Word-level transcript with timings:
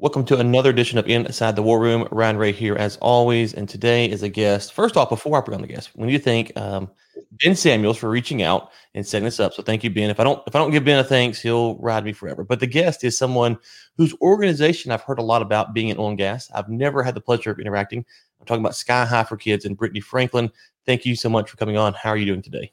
Welcome 0.00 0.24
to 0.24 0.38
another 0.38 0.70
edition 0.70 0.96
of 0.96 1.06
Inside 1.06 1.56
the 1.56 1.62
War 1.62 1.78
Room. 1.78 2.08
Ryan 2.10 2.38
Ray 2.38 2.52
here, 2.52 2.74
as 2.74 2.96
always, 3.02 3.52
and 3.52 3.68
today 3.68 4.08
is 4.08 4.22
a 4.22 4.30
guest. 4.30 4.72
First 4.72 4.96
off, 4.96 5.10
before 5.10 5.36
I 5.36 5.42
bring 5.42 5.56
on 5.56 5.60
the 5.60 5.68
guest, 5.68 5.90
we 5.94 6.06
need 6.06 6.16
to 6.16 6.24
thank 6.24 6.56
um, 6.56 6.90
Ben 7.32 7.54
Samuels 7.54 7.98
for 7.98 8.08
reaching 8.08 8.40
out 8.40 8.70
and 8.94 9.06
setting 9.06 9.26
this 9.26 9.38
up. 9.38 9.52
So 9.52 9.62
thank 9.62 9.84
you, 9.84 9.90
Ben. 9.90 10.08
If 10.08 10.18
I 10.18 10.24
don't 10.24 10.42
if 10.46 10.56
I 10.56 10.58
don't 10.58 10.70
give 10.70 10.86
Ben 10.86 11.00
a 11.00 11.04
thanks, 11.04 11.38
he'll 11.38 11.76
ride 11.80 12.06
me 12.06 12.14
forever. 12.14 12.44
But 12.44 12.60
the 12.60 12.66
guest 12.66 13.04
is 13.04 13.18
someone 13.18 13.58
whose 13.98 14.14
organization 14.22 14.90
I've 14.90 15.02
heard 15.02 15.18
a 15.18 15.22
lot 15.22 15.42
about 15.42 15.74
being 15.74 15.88
in 15.88 15.98
oil 15.98 16.08
and 16.08 16.16
gas. 16.16 16.50
I've 16.54 16.70
never 16.70 17.02
had 17.02 17.14
the 17.14 17.20
pleasure 17.20 17.50
of 17.50 17.60
interacting. 17.60 18.02
I'm 18.40 18.46
talking 18.46 18.64
about 18.64 18.76
Sky 18.76 19.04
High 19.04 19.24
for 19.24 19.36
Kids 19.36 19.66
and 19.66 19.76
Brittany 19.76 20.00
Franklin. 20.00 20.50
Thank 20.86 21.04
you 21.04 21.14
so 21.14 21.28
much 21.28 21.50
for 21.50 21.58
coming 21.58 21.76
on. 21.76 21.92
How 21.92 22.08
are 22.08 22.16
you 22.16 22.24
doing 22.24 22.40
today? 22.40 22.72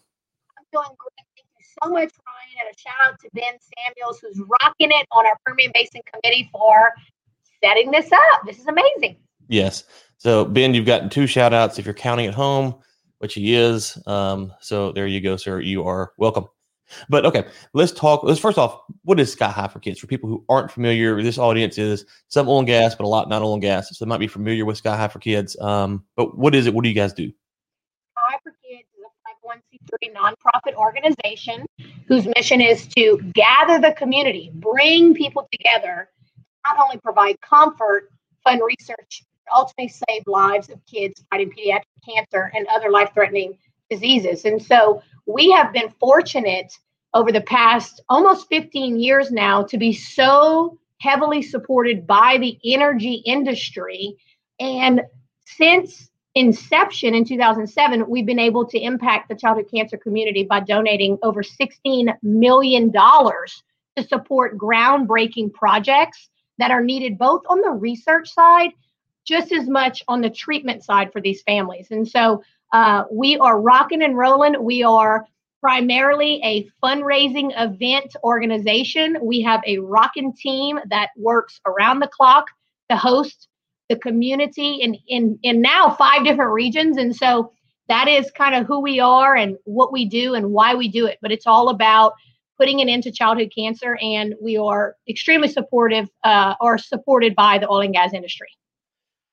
I'm 0.57 0.63
doing 0.71 0.95
great. 0.97 1.27
Thank 1.35 1.49
you 1.59 1.65
so 1.83 1.89
much, 1.89 2.13
Ryan, 2.25 2.67
and 2.67 2.73
a 2.73 2.79
shout 2.79 2.95
out 3.05 3.19
to 3.19 3.29
Ben 3.33 3.57
Samuels, 3.75 4.19
who's 4.21 4.41
rocking 4.61 4.91
it 4.91 5.05
on 5.11 5.25
our 5.25 5.37
Permian 5.45 5.71
Basin 5.73 5.99
Committee 6.13 6.49
for 6.53 6.93
setting 7.63 7.91
this 7.91 8.11
up. 8.11 8.41
This 8.45 8.59
is 8.59 8.67
amazing. 8.67 9.17
Yes. 9.47 9.83
So, 10.17 10.45
Ben, 10.45 10.73
you've 10.73 10.85
gotten 10.85 11.09
two 11.09 11.27
shout 11.27 11.53
outs 11.53 11.79
if 11.79 11.85
you're 11.85 11.93
counting 11.93 12.27
at 12.27 12.33
home, 12.33 12.75
which 13.19 13.35
he 13.35 13.55
is. 13.55 14.01
Um, 14.07 14.53
so, 14.61 14.91
there 14.91 15.07
you 15.07 15.21
go, 15.21 15.37
sir. 15.37 15.59
You 15.59 15.85
are 15.85 16.13
welcome. 16.17 16.47
But 17.09 17.25
okay, 17.25 17.45
let's 17.73 17.91
talk. 17.91 18.23
Let's 18.23 18.39
first 18.39 18.57
off, 18.57 18.81
what 19.03 19.19
is 19.19 19.31
Sky 19.31 19.49
High 19.49 19.67
for 19.67 19.79
Kids? 19.79 19.99
For 19.99 20.07
people 20.07 20.29
who 20.29 20.43
aren't 20.49 20.71
familiar, 20.71 21.21
this 21.21 21.37
audience 21.37 21.77
is 21.77 22.05
some 22.27 22.47
oil 22.47 22.59
and 22.59 22.67
gas, 22.67 22.95
but 22.95 23.03
a 23.03 23.07
lot 23.07 23.29
not 23.29 23.41
oil 23.41 23.53
and 23.53 23.61
gas. 23.61 23.89
So 23.89 24.05
they 24.05 24.09
might 24.09 24.19
be 24.19 24.27
familiar 24.27 24.65
with 24.65 24.77
Sky 24.77 24.95
High 24.95 25.07
for 25.07 25.19
Kids. 25.19 25.59
Um, 25.59 26.05
but 26.15 26.37
what 26.37 26.55
is 26.55 26.65
it? 26.65 26.73
What 26.73 26.83
do 26.83 26.89
you 26.89 26.95
guys 26.95 27.13
do? 27.13 27.27
Sky 27.27 27.33
High 28.15 28.37
for 28.43 28.53
Kids 28.63 28.87
is 28.97 29.03
a 29.03 30.07
501c3 30.07 30.15
nonprofit 30.15 30.75
organization 30.75 31.65
whose 32.07 32.27
mission 32.35 32.61
is 32.61 32.87
to 32.87 33.19
gather 33.33 33.79
the 33.79 33.93
community, 33.93 34.51
bring 34.55 35.13
people 35.13 35.47
together 35.51 36.09
not 36.67 36.83
only 36.83 36.97
provide 36.97 37.39
comfort, 37.41 38.09
fund 38.43 38.61
research, 38.65 39.23
ultimately 39.55 39.87
save 39.87 40.23
lives 40.25 40.69
of 40.69 40.79
kids 40.85 41.23
fighting 41.29 41.51
pediatric 41.51 41.83
cancer 42.07 42.51
and 42.55 42.67
other 42.67 42.89
life 42.89 43.11
threatening 43.13 43.57
diseases. 43.89 44.45
And 44.45 44.61
so 44.61 45.01
we 45.25 45.51
have 45.51 45.71
been 45.71 45.89
fortunate 45.99 46.73
over 47.13 47.31
the 47.31 47.41
past 47.41 48.01
almost 48.09 48.47
15 48.49 48.99
years 48.99 49.31
now 49.31 49.63
to 49.63 49.77
be 49.77 49.93
so 49.93 50.77
heavily 50.99 51.41
supported 51.41 52.05
by 52.05 52.37
the 52.39 52.57
energy 52.65 53.21
industry. 53.25 54.15
And 54.59 55.01
since 55.45 56.09
inception 56.35 57.15
in 57.15 57.23
2007, 57.23 58.09
we've 58.09 58.25
been 58.25 58.39
able 58.39 58.65
to 58.65 58.79
impact 58.79 59.29
the 59.29 59.35
childhood 59.35 59.69
cancer 59.73 59.97
community 59.97 60.43
by 60.43 60.59
donating 60.59 61.17
over 61.23 61.41
$16 61.41 62.13
million 62.21 62.91
to 62.91 64.03
support 64.07 64.57
groundbreaking 64.57 65.53
projects 65.53 66.29
that 66.57 66.71
are 66.71 66.83
needed 66.83 67.17
both 67.17 67.41
on 67.49 67.61
the 67.61 67.71
research 67.71 68.33
side, 68.33 68.71
just 69.25 69.51
as 69.51 69.67
much 69.67 70.03
on 70.07 70.21
the 70.21 70.29
treatment 70.29 70.83
side 70.83 71.11
for 71.11 71.21
these 71.21 71.41
families. 71.43 71.87
And 71.91 72.07
so 72.07 72.41
uh, 72.73 73.03
we 73.11 73.37
are 73.37 73.61
rocking 73.61 74.03
and 74.03 74.17
rolling. 74.17 74.61
We 74.63 74.83
are 74.83 75.25
primarily 75.61 76.41
a 76.43 76.69
fundraising 76.83 77.51
event 77.57 78.15
organization. 78.23 79.17
We 79.21 79.41
have 79.41 79.61
a 79.65 79.79
rocking 79.79 80.33
team 80.33 80.79
that 80.89 81.09
works 81.17 81.59
around 81.65 81.99
the 81.99 82.07
clock 82.07 82.47
to 82.89 82.95
host 82.95 83.47
the 83.89 83.97
community 83.97 84.75
in, 84.75 84.97
in, 85.07 85.39
in 85.43 85.61
now 85.61 85.89
five 85.89 86.23
different 86.23 86.51
regions. 86.51 86.97
And 86.97 87.15
so 87.15 87.51
that 87.87 88.07
is 88.07 88.29
kind 88.31 88.53
of 88.55 88.67
who 88.67 88.81
we 88.81 88.99
are 88.99 89.35
and 89.35 89.57
what 89.63 89.91
we 89.91 90.05
do 90.05 90.35
and 90.35 90.51
why 90.51 90.75
we 90.75 90.89
do 90.89 91.05
it. 91.05 91.17
But 91.21 91.31
it's 91.31 91.47
all 91.47 91.69
about 91.69 92.13
putting 92.57 92.81
an 92.81 92.89
end 92.89 93.03
to 93.03 93.11
childhood 93.11 93.51
cancer, 93.55 93.97
and 94.01 94.35
we 94.41 94.57
are 94.57 94.95
extremely 95.07 95.47
supportive 95.47 96.09
uh, 96.23 96.55
or 96.59 96.77
supported 96.77 97.35
by 97.35 97.57
the 97.57 97.69
oil 97.69 97.81
and 97.81 97.93
gas 97.93 98.13
industry. 98.13 98.49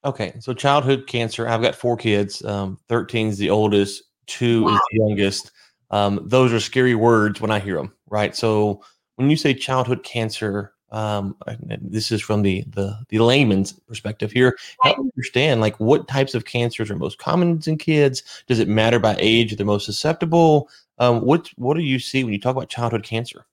Okay, 0.04 0.34
so 0.40 0.52
childhood 0.52 1.06
cancer. 1.06 1.48
I've 1.48 1.62
got 1.62 1.74
four 1.74 1.96
kids. 1.96 2.44
Um, 2.44 2.78
Thirteen 2.88 3.28
is 3.28 3.38
the 3.38 3.50
oldest. 3.50 4.02
Two 4.26 4.64
wow. 4.64 4.74
is 4.74 4.80
the 4.90 4.98
youngest. 4.98 5.52
Um, 5.90 6.20
those 6.24 6.52
are 6.52 6.60
scary 6.60 6.94
words 6.94 7.40
when 7.40 7.50
I 7.50 7.58
hear 7.58 7.76
them, 7.76 7.92
right? 8.08 8.34
So 8.34 8.82
when 9.16 9.30
you 9.30 9.36
say 9.36 9.54
childhood 9.54 10.02
cancer, 10.02 10.72
um, 10.90 11.36
this 11.80 12.12
is 12.12 12.20
from 12.20 12.42
the 12.42 12.64
the 12.68 12.98
the 13.08 13.18
layman's 13.18 13.72
perspective 13.72 14.30
here. 14.30 14.56
Help 14.82 14.98
understand, 14.98 15.60
like, 15.60 15.78
what 15.80 16.06
types 16.06 16.34
of 16.34 16.44
cancers 16.44 16.90
are 16.90 16.96
most 16.96 17.18
common 17.18 17.60
in 17.66 17.78
kids? 17.78 18.22
Does 18.46 18.58
it 18.58 18.68
matter 18.68 18.98
by 18.98 19.16
age? 19.18 19.56
They're 19.56 19.66
most 19.66 19.86
susceptible. 19.86 20.68
Um, 20.98 21.22
what 21.22 21.48
what 21.56 21.76
do 21.76 21.82
you 21.82 21.98
see 21.98 22.24
when 22.24 22.32
you 22.32 22.40
talk 22.40 22.56
about 22.56 22.68
childhood 22.68 23.02
cancer? 23.02 23.46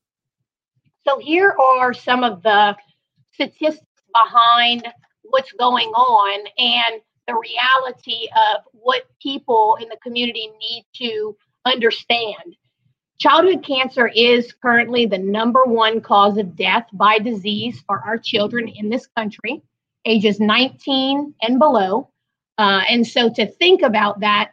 So 1.08 1.20
here 1.20 1.56
are 1.60 1.94
some 1.94 2.24
of 2.24 2.44
the 2.44 2.76
statistics 3.34 3.86
behind 4.14 4.88
what's 5.24 5.52
going 5.54 5.90
on 5.90 6.48
and 6.58 7.02
the 7.28 7.34
reality 7.34 8.28
of 8.36 8.64
what 8.74 9.04
people 9.22 9.78
in 9.82 9.90
the 9.90 9.98
community 10.04 10.52
need 10.60 10.86
to 10.96 11.36
understand. 11.66 12.56
Childhood 13.20 13.64
cancer 13.64 14.08
is 14.08 14.54
currently 14.62 15.06
the 15.06 15.18
number 15.18 15.64
one 15.66 16.02
cause 16.02 16.38
of 16.38 16.56
death 16.56 16.88
by 16.94 17.20
disease 17.20 17.84
for 17.86 18.00
our 18.00 18.18
children 18.18 18.68
in 18.68 18.90
this 18.90 19.08
country, 19.16 19.62
ages 20.06 20.40
19 20.40 21.34
and 21.42 21.60
below. 21.60 22.10
Uh, 22.58 22.82
and 22.90 23.06
so 23.06 23.30
to 23.34 23.46
think 23.46 23.84
about 23.84 24.20
that, 24.22 24.52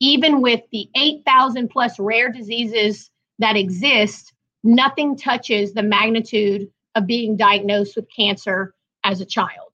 even 0.00 0.40
with 0.40 0.60
the 0.72 0.88
8,000 0.96 1.68
plus 1.68 1.98
rare 1.98 2.30
diseases 2.30 3.10
that 3.38 3.56
exist, 3.56 4.32
nothing 4.62 5.16
touches 5.16 5.72
the 5.72 5.82
magnitude 5.82 6.68
of 6.94 7.06
being 7.06 7.36
diagnosed 7.36 7.96
with 7.96 8.06
cancer 8.14 8.74
as 9.04 9.20
a 9.20 9.26
child. 9.26 9.72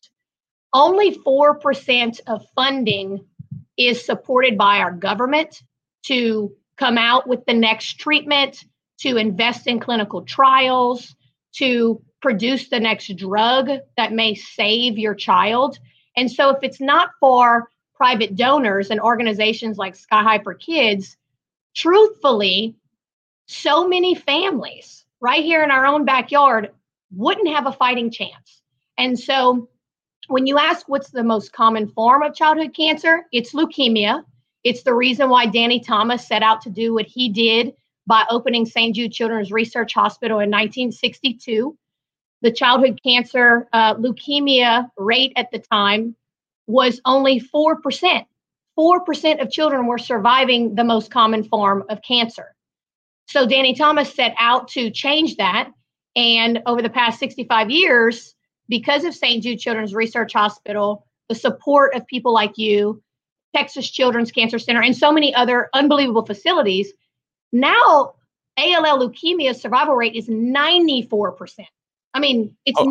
Only 0.73 1.19
4% 1.19 2.21
of 2.27 2.47
funding 2.55 3.25
is 3.77 4.05
supported 4.05 4.57
by 4.57 4.79
our 4.79 4.93
government 4.93 5.63
to 6.05 6.53
come 6.77 6.97
out 6.97 7.27
with 7.27 7.45
the 7.47 7.55
next 7.55 7.95
treatment, 7.95 8.65
to 9.01 9.17
invest 9.17 9.67
in 9.67 9.81
clinical 9.81 10.23
trials, 10.23 11.15
to 11.57 12.01
produce 12.23 12.69
the 12.69 12.81
next 12.81 13.15
drug 13.17 13.71
that 13.97 14.13
may 14.13 14.35
save 14.35 14.99
your 14.99 15.15
child. 15.15 15.79
And 16.17 16.31
so, 16.31 16.51
if 16.51 16.59
it's 16.63 16.81
not 16.81 17.11
for 17.19 17.69
private 18.01 18.35
donors 18.35 18.89
and 18.89 18.99
organizations 18.99 19.77
like 19.77 19.95
Sky 19.95 20.23
High 20.23 20.39
for 20.39 20.55
Kids, 20.55 21.19
truthfully, 21.77 22.75
so 23.47 23.87
many 23.87 24.15
families 24.15 25.05
right 25.21 25.45
here 25.45 25.63
in 25.63 25.71
our 25.71 25.85
own 25.85 26.07
backyard 26.07 26.71
wouldn't 27.15 27.55
have 27.55 27.67
a 27.67 27.73
fighting 27.73 28.11
chance. 28.11 28.63
And 28.97 29.21
so, 29.21 29.69
when 30.29 30.47
you 30.47 30.57
ask 30.57 30.89
what's 30.89 31.11
the 31.11 31.23
most 31.23 31.53
common 31.53 31.89
form 31.89 32.23
of 32.23 32.35
childhood 32.35 32.73
cancer, 32.75 33.27
it's 33.33 33.53
leukemia. 33.53 34.25
It's 34.65 34.83
the 34.83 34.95
reason 34.95 35.29
why 35.29 35.45
Danny 35.45 35.81
Thomas 35.81 36.27
set 36.27 36.43
out 36.43 36.63
to 36.63 36.71
do 36.71 36.95
what 36.95 37.07
he 37.07 37.29
did 37.29 37.75
by 38.07 38.25
opening 38.31 38.65
St. 38.65 38.95
Jude 38.95 39.13
Children's 39.13 39.53
Research 39.53 39.93
Hospital 39.93 40.39
in 40.39 40.49
1962. 40.49 41.77
The 42.41 42.51
childhood 42.51 42.99
cancer 43.03 43.69
uh, 43.75 43.97
leukemia 43.97 44.89
rate 44.97 45.35
at 45.37 45.51
the 45.51 45.59
time 45.59 46.17
was 46.71 47.01
only 47.05 47.41
4%. 47.41 48.25
4% 48.79 49.43
of 49.43 49.51
children 49.51 49.87
were 49.87 49.99
surviving 49.99 50.75
the 50.75 50.85
most 50.85 51.11
common 51.11 51.45
form 51.45 51.85
of 51.89 52.01
cancer. 52.03 52.55
So 53.27 53.47
Danny 53.47 53.75
Thomas 53.75 54.13
set 54.13 54.35
out 54.39 54.69
to 54.69 54.91
change 54.91 55.37
that. 55.37 55.71
And 56.17 56.63
over 56.67 56.83
the 56.83 56.91
past 56.91 57.19
65 57.21 57.71
years, 57.71 58.35
because 58.69 59.05
of 59.05 59.15
St. 59.15 59.43
Jude 59.43 59.59
Children's 59.59 59.95
Research 59.95 60.33
Hospital, 60.33 61.07
the 61.29 61.35
support 61.35 61.95
of 61.95 62.07
people 62.07 62.33
like 62.33 62.57
you, 62.57 63.03
Texas 63.55 63.91
Children's 63.91 64.33
Cancer 64.33 64.59
Center, 64.59 64.83
and 64.83 64.97
so 64.97 65.13
many 65.13 65.35
other 65.35 65.69
unbelievable 65.75 66.25
facilities. 66.25 66.93
Now, 67.53 68.15
ALL 68.59 68.99
leukemia 68.99 69.55
survival 69.55 69.95
rate 69.95 70.15
is 70.15 70.29
94%. 70.29 71.67
I 72.15 72.21
mean, 72.21 72.57
it's 72.67 72.79
oh, 72.81 72.87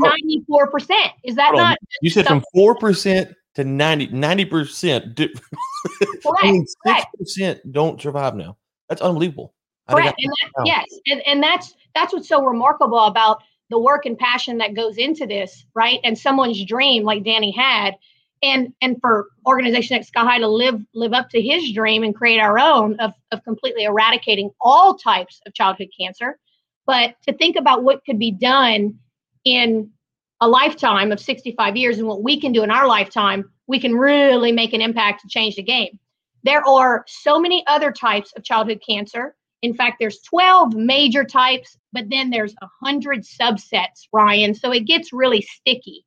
94%. 0.50 1.12
Is 1.23 1.35
that 1.35 1.53
not? 1.53 1.77
You 2.01 2.09
said 2.09 2.25
from 2.25 2.44
4% 2.56 3.33
to 3.56 3.63
90 3.63 4.46
percent. 4.46 5.19
I 5.22 6.51
mean, 6.51 6.66
six 6.86 7.06
percent 7.18 7.72
don't 7.72 8.01
survive 8.01 8.36
now. 8.36 8.57
That's 8.88 9.01
unbelievable. 9.01 9.54
Correct. 9.88 10.19
And 10.22 10.31
that, 10.31 10.66
yes, 10.66 10.86
and, 11.07 11.22
and 11.25 11.42
that's 11.42 11.74
that's 11.96 12.13
what's 12.13 12.28
so 12.28 12.44
remarkable 12.44 13.00
about 13.00 13.42
the 13.69 13.80
work 13.80 14.06
and 14.06 14.18
passion 14.18 14.57
that 14.60 14.75
goes 14.75 14.98
into 14.98 15.25
this, 15.25 15.66
right? 15.74 16.00
And 16.04 16.18
someone's 16.18 16.63
dream, 16.66 17.04
like 17.04 17.24
Danny 17.24 17.51
had, 17.51 17.96
and 18.42 18.74
and 18.81 18.98
for 19.01 19.28
organization 19.48 19.98
like 19.98 20.06
Sky 20.06 20.24
High 20.24 20.40
to 20.40 20.48
live 20.48 20.81
live 20.94 21.13
up 21.13 21.30
to 21.31 21.42
his 21.42 21.72
dream 21.72 22.04
and 22.04 22.16
create 22.16 22.40
our 22.40 22.60
own 22.60 23.00
of, 23.00 23.13
of 23.31 23.44
completely 23.44 23.84
eradicating 23.84 24.51
all 24.62 24.96
types 24.96 25.42
of 25.46 25.54
childhood 25.54 25.90
cancer. 26.00 26.40
But 26.86 27.16
to 27.28 27.34
think 27.34 27.56
about 27.56 27.84
what 27.84 28.04
could 28.06 28.19
be 28.19 28.31
done 28.31 28.98
in 29.46 29.92
a 30.41 30.47
lifetime 30.47 31.12
of 31.12 31.19
65 31.19 31.75
years 31.75 31.97
and 31.97 32.07
what 32.07 32.24
we 32.24 32.39
can 32.39 32.51
do 32.51 32.63
in 32.63 32.71
our 32.71 32.88
lifetime, 32.88 33.50
we 33.68 33.80
can 33.80 33.95
really 33.95 34.51
make 34.51 34.74
an 34.74 34.81
impact 34.81 35.21
to 35.21 35.27
change 35.27 35.56
the 35.56 35.63
game. 35.63 36.00
There 36.44 36.65
are 36.68 37.03
so 37.07 37.39
many 37.39 37.65
other 37.68 37.91
types 37.91 38.31
of 38.33 38.44
childhood 38.44 38.81
cancer. 38.88 39.36
In 39.62 39.74
fact, 39.74 39.97
there's 40.00 40.21
12 40.21 40.74
major 40.74 41.25
types, 41.25 41.77
but 41.91 42.09
then 42.09 42.30
there's 42.30 42.56
100 42.81 43.24
subsets, 43.24 44.07
Ryan. 44.13 44.53
So 44.53 44.71
it 44.71 44.86
gets 44.86 45.12
really 45.12 45.41
sticky. 45.41 46.06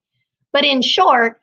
But 0.52 0.64
in 0.64 0.81
short, 0.81 1.40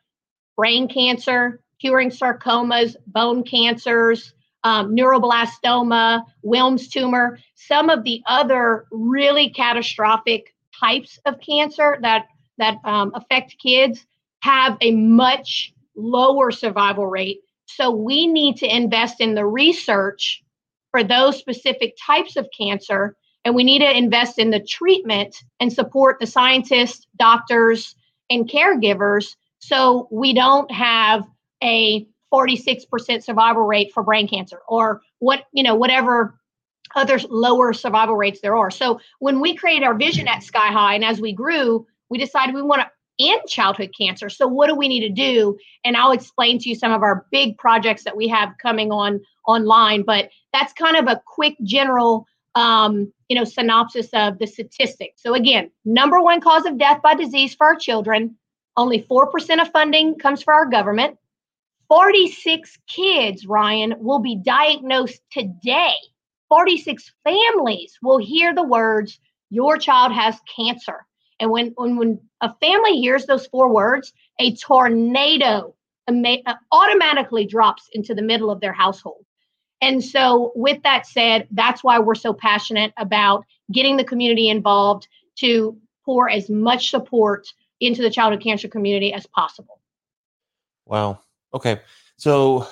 brain 0.58 0.88
cancer, 0.88 1.62
Ewing 1.82 2.10
sarcomas, 2.10 2.96
bone 3.08 3.44
cancers, 3.44 4.34
um, 4.64 4.94
neuroblastoma, 4.94 6.24
Wilms 6.46 6.90
tumor, 6.90 7.40
some 7.56 7.90
of 7.90 8.04
the 8.04 8.22
other 8.28 8.86
really 8.92 9.50
catastrophic 9.50 10.54
types 10.78 11.20
of 11.26 11.40
cancer 11.40 11.98
that 12.02 12.26
that 12.60 12.78
um, 12.84 13.12
affect 13.16 13.58
kids 13.60 14.06
have 14.42 14.78
a 14.82 14.92
much 14.92 15.74
lower 15.96 16.52
survival 16.52 17.08
rate. 17.08 17.42
So 17.66 17.92
we 17.92 18.28
need 18.28 18.58
to 18.58 18.74
invest 18.74 19.20
in 19.20 19.36
the 19.36 19.46
research 19.46 20.44
for 20.92 21.04
those 21.04 21.38
specific 21.38 21.96
types 22.04 22.36
of 22.36 22.48
cancer, 22.58 23.16
and 23.44 23.54
we 23.54 23.64
need 23.64 23.80
to 23.80 23.98
invest 23.98 24.40
in 24.40 24.50
the 24.50 24.60
treatment 24.60 25.36
and 25.60 25.72
support 25.72 26.20
the 26.20 26.28
scientists, 26.28 27.06
doctors, 27.18 27.96
and 28.30 28.50
caregivers 28.50 29.36
so 29.60 30.08
we 30.12 30.34
don't 30.34 30.72
have 30.72 31.26
a 31.64 32.08
46% 32.34 33.24
survival 33.24 33.64
rate 33.64 33.92
for 33.94 34.04
brain 34.04 34.28
cancer 34.28 34.60
or 34.68 35.02
what 35.20 35.46
you 35.52 35.64
know 35.64 35.76
whatever 35.76 36.40
other 36.96 37.20
lower 37.30 37.74
survival 37.74 38.16
rates 38.16 38.40
there 38.42 38.56
are 38.56 38.72
so 38.72 39.00
when 39.20 39.40
we 39.40 39.56
created 39.56 39.84
our 39.84 39.96
vision 39.96 40.28
at 40.28 40.44
sky 40.44 40.72
high 40.72 40.96
and 40.96 41.04
as 41.04 41.20
we 41.20 41.34
grew 41.34 41.86
we 42.10 42.18
decided 42.18 42.56
we 42.56 42.62
want 42.62 42.82
to 42.82 42.90
end 43.22 43.42
childhood 43.48 43.92
cancer 43.98 44.30
so 44.30 44.48
what 44.48 44.68
do 44.68 44.76
we 44.76 44.88
need 44.88 45.02
to 45.02 45.10
do 45.10 45.58
and 45.84 45.98
i'll 45.98 46.12
explain 46.12 46.58
to 46.58 46.70
you 46.70 46.76
some 46.76 46.94
of 46.94 47.04
our 47.04 47.26
big 47.32 47.58
projects 47.58 48.04
that 48.04 48.16
we 48.16 48.28
have 48.28 48.50
coming 48.62 48.92
on 48.92 49.20
online 49.48 50.04
but 50.04 50.30
that's 50.54 50.72
kind 50.74 50.96
of 50.96 51.08
a 51.08 51.22
quick 51.26 51.56
general 51.64 52.26
um, 52.56 53.12
you 53.28 53.36
know 53.36 53.44
synopsis 53.44 54.08
of 54.14 54.40
the 54.40 54.48
statistics 54.48 55.22
so 55.22 55.34
again 55.34 55.70
number 55.84 56.22
one 56.22 56.40
cause 56.40 56.66
of 56.66 56.78
death 56.78 57.02
by 57.02 57.14
disease 57.14 57.54
for 57.54 57.68
our 57.68 57.76
children 57.76 58.36
only 58.78 59.02
4% 59.02 59.62
of 59.62 59.70
funding 59.72 60.18
comes 60.18 60.42
for 60.42 60.54
our 60.54 60.66
government 60.66 61.18
46 61.90 62.78
kids, 62.88 63.48
Ryan, 63.48 63.96
will 63.98 64.20
be 64.20 64.36
diagnosed 64.36 65.22
today. 65.32 65.94
46 66.48 67.12
families 67.24 67.98
will 68.02 68.20
hear 68.20 68.54
the 68.54 68.64
words, 68.64 69.20
Your 69.50 69.78
child 69.78 70.14
has 70.14 70.40
cancer. 70.56 71.06
And 71.40 71.52
when, 71.52 71.74
when, 71.76 71.96
when 71.98 72.20
a 72.42 72.54
family 72.56 73.00
hears 73.00 73.26
those 73.26 73.48
four 73.48 73.74
words, 73.74 74.14
a 74.40 74.56
tornado 74.56 75.74
uh, 76.08 76.54
automatically 76.72 77.46
drops 77.46 77.88
into 77.94 78.14
the 78.14 78.22
middle 78.22 78.50
of 78.50 78.62
their 78.62 78.74
household. 78.74 79.26
And 79.82 80.04
so, 80.04 80.52
with 80.56 80.82
that 80.84 81.08
said, 81.08 81.48
that's 81.52 81.84
why 81.84 82.00
we're 82.00 82.16
so 82.16 82.34
passionate 82.34 82.92
about 82.98 83.46
getting 83.72 83.96
the 83.96 84.04
community 84.04 84.50
involved 84.50 85.08
to 85.38 85.78
pour 86.04 86.30
as 86.30 86.50
much 86.50 86.90
support 86.90 87.48
into 87.80 88.02
the 88.02 88.10
childhood 88.10 88.44
cancer 88.44 88.68
community 88.68 89.14
as 89.14 89.26
possible. 89.28 89.80
Wow. 90.86 91.22
Okay, 91.54 91.80
so 92.18 92.68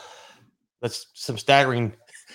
that's 0.81 1.07
some 1.13 1.37
staggering. 1.37 1.93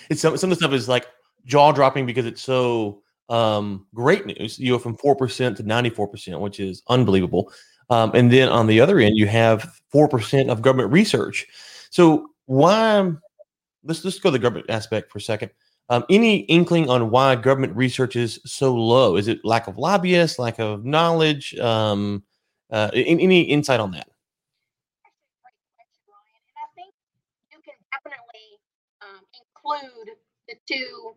It's 0.09 0.21
some 0.23 0.37
some 0.37 0.51
of 0.51 0.57
the 0.57 0.63
stuff 0.65 0.73
is 0.73 0.89
like 0.89 1.07
jaw 1.45 1.71
dropping 1.71 2.05
because 2.05 2.25
it's 2.25 2.41
so 2.41 3.02
um, 3.29 3.85
great 3.93 4.25
news. 4.25 4.59
You 4.59 4.73
go 4.73 4.79
from 4.79 4.97
four 4.97 5.15
percent 5.15 5.57
to 5.57 5.63
ninety 5.63 5.89
four 5.89 6.07
percent, 6.07 6.39
which 6.39 6.59
is 6.59 6.83
unbelievable. 6.87 7.51
Um, 7.89 8.11
and 8.13 8.31
then 8.31 8.49
on 8.49 8.67
the 8.67 8.79
other 8.79 8.99
end, 8.99 9.17
you 9.17 9.27
have 9.27 9.69
four 9.89 10.07
percent 10.07 10.49
of 10.49 10.61
government 10.61 10.91
research. 10.91 11.47
So 11.89 12.29
why? 12.45 13.11
Let's 13.83 14.03
let's 14.05 14.19
go 14.19 14.29
to 14.29 14.31
the 14.31 14.39
government 14.39 14.69
aspect 14.69 15.11
for 15.11 15.17
a 15.17 15.21
second. 15.21 15.51
Um, 15.89 16.05
any 16.09 16.37
inkling 16.45 16.89
on 16.89 17.09
why 17.09 17.35
government 17.35 17.75
research 17.75 18.15
is 18.15 18.39
so 18.45 18.73
low? 18.73 19.17
Is 19.17 19.27
it 19.27 19.43
lack 19.43 19.67
of 19.67 19.77
lobbyists, 19.77 20.39
lack 20.39 20.57
of 20.59 20.85
knowledge? 20.85 21.53
Um, 21.59 22.23
uh, 22.71 22.89
any 22.93 23.41
insight 23.41 23.81
on 23.81 23.91
that? 23.91 24.07
You 27.51 27.59
can 27.63 27.75
definitely 27.91 28.59
um 29.01 29.19
include 29.35 30.15
the 30.47 30.55
two 30.65 31.15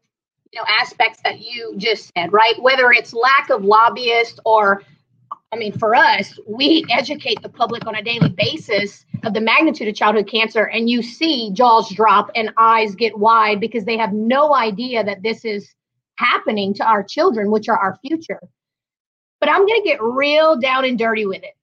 you 0.52 0.60
know 0.60 0.66
aspects 0.68 1.20
that 1.24 1.40
you 1.40 1.74
just 1.76 2.12
said 2.16 2.32
right? 2.32 2.60
Whether 2.60 2.92
it's 2.92 3.12
lack 3.12 3.50
of 3.50 3.64
lobbyists 3.64 4.40
or 4.44 4.82
i 5.52 5.56
mean 5.56 5.72
for 5.78 5.94
us 5.94 6.38
we 6.46 6.84
educate 6.90 7.40
the 7.42 7.48
public 7.48 7.86
on 7.86 7.94
a 7.94 8.02
daily 8.02 8.28
basis 8.28 9.04
of 9.24 9.32
the 9.32 9.40
magnitude 9.40 9.88
of 9.88 9.94
childhood 9.94 10.28
cancer 10.28 10.64
and 10.64 10.90
you 10.90 11.02
see 11.02 11.50
jaws 11.52 11.88
drop 11.94 12.30
and 12.34 12.50
eyes 12.56 12.94
get 12.94 13.16
wide 13.16 13.60
because 13.60 13.84
they 13.84 13.96
have 13.96 14.12
no 14.12 14.54
idea 14.54 15.04
that 15.04 15.22
this 15.22 15.44
is 15.44 15.72
happening 16.16 16.74
to 16.74 16.84
our 16.84 17.02
children 17.02 17.50
which 17.50 17.68
are 17.68 17.78
our 17.78 17.96
future. 18.04 18.40
But 19.40 19.50
i'm 19.50 19.66
going 19.66 19.82
to 19.82 19.88
get 19.88 20.02
real 20.02 20.58
down 20.58 20.84
and 20.84 20.98
dirty 20.98 21.26
with 21.26 21.42
it. 21.42 21.54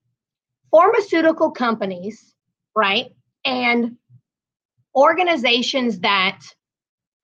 Pharmaceutical 0.71 1.51
companies 1.51 2.33
right 2.75 3.11
and 3.45 3.97
organizations 4.95 5.99
that 5.99 6.39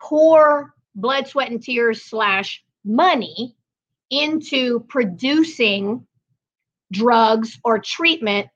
pour 0.02 0.74
blood, 0.96 1.28
sweat, 1.28 1.52
and 1.52 1.62
tears 1.62 2.04
slash 2.04 2.64
money 2.84 3.56
into 4.10 4.82
producing 4.82 6.06
drugs 6.92 7.60
or 7.64 7.80
treatment 7.80 8.48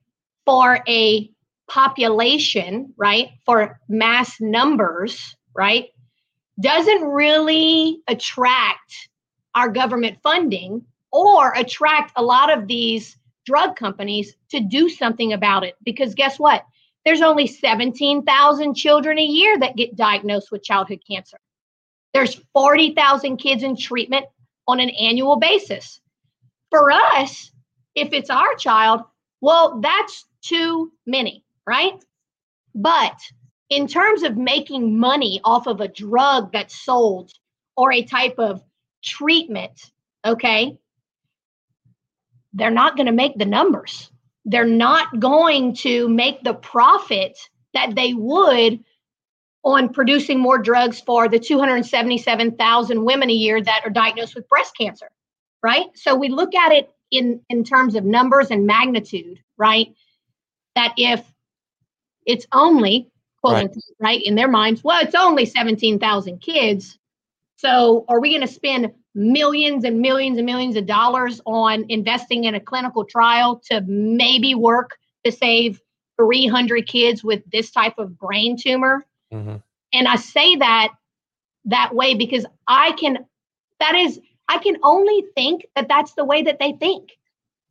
for 0.45 0.79
a 0.87 1.29
population, 1.69 2.93
right? 2.97 3.29
For 3.45 3.79
mass 3.87 4.39
numbers, 4.39 5.35
right? 5.55 5.89
Doesn't 6.59 7.03
really 7.03 8.01
attract 8.07 9.09
our 9.55 9.69
government 9.69 10.17
funding 10.21 10.85
or 11.11 11.53
attract 11.55 12.11
a 12.15 12.23
lot 12.23 12.55
of 12.55 12.67
these 12.67 13.17
drug 13.45 13.75
companies 13.75 14.35
to 14.49 14.59
do 14.59 14.89
something 14.89 15.33
about 15.33 15.63
it. 15.63 15.75
Because 15.83 16.15
guess 16.15 16.39
what? 16.39 16.65
There's 17.05 17.21
only 17.21 17.47
17,000 17.47 18.75
children 18.75 19.19
a 19.19 19.23
year 19.23 19.57
that 19.59 19.75
get 19.75 19.95
diagnosed 19.95 20.51
with 20.51 20.63
childhood 20.63 21.01
cancer. 21.09 21.37
There's 22.13 22.35
40,000 22.53 23.37
kids 23.37 23.63
in 23.63 23.75
treatment 23.75 24.25
on 24.67 24.79
an 24.79 24.89
annual 24.89 25.37
basis. 25.37 25.99
For 26.69 26.91
us, 26.91 27.51
if 27.95 28.13
it's 28.13 28.29
our 28.29 28.55
child, 28.55 29.01
well, 29.41 29.81
that's 29.81 30.25
too 30.41 30.91
many, 31.05 31.43
right? 31.67 32.03
But 32.75 33.19
in 33.69 33.87
terms 33.87 34.23
of 34.23 34.37
making 34.37 34.97
money 34.97 35.41
off 35.43 35.67
of 35.67 35.81
a 35.81 35.87
drug 35.87 36.51
that's 36.51 36.83
sold 36.83 37.31
or 37.75 37.91
a 37.91 38.03
type 38.03 38.35
of 38.37 38.63
treatment, 39.03 39.91
okay, 40.25 40.77
they're 42.53 42.71
not 42.71 42.95
going 42.95 43.07
to 43.07 43.11
make 43.11 43.37
the 43.37 43.45
numbers 43.45 44.11
they're 44.45 44.65
not 44.65 45.19
going 45.19 45.73
to 45.73 46.09
make 46.09 46.43
the 46.43 46.53
profit 46.53 47.37
that 47.73 47.95
they 47.95 48.13
would 48.13 48.83
on 49.63 49.89
producing 49.89 50.39
more 50.39 50.57
drugs 50.57 50.99
for 50.99 51.29
the 51.29 51.39
277,000 51.39 53.03
women 53.03 53.29
a 53.29 53.33
year 53.33 53.61
that 53.61 53.81
are 53.83 53.89
diagnosed 53.89 54.35
with 54.35 54.47
breast 54.49 54.75
cancer, 54.77 55.09
right? 55.61 55.87
So 55.95 56.15
we 56.15 56.29
look 56.29 56.53
at 56.53 56.71
it 56.71 56.89
in 57.11 57.41
in 57.49 57.63
terms 57.63 57.95
of 57.95 58.03
numbers 58.03 58.51
and 58.51 58.65
magnitude, 58.65 59.39
right? 59.57 59.93
That 60.75 60.93
if 60.97 61.23
it's 62.25 62.47
only 62.51 63.09
quote 63.41 63.53
right. 63.53 63.63
unquote, 63.65 63.83
right 63.99 64.21
in 64.23 64.35
their 64.35 64.47
minds, 64.47 64.83
well, 64.83 65.01
it's 65.01 65.15
only 65.15 65.45
17,000 65.45 66.39
kids. 66.39 66.97
So 67.57 68.05
are 68.07 68.19
we 68.19 68.29
going 68.29 68.47
to 68.47 68.53
spend 68.53 68.91
millions 69.15 69.83
and 69.83 69.99
millions 69.99 70.37
and 70.37 70.45
millions 70.45 70.75
of 70.75 70.85
dollars 70.85 71.39
on 71.45 71.85
investing 71.89 72.45
in 72.45 72.55
a 72.55 72.59
clinical 72.59 73.05
trial 73.05 73.61
to 73.69 73.81
maybe 73.81 74.55
work 74.55 74.97
to 75.23 75.31
save 75.31 75.79
300 76.17 76.87
kids 76.87 77.23
with 77.23 77.43
this 77.51 77.71
type 77.71 77.97
of 77.97 78.17
brain 78.17 78.57
tumor. 78.57 79.05
Mm-hmm. 79.33 79.55
And 79.93 80.07
I 80.07 80.15
say 80.15 80.55
that 80.57 80.89
that 81.65 81.93
way 81.93 82.15
because 82.15 82.45
I 82.67 82.91
can, 82.93 83.25
that 83.79 83.95
is, 83.95 84.19
I 84.47 84.57
can 84.59 84.77
only 84.83 85.25
think 85.35 85.65
that 85.75 85.87
that's 85.87 86.13
the 86.13 86.25
way 86.25 86.43
that 86.43 86.59
they 86.59 86.73
think. 86.73 87.11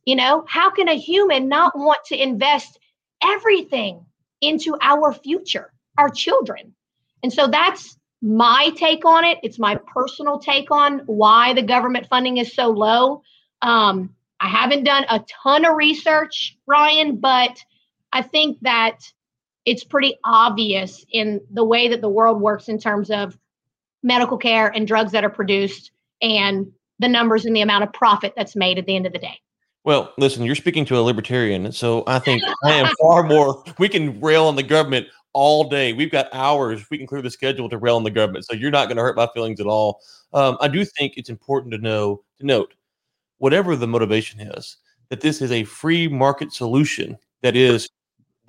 You 0.05 0.15
know, 0.15 0.43
how 0.47 0.69
can 0.69 0.89
a 0.89 0.97
human 0.97 1.47
not 1.47 1.77
want 1.77 1.99
to 2.07 2.21
invest 2.21 2.77
everything 3.23 4.05
into 4.41 4.77
our 4.81 5.13
future, 5.13 5.71
our 5.97 6.09
children? 6.09 6.73
And 7.21 7.31
so 7.31 7.47
that's 7.47 7.97
my 8.21 8.71
take 8.75 9.05
on 9.05 9.23
it. 9.23 9.37
It's 9.43 9.59
my 9.59 9.79
personal 9.93 10.39
take 10.39 10.71
on 10.71 10.99
why 11.05 11.53
the 11.53 11.61
government 11.61 12.07
funding 12.09 12.37
is 12.37 12.53
so 12.53 12.69
low. 12.69 13.21
Um, 13.61 14.13
I 14.39 14.47
haven't 14.47 14.83
done 14.83 15.05
a 15.09 15.23
ton 15.43 15.63
of 15.63 15.75
research, 15.75 16.57
Ryan, 16.65 17.17
but 17.17 17.57
I 18.11 18.21
think 18.21 18.59
that 18.61 18.99
it's 19.65 19.83
pretty 19.83 20.15
obvious 20.23 21.05
in 21.11 21.41
the 21.51 21.63
way 21.63 21.87
that 21.87 22.01
the 22.01 22.09
world 22.09 22.41
works 22.41 22.67
in 22.67 22.77
terms 22.77 23.09
of 23.09 23.37
medical 24.01 24.37
care 24.37 24.67
and 24.67 24.87
drugs 24.87 25.11
that 25.13 25.23
are 25.23 25.29
produced 25.29 25.91
and 26.21 26.71
the 26.99 27.07
numbers 27.07 27.45
and 27.45 27.55
the 27.55 27.61
amount 27.61 27.83
of 27.83 27.93
profit 27.93 28.33
that's 28.35 28.55
made 28.55 28.77
at 28.77 28.85
the 28.85 28.95
end 28.95 29.05
of 29.05 29.13
the 29.13 29.19
day. 29.19 29.39
Well, 29.85 30.13
listen, 30.17 30.43
you're 30.43 30.55
speaking 30.55 30.85
to 30.85 30.97
a 30.97 31.01
libertarian, 31.01 31.71
so 31.73 32.03
I 32.07 32.19
think 32.19 32.41
I 32.63 32.71
am 32.71 32.89
far 33.01 33.23
more. 33.23 33.63
We 33.79 33.89
can 33.89 34.19
rail 34.21 34.45
on 34.45 34.55
the 34.55 34.63
government 34.63 35.07
all 35.33 35.67
day. 35.67 35.91
We've 35.91 36.11
got 36.11 36.33
hours. 36.33 36.89
We 36.89 36.97
can 36.97 37.07
clear 37.07 37.21
the 37.21 37.29
schedule 37.29 37.67
to 37.69 37.77
rail 37.77 37.97
on 37.97 38.03
the 38.03 38.11
government. 38.11 38.45
So 38.45 38.53
you're 38.53 38.71
not 38.71 38.87
going 38.87 38.97
to 38.97 39.03
hurt 39.03 39.17
my 39.17 39.27
feelings 39.33 39.59
at 39.59 39.65
all. 39.65 39.99
Um, 40.31 40.57
I 40.61 40.69
do 40.69 40.85
think 40.85 41.13
it's 41.17 41.29
important 41.29 41.73
to 41.73 41.79
know 41.79 42.23
to 42.39 42.45
note, 42.45 42.73
whatever 43.39 43.75
the 43.75 43.87
motivation 43.87 44.39
is, 44.39 44.77
that 45.09 45.19
this 45.19 45.41
is 45.41 45.51
a 45.51 45.65
free 45.65 46.07
market 46.07 46.53
solution 46.53 47.17
that 47.41 47.57
is 47.57 47.89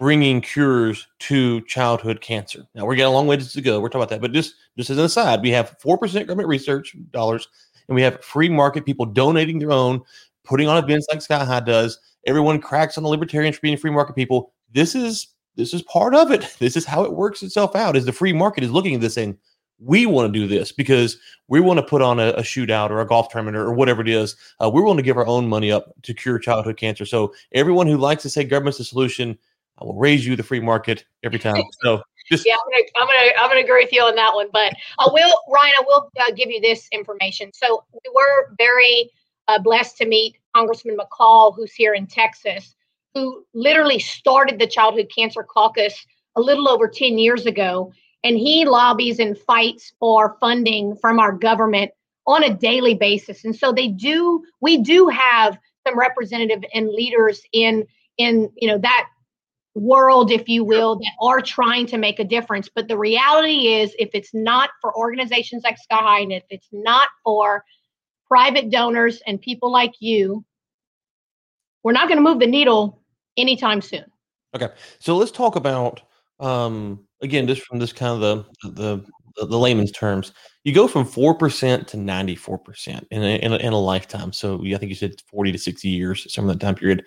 bringing 0.04 0.42
cures 0.42 1.06
to 1.18 1.62
childhood 1.62 2.20
cancer. 2.20 2.66
Now 2.74 2.84
we're 2.84 2.94
getting 2.94 3.10
a 3.10 3.14
long 3.16 3.26
way 3.26 3.38
to 3.38 3.60
go. 3.62 3.80
We're 3.80 3.88
talking 3.88 4.02
about 4.02 4.10
that, 4.10 4.20
but 4.20 4.32
just 4.32 4.54
just 4.76 4.90
as 4.90 4.98
an 4.98 5.04
aside, 5.06 5.40
we 5.40 5.48
have 5.52 5.76
four 5.80 5.96
percent 5.96 6.26
government 6.26 6.50
research 6.50 6.94
dollars, 7.10 7.48
and 7.88 7.94
we 7.94 8.02
have 8.02 8.22
free 8.22 8.50
market 8.50 8.84
people 8.84 9.06
donating 9.06 9.58
their 9.58 9.72
own, 9.72 10.02
putting 10.44 10.68
on 10.68 10.76
events 10.76 11.06
like 11.10 11.22
Sky 11.22 11.42
High 11.42 11.60
does. 11.60 11.98
Everyone 12.26 12.60
cracks 12.60 12.98
on 12.98 13.02
the 13.02 13.08
libertarians 13.08 13.56
for 13.56 13.62
being 13.62 13.78
free 13.78 13.90
market 13.90 14.14
people. 14.14 14.52
This 14.72 14.94
is 14.94 15.28
this 15.56 15.72
is 15.72 15.80
part 15.84 16.14
of 16.14 16.30
it. 16.30 16.54
This 16.58 16.76
is 16.76 16.84
how 16.84 17.04
it 17.04 17.14
works 17.14 17.42
itself 17.42 17.74
out. 17.74 17.96
Is 17.96 18.04
the 18.04 18.12
free 18.12 18.34
market 18.34 18.62
is 18.62 18.70
looking 18.70 18.94
at 18.94 19.00
this 19.00 19.14
saying, 19.14 19.38
we 19.78 20.04
want 20.04 20.30
to 20.30 20.38
do 20.38 20.46
this 20.46 20.70
because 20.70 21.16
we 21.48 21.60
want 21.60 21.78
to 21.78 21.86
put 21.86 22.02
on 22.02 22.20
a, 22.20 22.28
a 22.32 22.42
shootout 22.42 22.90
or 22.90 23.00
a 23.00 23.06
golf 23.06 23.30
tournament 23.30 23.56
or, 23.56 23.68
or 23.68 23.72
whatever 23.72 24.02
it 24.02 24.08
is. 24.08 24.36
Uh, 24.62 24.70
we're 24.70 24.82
willing 24.82 24.98
to 24.98 25.02
give 25.02 25.16
our 25.16 25.26
own 25.26 25.48
money 25.48 25.72
up 25.72 25.94
to 26.02 26.12
cure 26.12 26.38
childhood 26.38 26.76
cancer. 26.76 27.06
So 27.06 27.32
everyone 27.52 27.86
who 27.86 27.96
likes 27.96 28.22
to 28.24 28.30
say 28.30 28.44
government's 28.44 28.78
the 28.78 28.84
solution, 28.84 29.38
I 29.80 29.84
will 29.84 29.94
raise 29.94 30.26
you 30.26 30.36
the 30.36 30.42
free 30.42 30.60
market 30.60 31.04
every 31.22 31.38
time. 31.38 31.62
So 31.82 32.02
just 32.30 32.46
yeah, 32.46 32.54
I'm 32.54 32.70
gonna 32.70 32.84
I'm 33.00 33.06
gonna 33.06 33.32
I'm 33.38 33.50
gonna 33.50 33.60
agree 33.60 33.84
with 33.84 33.92
you 33.92 34.02
on 34.02 34.14
that 34.14 34.34
one. 34.34 34.48
But 34.52 34.72
I 34.98 35.08
will, 35.12 35.36
Ryan, 35.52 35.74
I 35.78 35.82
will 35.86 36.10
uh, 36.20 36.30
give 36.34 36.50
you 36.50 36.60
this 36.60 36.88
information. 36.90 37.50
So 37.52 37.84
we 37.92 38.12
were 38.14 38.54
very 38.56 39.10
uh, 39.48 39.58
blessed 39.58 39.98
to 39.98 40.06
meet 40.06 40.36
Congressman 40.54 40.96
McCaul, 40.96 41.54
who's 41.54 41.74
here 41.74 41.92
in 41.92 42.06
Texas, 42.06 42.76
who 43.14 43.44
literally 43.52 43.98
started 43.98 44.58
the 44.58 44.66
Childhood 44.66 45.10
Cancer 45.14 45.42
Caucus 45.42 46.06
a 46.36 46.40
little 46.40 46.68
over 46.68 46.88
10 46.88 47.18
years 47.18 47.46
ago. 47.46 47.92
And 48.22 48.38
he 48.38 48.64
lobbies 48.64 49.18
and 49.18 49.36
fights 49.36 49.92
for 50.00 50.38
funding 50.40 50.96
from 50.96 51.20
our 51.20 51.32
government 51.32 51.90
on 52.26 52.42
a 52.42 52.54
daily 52.54 52.94
basis. 52.94 53.44
And 53.44 53.54
so 53.54 53.70
they 53.70 53.88
do, 53.88 54.42
we 54.62 54.78
do 54.78 55.08
have 55.08 55.58
some 55.86 55.98
representative 55.98 56.64
and 56.72 56.88
leaders 56.88 57.42
in 57.52 57.86
in 58.16 58.48
you 58.56 58.68
know 58.68 58.78
that 58.78 59.08
world, 59.74 60.30
if 60.30 60.48
you 60.48 60.64
will, 60.64 60.96
that 60.96 61.12
are 61.20 61.40
trying 61.40 61.86
to 61.86 61.98
make 61.98 62.18
a 62.18 62.24
difference. 62.24 62.68
But 62.72 62.88
the 62.88 62.98
reality 62.98 63.74
is, 63.74 63.94
if 63.98 64.10
it's 64.14 64.32
not 64.32 64.70
for 64.80 64.96
organizations 64.96 65.64
like 65.64 65.78
Sky 65.78 65.96
High 65.96 66.20
and 66.20 66.32
if 66.32 66.44
it's 66.50 66.68
not 66.72 67.08
for 67.24 67.64
private 68.26 68.70
donors 68.70 69.20
and 69.26 69.40
people 69.40 69.70
like 69.70 69.94
you, 70.00 70.44
we're 71.82 71.92
not 71.92 72.08
going 72.08 72.18
to 72.18 72.22
move 72.22 72.40
the 72.40 72.46
needle 72.46 73.02
anytime 73.36 73.80
soon. 73.80 74.04
Okay, 74.54 74.68
so 75.00 75.16
let's 75.16 75.32
talk 75.32 75.56
about 75.56 76.00
um, 76.40 77.06
again, 77.20 77.46
just 77.46 77.62
from 77.62 77.78
this 77.78 77.92
kind 77.92 78.22
of 78.22 78.46
the 78.62 78.70
the 78.70 79.04
the, 79.36 79.46
the 79.46 79.58
layman's 79.58 79.92
terms. 79.92 80.32
You 80.62 80.72
go 80.72 80.86
from 80.86 81.04
four 81.04 81.34
percent 81.34 81.88
to 81.88 81.96
ninety 81.96 82.36
four 82.36 82.58
percent 82.58 83.06
in 83.10 83.22
a, 83.22 83.36
in 83.36 83.52
a 83.52 83.56
in 83.56 83.72
a 83.72 83.78
lifetime. 83.78 84.32
So 84.32 84.64
I 84.64 84.76
think 84.78 84.90
you 84.90 84.94
said 84.94 85.14
forty 85.26 85.52
to 85.52 85.58
sixty 85.58 85.88
years, 85.88 86.32
some 86.32 86.48
of 86.48 86.56
that 86.56 86.64
time 86.64 86.76
period. 86.76 87.04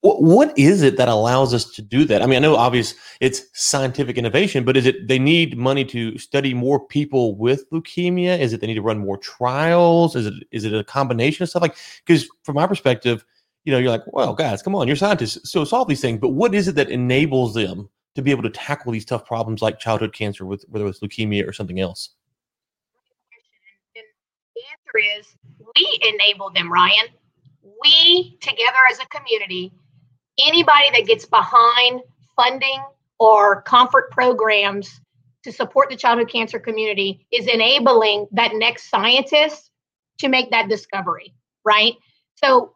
What, 0.00 0.22
what 0.22 0.56
is 0.56 0.82
it 0.82 0.96
that 0.96 1.08
allows 1.08 1.52
us 1.52 1.64
to 1.72 1.82
do 1.82 2.04
that? 2.04 2.22
I 2.22 2.26
mean, 2.26 2.36
I 2.36 2.40
know 2.40 2.54
obvious 2.54 2.94
it's 3.20 3.42
scientific 3.52 4.16
innovation, 4.16 4.64
but 4.64 4.76
is 4.76 4.86
it 4.86 5.08
they 5.08 5.18
need 5.18 5.58
money 5.58 5.84
to 5.86 6.16
study 6.18 6.54
more 6.54 6.78
people 6.78 7.34
with 7.34 7.68
leukemia? 7.70 8.38
Is 8.38 8.52
it 8.52 8.60
they 8.60 8.68
need 8.68 8.74
to 8.74 8.82
run 8.82 8.98
more 8.98 9.18
trials? 9.18 10.14
Is 10.14 10.26
it 10.26 10.34
is 10.52 10.64
it 10.64 10.72
a 10.72 10.84
combination 10.84 11.42
of 11.42 11.48
stuff 11.48 11.62
like 11.62 11.76
because 12.06 12.28
from 12.44 12.54
my 12.54 12.66
perspective, 12.66 13.24
you 13.64 13.72
know, 13.72 13.78
you're 13.78 13.90
like, 13.90 14.04
well, 14.06 14.34
guys, 14.34 14.62
come 14.62 14.76
on, 14.76 14.86
you're 14.86 14.96
scientists, 14.96 15.50
so 15.50 15.64
solve 15.64 15.88
these 15.88 16.00
things. 16.00 16.20
But 16.20 16.30
what 16.30 16.54
is 16.54 16.68
it 16.68 16.76
that 16.76 16.90
enables 16.90 17.54
them 17.54 17.88
to 18.14 18.22
be 18.22 18.30
able 18.30 18.44
to 18.44 18.50
tackle 18.50 18.92
these 18.92 19.04
tough 19.04 19.26
problems 19.26 19.62
like 19.62 19.80
childhood 19.80 20.12
cancer, 20.12 20.46
with 20.46 20.64
whether 20.68 20.86
it's 20.86 21.00
leukemia 21.00 21.46
or 21.46 21.52
something 21.52 21.80
else? 21.80 22.10
The 23.94 24.62
answer 24.70 25.18
is 25.18 25.26
we 25.74 26.00
enable 26.08 26.50
them, 26.50 26.72
Ryan. 26.72 27.08
We 27.82 28.38
together 28.40 28.78
as 28.90 29.00
a 29.00 29.06
community 29.06 29.72
anybody 30.46 30.90
that 30.94 31.06
gets 31.06 31.24
behind 31.26 32.00
funding 32.36 32.82
or 33.18 33.62
comfort 33.62 34.10
programs 34.10 35.00
to 35.44 35.52
support 35.52 35.88
the 35.90 35.96
childhood 35.96 36.30
cancer 36.30 36.58
community 36.58 37.26
is 37.32 37.46
enabling 37.46 38.26
that 38.32 38.52
next 38.54 38.90
scientist 38.90 39.70
to 40.18 40.28
make 40.28 40.50
that 40.50 40.68
discovery, 40.68 41.34
right? 41.64 41.94
So 42.36 42.74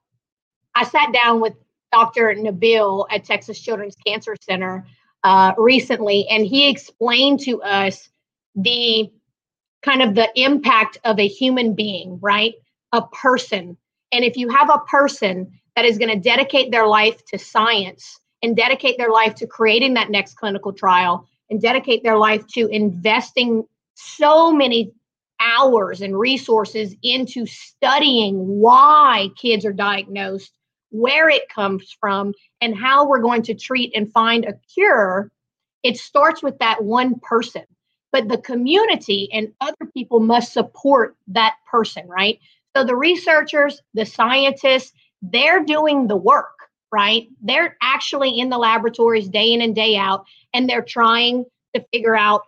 I 0.75 0.85
sat 0.85 1.13
down 1.13 1.41
with 1.41 1.55
Dr. 1.93 2.35
Nabil 2.35 3.07
at 3.11 3.25
Texas 3.25 3.61
Children's 3.61 3.97
Cancer 4.07 4.35
Center 4.41 4.87
uh, 5.25 5.53
recently, 5.59 6.27
and 6.29 6.47
he 6.47 6.69
explained 6.69 7.41
to 7.41 7.63
us 7.63 8.09
the 8.55 9.11
kind 9.83 10.03
of 10.03 10.15
the 10.15 10.29
impact 10.37 10.99
of 11.05 11.19
a 11.19 11.29
human 11.29 11.75
being, 11.75 12.19
right? 12.21 12.55
A 12.93 13.03
person. 13.09 13.77
And 14.13 14.25
if 14.25 14.37
you 14.37 14.49
have 14.49 14.71
a 14.71 14.79
person 14.91 15.53
that 15.77 15.85
is 15.85 15.99
going 15.99 16.11
to 16.11 16.21
dedicate 16.21 16.71
their 16.71 16.87
life 16.87 17.25
to 17.27 17.39
science 17.39 18.21
and 18.43 18.57
dedicate 18.57 18.99
their 18.99 19.11
life 19.11 19.35
to 19.37 19.47
creating 19.47 19.95
that 19.95 20.11
next 20.11 20.35
clinical 20.35 20.73
trial 20.73 21.27
and 21.51 21.61
dedicate 21.61 22.03
their 22.03 22.19
life 22.19 22.47
to 22.49 22.67
investing 22.69 23.65
so 23.95 24.53
many 24.53 24.93
hours 25.41 26.01
and 26.01 26.19
resources 26.19 26.95
into 27.03 27.47
studying 27.47 28.37
why 28.61 29.29
kids 29.37 29.65
are 29.65 29.73
diagnosed, 29.73 30.53
where 30.91 31.29
it 31.29 31.49
comes 31.49 31.97
from, 31.99 32.33
and 32.61 32.77
how 32.77 33.07
we're 33.07 33.21
going 33.21 33.43
to 33.43 33.55
treat 33.55 33.93
and 33.95 34.13
find 34.13 34.45
a 34.45 34.55
cure. 34.73 35.31
It 35.83 35.97
starts 35.97 36.43
with 36.43 36.59
that 36.59 36.83
one 36.85 37.19
person, 37.21 37.65
but 38.13 38.29
the 38.29 38.39
community 38.39 39.29
and 39.33 39.53
other 39.61 39.91
people 39.95 40.21
must 40.21 40.53
support 40.53 41.17
that 41.29 41.57
person, 41.69 42.07
right? 42.09 42.39
So 42.77 42.85
the 42.85 42.97
researchers, 42.97 43.81
the 43.95 44.07
scientists, 44.07 44.93
they're 45.23 45.65
doing 45.65 46.09
the 46.09 46.17
work, 46.17 46.69
right? 46.91 47.29
They're 47.41 47.77
actually 47.81 48.39
in 48.39 48.51
the 48.51 48.59
laboratories 48.59 49.29
day 49.29 49.53
in 49.53 49.63
and 49.63 49.75
day 49.75 49.97
out, 49.97 50.27
and 50.53 50.69
they're 50.69 50.83
trying 50.83 51.45
to 51.75 51.85
figure 51.93 52.17
out 52.17 52.43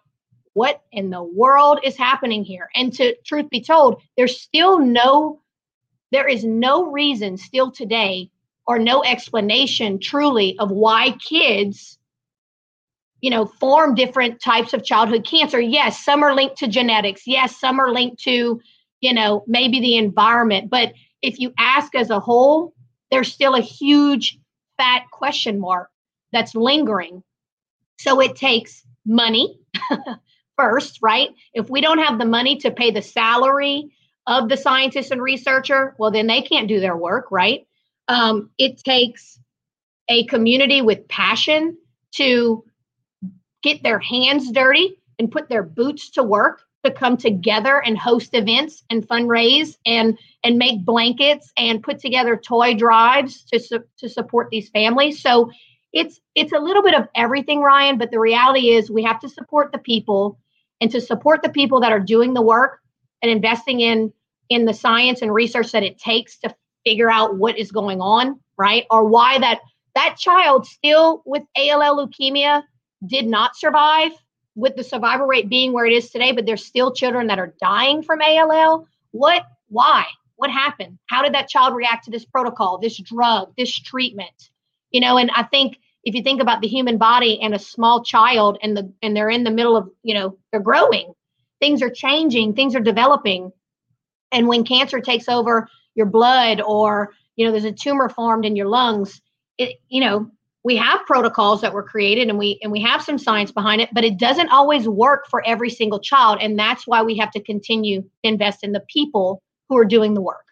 what 0.52 0.82
in 0.92 1.10
the 1.10 1.22
world 1.22 1.80
is 1.82 1.96
happening 1.96 2.44
here. 2.44 2.68
And 2.74 2.92
to 2.94 3.16
truth 3.24 3.48
be 3.50 3.60
told, 3.60 4.02
there's 4.16 4.40
still 4.40 4.78
no, 4.78 5.40
there 6.12 6.28
is 6.28 6.44
no 6.44 6.90
reason 6.90 7.36
still 7.36 7.70
today 7.70 8.30
or 8.66 8.78
no 8.78 9.02
explanation 9.04 9.98
truly 9.98 10.56
of 10.58 10.70
why 10.70 11.12
kids 11.12 11.98
you 13.20 13.30
know 13.30 13.46
form 13.46 13.94
different 13.94 14.40
types 14.40 14.74
of 14.74 14.84
childhood 14.84 15.26
cancer 15.26 15.58
yes 15.60 16.04
some 16.04 16.22
are 16.22 16.34
linked 16.34 16.58
to 16.58 16.68
genetics 16.68 17.26
yes 17.26 17.58
some 17.58 17.80
are 17.80 17.90
linked 17.90 18.22
to 18.22 18.60
you 19.00 19.12
know 19.14 19.44
maybe 19.46 19.80
the 19.80 19.96
environment 19.96 20.68
but 20.70 20.92
if 21.24 21.40
you 21.40 21.54
ask 21.58 21.94
as 21.94 22.10
a 22.10 22.20
whole, 22.20 22.74
there's 23.10 23.32
still 23.32 23.54
a 23.54 23.60
huge 23.60 24.38
fat 24.76 25.04
question 25.10 25.58
mark 25.58 25.88
that's 26.32 26.54
lingering. 26.54 27.22
So 27.98 28.20
it 28.20 28.36
takes 28.36 28.84
money 29.06 29.58
first, 30.58 30.98
right? 31.00 31.30
If 31.54 31.70
we 31.70 31.80
don't 31.80 31.98
have 31.98 32.18
the 32.18 32.26
money 32.26 32.56
to 32.58 32.70
pay 32.70 32.90
the 32.90 33.00
salary 33.00 33.90
of 34.26 34.50
the 34.50 34.56
scientist 34.56 35.10
and 35.12 35.22
researcher, 35.22 35.94
well, 35.98 36.10
then 36.10 36.26
they 36.26 36.42
can't 36.42 36.68
do 36.68 36.78
their 36.78 36.96
work, 36.96 37.28
right? 37.30 37.66
Um, 38.08 38.50
it 38.58 38.84
takes 38.84 39.38
a 40.08 40.26
community 40.26 40.82
with 40.82 41.08
passion 41.08 41.78
to 42.16 42.64
get 43.62 43.82
their 43.82 43.98
hands 43.98 44.52
dirty 44.52 44.98
and 45.18 45.32
put 45.32 45.48
their 45.48 45.62
boots 45.62 46.10
to 46.10 46.22
work 46.22 46.63
to 46.84 46.90
come 46.90 47.16
together 47.16 47.82
and 47.84 47.98
host 47.98 48.34
events 48.34 48.84
and 48.90 49.06
fundraise 49.06 49.76
and 49.86 50.18
and 50.44 50.58
make 50.58 50.84
blankets 50.84 51.52
and 51.56 51.82
put 51.82 51.98
together 51.98 52.36
toy 52.36 52.74
drives 52.74 53.44
to 53.44 53.58
su- 53.58 53.84
to 53.98 54.08
support 54.08 54.48
these 54.50 54.68
families. 54.70 55.20
So 55.22 55.50
it's 55.92 56.20
it's 56.34 56.52
a 56.52 56.58
little 56.58 56.82
bit 56.82 56.94
of 56.94 57.08
everything, 57.14 57.60
Ryan. 57.60 57.98
But 57.98 58.10
the 58.10 58.20
reality 58.20 58.70
is 58.70 58.90
we 58.90 59.02
have 59.04 59.20
to 59.20 59.28
support 59.28 59.72
the 59.72 59.78
people 59.78 60.38
and 60.80 60.90
to 60.90 61.00
support 61.00 61.42
the 61.42 61.48
people 61.50 61.80
that 61.80 61.92
are 61.92 62.00
doing 62.00 62.34
the 62.34 62.42
work 62.42 62.80
and 63.22 63.30
investing 63.30 63.80
in 63.80 64.12
in 64.50 64.64
the 64.66 64.74
science 64.74 65.22
and 65.22 65.32
research 65.32 65.72
that 65.72 65.82
it 65.82 65.98
takes 65.98 66.38
to 66.40 66.54
figure 66.84 67.10
out 67.10 67.36
what 67.36 67.58
is 67.58 67.72
going 67.72 68.00
on, 68.00 68.38
right? 68.58 68.84
Or 68.90 69.04
why 69.04 69.38
that 69.38 69.60
that 69.94 70.16
child 70.18 70.66
still 70.66 71.22
with 71.24 71.42
ALL 71.56 72.06
leukemia 72.06 72.62
did 73.06 73.26
not 73.26 73.56
survive 73.56 74.12
with 74.54 74.76
the 74.76 74.84
survival 74.84 75.26
rate 75.26 75.48
being 75.48 75.72
where 75.72 75.86
it 75.86 75.92
is 75.92 76.10
today, 76.10 76.32
but 76.32 76.46
there's 76.46 76.64
still 76.64 76.92
children 76.92 77.26
that 77.26 77.38
are 77.38 77.54
dying 77.60 78.02
from 78.02 78.20
ALL. 78.22 78.86
What? 79.10 79.44
Why? 79.68 80.04
What 80.36 80.50
happened? 80.50 80.98
How 81.06 81.22
did 81.22 81.34
that 81.34 81.48
child 81.48 81.74
react 81.74 82.04
to 82.04 82.10
this 82.10 82.24
protocol, 82.24 82.78
this 82.78 82.96
drug, 82.98 83.52
this 83.56 83.76
treatment? 83.76 84.50
You 84.90 85.00
know, 85.00 85.16
and 85.18 85.30
I 85.34 85.44
think 85.44 85.78
if 86.04 86.14
you 86.14 86.22
think 86.22 86.40
about 86.40 86.60
the 86.60 86.68
human 86.68 86.98
body 86.98 87.40
and 87.40 87.54
a 87.54 87.58
small 87.58 88.04
child 88.04 88.58
and 88.62 88.76
the 88.76 88.92
and 89.02 89.16
they're 89.16 89.30
in 89.30 89.44
the 89.44 89.50
middle 89.50 89.76
of, 89.76 89.90
you 90.02 90.14
know, 90.14 90.38
they're 90.50 90.60
growing, 90.60 91.12
things 91.60 91.82
are 91.82 91.90
changing, 91.90 92.54
things 92.54 92.74
are 92.74 92.80
developing. 92.80 93.52
And 94.30 94.48
when 94.48 94.64
cancer 94.64 95.00
takes 95.00 95.28
over 95.28 95.68
your 95.94 96.06
blood 96.06 96.60
or, 96.60 97.12
you 97.36 97.46
know, 97.46 97.52
there's 97.52 97.64
a 97.64 97.72
tumor 97.72 98.08
formed 98.08 98.44
in 98.44 98.56
your 98.56 98.68
lungs, 98.68 99.20
it, 99.58 99.80
you 99.88 100.00
know, 100.00 100.30
we 100.64 100.76
have 100.76 101.04
protocols 101.06 101.60
that 101.60 101.72
were 101.72 101.82
created 101.82 102.28
and 102.28 102.38
we 102.38 102.58
and 102.62 102.72
we 102.72 102.80
have 102.80 103.02
some 103.02 103.18
science 103.18 103.52
behind 103.52 103.80
it 103.80 103.88
but 103.92 104.04
it 104.04 104.18
doesn't 104.18 104.48
always 104.48 104.88
work 104.88 105.26
for 105.28 105.46
every 105.46 105.70
single 105.70 106.00
child 106.00 106.38
and 106.40 106.58
that's 106.58 106.86
why 106.86 107.02
we 107.02 107.16
have 107.16 107.30
to 107.30 107.40
continue 107.40 108.02
to 108.02 108.08
invest 108.24 108.64
in 108.64 108.72
the 108.72 108.80
people 108.88 109.42
who 109.68 109.76
are 109.76 109.84
doing 109.84 110.14
the 110.14 110.20
work 110.20 110.44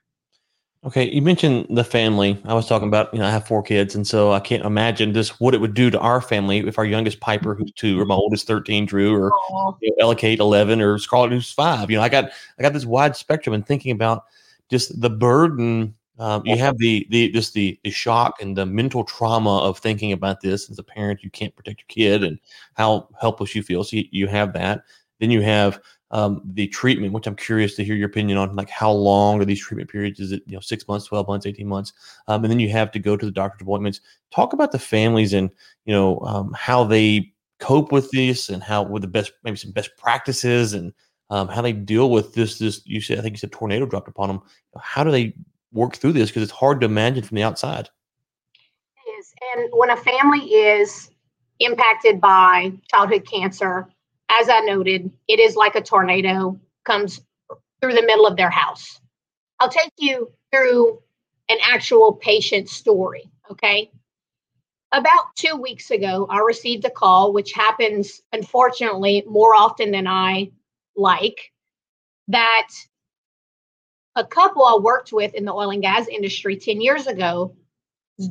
Okay, 0.85 1.09
you 1.09 1.23
mentioned 1.23 1.69
the 1.71 1.85
family. 1.85 2.43
I 2.45 2.55
was 2.55 2.67
talking 2.67 2.89
about, 2.89 3.15
you 3.15 3.21
know, 3.21 3.27
I 3.27 3.31
have 3.31 3.47
four 3.47 3.63
kids, 3.63 3.95
and 3.95 4.05
so 4.05 4.33
I 4.33 4.41
can't 4.41 4.65
imagine 4.65 5.15
just 5.15 5.41
what 5.41 5.55
it 5.55 5.61
would 5.61 5.75
do 5.75 5.91
to 5.91 5.99
our 6.01 6.21
family 6.21 6.59
if 6.59 6.77
our 6.77 6.85
youngest 6.85 7.21
Piper, 7.21 7.55
who's 7.55 7.71
two, 7.71 8.01
or 8.01 8.05
my 8.05 8.17
oldest 8.17 8.49
thirteen, 8.49 8.85
Drew, 8.85 9.15
or 9.15 9.31
you 9.81 9.95
know, 9.97 10.13
Kate, 10.17 10.41
eleven, 10.41 10.81
or 10.81 10.99
Scarlett, 10.99 11.31
who's 11.31 11.53
five. 11.53 11.89
You 11.89 11.99
know, 11.99 12.03
I 12.03 12.09
got 12.09 12.33
I 12.59 12.63
got 12.63 12.73
this 12.73 12.85
wide 12.85 13.15
spectrum, 13.15 13.55
and 13.55 13.65
thinking 13.65 13.93
about 13.93 14.25
just 14.71 15.01
the 15.01 15.09
burden. 15.09 15.95
Um, 16.23 16.43
you 16.45 16.57
have 16.57 16.79
the 16.79 17.05
the 17.11 17.31
just 17.33 17.53
the 17.53 17.81
the 17.83 17.91
shock 17.91 18.41
and 18.41 18.57
the 18.57 18.65
mental 18.65 19.03
trauma 19.03 19.59
of 19.59 19.79
thinking 19.79 20.13
about 20.13 20.41
this 20.41 20.71
as 20.71 20.79
a 20.79 20.85
parent. 20.85 21.25
You 21.25 21.31
can't 21.31 21.55
protect 21.57 21.81
your 21.81 21.87
kid, 21.89 22.23
and 22.23 22.39
how 22.75 23.09
helpless 23.21 23.57
you 23.57 23.63
feel. 23.65 23.83
So 23.83 23.97
you, 23.97 24.05
you 24.13 24.29
have 24.29 24.53
that. 24.53 24.85
Then 25.19 25.33
you 25.33 25.43
have 25.43 25.81
um, 26.13 26.41
the 26.45 26.69
treatment, 26.69 27.13
which 27.13 27.27
I'm 27.27 27.35
curious 27.35 27.75
to 27.75 27.85
hear 27.85 27.97
your 27.97 28.09
opinion 28.09 28.39
on, 28.39 28.55
like 28.55 28.71
how 28.71 28.93
long 28.93 29.41
are 29.41 29.45
these 29.45 29.61
treatment 29.61 29.91
periods? 29.91 30.21
Is 30.21 30.31
it 30.31 30.45
you 30.47 30.55
know 30.55 30.61
six 30.61 30.87
months, 30.87 31.07
twelve 31.07 31.27
months, 31.27 31.45
eighteen 31.45 31.67
months? 31.67 31.93
Um, 32.29 32.45
and 32.45 32.53
then 32.53 32.61
you 32.61 32.71
have 32.71 32.93
to 32.93 33.01
go 33.01 33.17
to 33.17 33.27
the 33.27 33.33
doctor's 33.33 33.63
appointments. 33.63 34.01
Talk 34.31 34.53
about 34.53 34.71
the 34.71 34.79
families 34.79 35.33
and 35.33 35.51
you 35.87 35.93
know 35.93 36.21
um, 36.21 36.53
how 36.57 36.85
they 36.85 37.33
cope 37.59 37.91
with 37.91 38.09
this 38.13 38.49
and 38.49 38.63
how 38.63 38.85
with 38.85 39.03
the 39.03 39.09
best 39.09 39.33
maybe 39.43 39.57
some 39.57 39.73
best 39.73 39.91
practices 39.99 40.75
and 40.75 40.93
um, 41.31 41.49
how 41.49 41.63
they 41.63 41.73
deal 41.73 42.11
with 42.11 42.33
this. 42.33 42.59
This 42.59 42.81
you 42.85 43.01
said 43.01 43.19
I 43.19 43.23
think 43.23 43.35
you 43.35 43.39
said 43.39 43.51
tornado 43.51 43.87
dropped 43.87 44.07
upon 44.07 44.29
them. 44.29 44.43
How 44.81 45.03
do 45.03 45.11
they 45.11 45.35
work 45.73 45.97
through 45.97 46.13
this? 46.13 46.31
Because 46.31 46.43
it's 46.43 46.53
hard 46.53 46.81
to 46.81 46.87
imagine 46.87 47.23
from 47.23 47.37
the 47.37 47.43
outside. 47.43 47.89
It 49.07 49.11
is, 49.19 49.33
and 49.55 49.69
when 49.73 49.91
a 49.91 49.97
family 49.97 50.41
is 50.41 51.11
impacted 51.61 52.21
by 52.21 52.73
childhood 52.91 53.27
cancer 53.31 53.89
as 54.41 54.49
I 54.49 54.61
noted, 54.61 55.11
it 55.29 55.39
is 55.39 55.57
like 55.57 55.75
a 55.75 55.83
tornado 55.83 56.59
comes 56.85 57.21
through 57.81 57.95
the 57.95 58.03
middle 58.03 58.27
of 58.27 58.37
their 58.37 58.51
house. 58.51 59.01
I'll 59.61 59.69
take 59.69 59.93
you 59.99 60.33
through 60.53 61.01
an 61.49 61.59
actual 61.63 62.15
patient 62.15 62.69
story, 62.69 63.31
okay? 63.51 63.91
About 64.93 65.35
two 65.37 65.57
weeks 65.57 65.91
ago, 65.91 66.27
I 66.29 66.39
received 66.41 66.85
a 66.85 66.91
call, 66.91 67.33
which 67.33 67.53
happens 67.53 68.21
unfortunately 68.33 69.25
more 69.27 69.55
often 69.55 69.91
than 69.91 70.07
I 70.07 70.51
like, 70.97 71.53
that 72.29 72.69
a 74.17 74.25
couple 74.25 74.65
I 74.65 74.79
worked 74.81 75.13
with 75.13 75.35
in 75.35 75.45
the 75.45 75.53
oil 75.53 75.71
and 75.71 75.83
gas 75.83 76.07
industry 76.09 76.57
10 76.57 76.81
years 76.81 77.07
ago, 77.07 77.55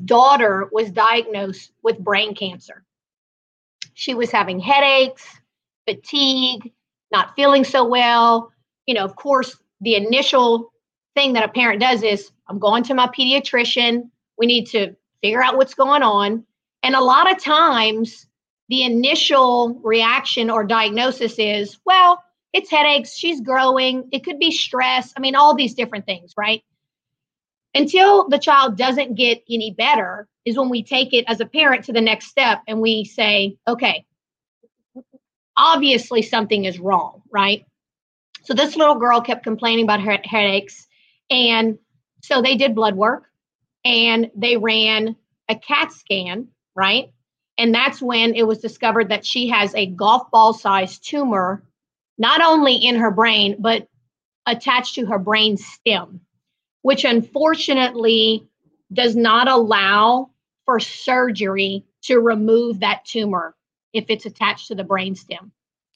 daughter 0.05 0.69
was 0.71 0.91
diagnosed 0.91 1.71
with 1.83 2.00
brain 2.00 2.35
cancer. 2.35 2.83
She 3.93 4.13
was 4.13 4.31
having 4.31 4.59
headaches, 4.59 5.25
fatigue, 5.88 6.71
not 7.11 7.35
feeling 7.35 7.63
so 7.63 7.85
well. 7.85 8.51
You 8.85 8.93
know, 8.93 9.03
of 9.03 9.15
course, 9.15 9.57
the 9.81 9.95
initial 9.95 10.71
thing 11.15 11.33
that 11.33 11.43
a 11.43 11.51
parent 11.51 11.81
does 11.81 12.03
is 12.03 12.31
I'm 12.47 12.59
going 12.59 12.83
to 12.83 12.93
my 12.93 13.07
pediatrician. 13.07 14.09
We 14.38 14.45
need 14.45 14.67
to 14.67 14.95
figure 15.21 15.43
out 15.43 15.57
what's 15.57 15.73
going 15.73 16.03
on. 16.03 16.45
And 16.83 16.95
a 16.95 17.01
lot 17.01 17.31
of 17.31 17.41
times, 17.41 18.27
the 18.69 18.83
initial 18.83 19.79
reaction 19.83 20.50
or 20.50 20.63
diagnosis 20.63 21.38
is, 21.38 21.77
well, 21.85 22.23
it's 22.53 22.70
headaches, 22.70 23.15
she's 23.15 23.41
growing, 23.41 24.10
it 24.12 24.24
could 24.24 24.39
be 24.39 24.51
stress. 24.51 25.13
I 25.15 25.20
mean, 25.20 25.36
all 25.36 25.55
these 25.55 25.74
different 25.74 26.05
things, 26.05 26.34
right? 26.38 26.63
Until 27.74 28.27
the 28.27 28.39
child 28.39 28.77
doesn't 28.77 29.15
get 29.15 29.43
any 29.50 29.72
better, 29.72 30.27
is 30.46 30.58
when 30.58 30.70
we 30.70 30.84
take 30.84 31.13
it 31.13 31.25
as 31.27 31.39
a 31.39 31.46
parent 31.46 31.86
to 31.86 31.93
the 31.93 32.01
next 32.01 32.27
step 32.27 32.62
and 32.67 32.81
we 32.81 33.05
say, 33.05 33.58
okay, 33.67 34.05
obviously 35.55 36.22
something 36.22 36.65
is 36.65 36.79
wrong, 36.79 37.22
right? 37.31 37.65
So 38.43 38.53
this 38.53 38.75
little 38.75 38.96
girl 38.96 39.22
kept 39.22 39.43
complaining 39.43 39.86
about 39.86 40.01
her 40.01 40.17
headaches. 40.24 40.88
And 41.29 41.77
so 42.24 42.41
they 42.41 42.55
did 42.55 42.75
blood 42.75 42.96
work 42.96 43.25
and 43.86 44.31
they 44.36 44.58
ran 44.58 45.15
a 45.48 45.55
CAT 45.55 45.91
scan, 45.91 46.48
right? 46.75 47.13
And 47.58 47.74
that's 47.74 48.01
when 48.01 48.34
it 48.34 48.48
was 48.48 48.60
discovered 48.60 49.10
that 49.10 49.25
she 49.25 49.50
has 49.50 49.75
a 49.75 49.86
golf 49.86 50.31
ball 50.31 50.53
sized 50.53 51.07
tumor, 51.07 51.64
not 52.22 52.40
only 52.40 52.75
in 52.75 52.96
her 52.96 53.10
brain, 53.10 53.55
but 53.57 53.88
attached 54.46 54.94
to 54.94 55.07
her 55.07 55.18
brain 55.18 55.57
stem, 55.57 56.22
which 56.84 57.03
unfortunately 57.03 58.48
does 58.94 59.16
not 59.16 59.48
allow 59.48 60.29
for 60.66 60.79
surgery 60.79 61.84
to 62.03 62.20
remove 62.20 62.79
that 62.79 63.03
tumor 63.05 63.55
if 63.94 64.05
it's 64.10 64.27
attached 64.27 64.68
to 64.68 64.75
the 64.75 64.84
brainstem. 64.84 65.50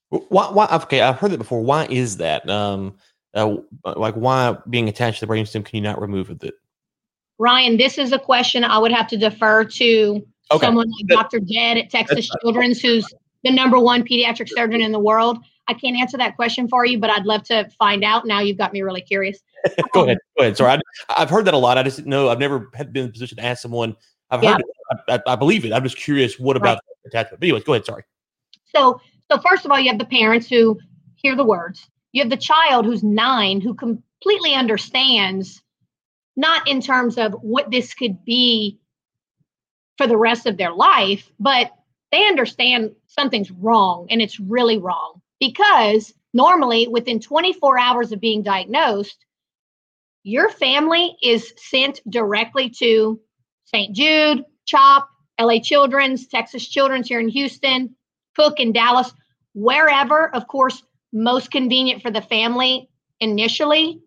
Why, 0.10 0.48
why? 0.48 0.68
Okay, 0.72 1.02
I've 1.02 1.18
heard 1.18 1.32
that 1.32 1.38
before. 1.38 1.62
Why 1.62 1.86
is 1.86 2.18
that? 2.18 2.50
Um, 2.50 2.96
uh, 3.36 3.58
like, 3.96 4.16
why 4.16 4.58
being 4.68 4.90
attached 4.90 5.20
to 5.20 5.28
the 5.28 5.32
brainstem 5.32 5.64
can 5.64 5.78
you 5.78 5.82
not 5.82 6.02
remove 6.02 6.32
it? 6.32 6.56
Ryan, 7.38 7.78
this 7.78 8.00
is 8.00 8.14
a 8.14 8.20
question 8.20 8.64
I 8.64 8.80
would 8.80 8.92
have 8.92 9.08
to 9.10 9.18
defer 9.18 9.64
to 9.64 10.26
okay. 10.52 10.66
someone 10.66 10.88
like 10.90 11.08
Dr. 11.08 11.40
Jed 11.40 11.78
at 11.78 11.92
Texas 11.92 12.30
Children's, 12.42 12.82
who's 12.82 13.06
the 13.44 13.52
number 13.52 13.78
one 13.78 14.04
pediatric 14.04 14.50
surgeon 14.50 14.82
in 14.82 14.92
the 14.92 15.00
world. 15.00 15.38
I 15.68 15.74
can't 15.74 15.98
answer 15.98 16.18
that 16.18 16.36
question 16.36 16.68
for 16.68 16.86
you, 16.86 17.00
but 17.00 17.10
I'd 17.10 17.26
love 17.26 17.44
to 17.44 17.68
find 17.80 18.04
out. 18.04 18.28
Now 18.28 18.40
you've 18.40 18.58
got 18.58 18.72
me 18.72 18.82
really 18.82 19.02
curious. 19.02 19.40
go 19.94 20.04
ahead. 20.04 20.18
Um, 20.18 20.22
go 20.38 20.44
ahead. 20.44 20.58
Sorry, 20.58 20.80
I, 21.10 21.20
have 21.20 21.30
heard 21.30 21.46
that 21.46 21.54
a 21.54 21.58
lot. 21.58 21.78
I 21.78 21.84
just 21.84 22.06
know 22.06 22.30
I've 22.30 22.40
never 22.40 22.70
been 22.92 23.04
in 23.04 23.10
a 23.10 23.12
position 23.12 23.38
to 23.38 23.46
ask 23.46 23.62
someone. 23.62 23.96
I've 24.30 24.44
yeah. 24.44 24.54
heard 24.54 24.62
it. 24.62 24.66
I, 25.08 25.16
I, 25.16 25.34
I, 25.34 25.36
believe 25.36 25.66
it. 25.66 25.74
I'm 25.74 25.84
just 25.84 25.98
curious 25.98 26.40
what 26.40 26.56
about 26.56 26.76
right. 26.76 27.08
attachment. 27.08 27.40
But 27.40 27.46
anyways, 27.46 27.64
go 27.64 27.74
ahead. 27.74 27.86
Sorry. 27.86 28.04
So 28.76 29.02
so, 29.32 29.40
first 29.40 29.66
of 29.66 29.72
all, 29.72 29.80
you 29.80 29.90
have 29.90 30.00
the 30.00 30.06
parents 30.06 30.48
who 30.48 30.80
hear 31.16 31.36
the 31.36 31.44
words. 31.44 31.90
You 32.12 32.22
have 32.22 32.30
the 32.30 32.38
child 32.38 32.86
who's 32.86 33.04
nine 33.04 33.60
who 33.60 33.74
completely 33.74 34.54
understands, 34.54 35.62
not 36.36 36.68
in 36.68 36.82
terms 36.82 37.18
of 37.18 37.34
what 37.42 37.72
this 37.72 37.94
could 37.94 38.24
be 38.24 38.80
for 39.98 40.08
the 40.08 40.18
rest 40.18 40.46
of 40.46 40.58
their 40.58 40.72
life, 40.72 41.32
but 41.40 41.72
they 42.12 42.28
understand 42.28 42.92
something's 43.08 43.52
wrong 43.52 44.08
and 44.10 44.22
it's 44.22 44.40
really 44.40 44.78
wrong 44.78 45.22
because 45.46 46.14
normally 46.34 46.88
within 46.88 47.20
24 47.20 47.80
hours 47.80 48.12
of 48.12 48.20
being 48.20 48.44
diagnosed, 48.44 49.26
your 50.24 50.50
family 50.50 51.16
is 51.22 51.54
sent 51.58 52.02
directly 52.10 52.70
to 52.70 53.20
St. 53.66 53.96
Jude, 53.96 54.44
CHOP, 54.66 55.08
LA 55.40 55.60
Children's, 55.60 56.28
Texas 56.28 56.68
Children's 56.68 57.08
here 57.08 57.20
in 57.20 57.30
Houston, 57.30 57.96
Cook 58.36 58.60
in 58.60 58.74
Dallas, 58.74 59.14
wherever, 59.54 60.34
of 60.36 60.48
course, 60.48 60.84
most 61.14 61.52
convenient 61.52 62.02
for 62.02 62.12
the 62.12 62.22
family 62.22 62.90
initially. 63.20 64.02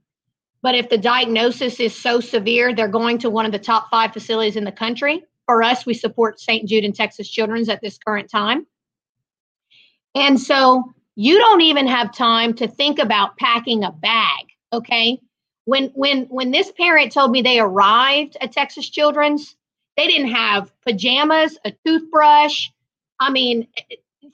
But 0.60 0.74
if 0.74 0.88
the 0.88 0.98
diagnosis 0.98 1.78
is 1.78 1.94
so 1.94 2.20
severe, 2.20 2.74
they're 2.74 2.88
going 2.88 3.18
to 3.18 3.30
one 3.30 3.46
of 3.46 3.52
the 3.52 3.58
top 3.58 3.88
five 3.90 4.12
facilities 4.12 4.56
in 4.56 4.64
the 4.64 4.72
country. 4.72 5.22
For 5.46 5.62
us, 5.62 5.86
we 5.86 5.94
support 5.94 6.40
St. 6.40 6.68
Jude 6.68 6.84
and 6.84 6.94
Texas 6.94 7.30
Children's 7.30 7.68
at 7.68 7.80
this 7.80 7.96
current 7.96 8.28
time. 8.28 8.66
And 10.14 10.38
so 10.40 10.92
you 11.20 11.36
don't 11.36 11.62
even 11.62 11.88
have 11.88 12.14
time 12.14 12.54
to 12.54 12.68
think 12.68 13.00
about 13.00 13.36
packing 13.38 13.82
a 13.82 13.90
bag, 13.90 14.46
okay? 14.72 15.20
When 15.64 15.88
when 15.88 16.26
when 16.26 16.52
this 16.52 16.70
parent 16.70 17.10
told 17.10 17.32
me 17.32 17.42
they 17.42 17.58
arrived 17.58 18.36
at 18.40 18.52
Texas 18.52 18.88
Children's, 18.88 19.56
they 19.96 20.06
didn't 20.06 20.28
have 20.28 20.70
pajamas, 20.86 21.58
a 21.64 21.72
toothbrush. 21.84 22.68
I 23.18 23.32
mean, 23.32 23.66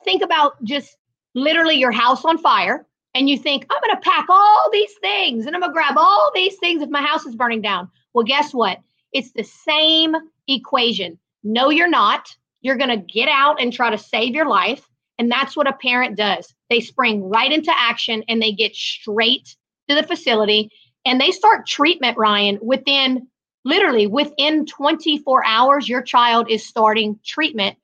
think 0.04 0.22
about 0.22 0.62
just 0.62 0.98
literally 1.34 1.76
your 1.76 1.90
house 1.90 2.22
on 2.22 2.36
fire 2.36 2.86
and 3.14 3.30
you 3.30 3.38
think, 3.38 3.64
I'm 3.70 3.80
going 3.80 3.96
to 3.96 4.10
pack 4.10 4.26
all 4.28 4.68
these 4.70 4.92
things 5.00 5.46
and 5.46 5.56
I'm 5.56 5.62
going 5.62 5.72
to 5.72 5.74
grab 5.74 5.96
all 5.96 6.32
these 6.34 6.56
things 6.56 6.82
if 6.82 6.90
my 6.90 7.00
house 7.00 7.24
is 7.24 7.34
burning 7.34 7.62
down. 7.62 7.88
Well, 8.12 8.26
guess 8.26 8.52
what? 8.52 8.78
It's 9.10 9.32
the 9.32 9.42
same 9.42 10.14
equation. 10.48 11.18
No, 11.42 11.70
you're 11.70 11.88
not. 11.88 12.36
You're 12.60 12.76
going 12.76 12.90
to 12.90 12.98
get 12.98 13.30
out 13.30 13.58
and 13.58 13.72
try 13.72 13.88
to 13.88 13.96
save 13.96 14.34
your 14.34 14.46
life. 14.46 14.86
And 15.18 15.30
that's 15.30 15.56
what 15.56 15.68
a 15.68 15.72
parent 15.72 16.16
does. 16.16 16.52
They 16.70 16.80
spring 16.80 17.22
right 17.22 17.52
into 17.52 17.72
action 17.74 18.24
and 18.28 18.42
they 18.42 18.52
get 18.52 18.74
straight 18.74 19.56
to 19.88 19.94
the 19.94 20.02
facility 20.02 20.70
and 21.04 21.20
they 21.20 21.30
start 21.30 21.66
treatment, 21.66 22.16
Ryan, 22.16 22.58
within 22.62 23.28
literally 23.64 24.06
within 24.06 24.66
24 24.66 25.44
hours, 25.44 25.88
your 25.88 26.02
child 26.02 26.50
is 26.50 26.66
starting 26.66 27.18
treatment 27.24 27.76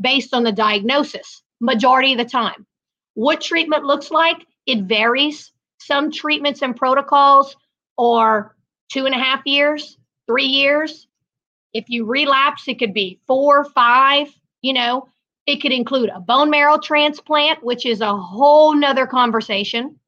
based 0.00 0.34
on 0.34 0.44
the 0.44 0.52
diagnosis, 0.52 1.42
majority 1.60 2.12
of 2.12 2.18
the 2.18 2.24
time. 2.24 2.66
What 3.14 3.40
treatment 3.40 3.84
looks 3.84 4.10
like, 4.10 4.46
it 4.66 4.82
varies. 4.82 5.52
Some 5.78 6.10
treatments 6.10 6.62
and 6.62 6.76
protocols 6.76 7.56
are 7.98 8.54
two 8.90 9.06
and 9.06 9.14
a 9.14 9.18
half 9.18 9.42
years, 9.46 9.96
three 10.26 10.44
years. 10.44 11.06
If 11.72 11.88
you 11.88 12.04
relapse, 12.04 12.68
it 12.68 12.78
could 12.78 12.92
be 12.92 13.20
four, 13.26 13.64
five, 13.64 14.28
you 14.60 14.72
know, 14.72 15.08
it 15.46 15.62
could 15.62 15.72
include 15.72 16.10
a 16.10 16.20
bone 16.20 16.50
marrow 16.50 16.78
transplant, 16.78 17.62
which 17.62 17.86
is 17.86 18.00
a 18.00 18.16
whole 18.16 18.74
nother 18.74 19.06
conversation. 19.06 19.98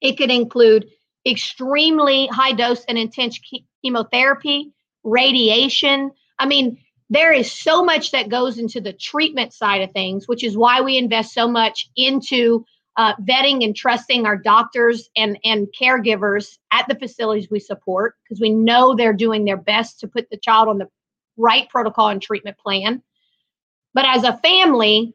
It 0.00 0.18
could 0.18 0.30
include 0.30 0.86
extremely 1.26 2.26
high 2.26 2.52
dose 2.52 2.84
and 2.84 2.98
intense 2.98 3.40
chemotherapy, 3.82 4.72
radiation. 5.02 6.10
I 6.38 6.46
mean, 6.46 6.78
there 7.08 7.32
is 7.32 7.50
so 7.50 7.84
much 7.84 8.10
that 8.10 8.28
goes 8.28 8.58
into 8.58 8.80
the 8.80 8.92
treatment 8.92 9.54
side 9.54 9.82
of 9.82 9.92
things, 9.92 10.28
which 10.28 10.44
is 10.44 10.56
why 10.56 10.80
we 10.80 10.98
invest 10.98 11.32
so 11.32 11.48
much 11.48 11.88
into 11.96 12.64
uh, 12.96 13.14
vetting 13.16 13.64
and 13.64 13.74
trusting 13.74 14.26
our 14.26 14.36
doctors 14.36 15.08
and, 15.16 15.38
and 15.44 15.68
caregivers 15.78 16.58
at 16.72 16.86
the 16.88 16.94
facilities 16.94 17.48
we 17.50 17.58
support 17.58 18.14
because 18.22 18.40
we 18.40 18.50
know 18.50 18.94
they're 18.94 19.12
doing 19.12 19.44
their 19.44 19.56
best 19.56 20.00
to 20.00 20.08
put 20.08 20.28
the 20.30 20.36
child 20.36 20.68
on 20.68 20.78
the 20.78 20.88
right 21.36 21.68
protocol 21.70 22.08
and 22.08 22.22
treatment 22.22 22.56
plan. 22.58 23.02
But 23.94 24.04
as 24.06 24.24
a 24.24 24.36
family, 24.38 25.14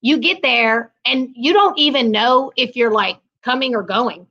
you 0.00 0.18
get 0.18 0.42
there 0.42 0.92
and 1.06 1.30
you 1.34 1.52
don't 1.52 1.78
even 1.78 2.10
know 2.10 2.52
if 2.56 2.76
you're 2.76 2.90
like 2.90 3.18
coming 3.42 3.74
or 3.74 3.82
going. 3.82 4.26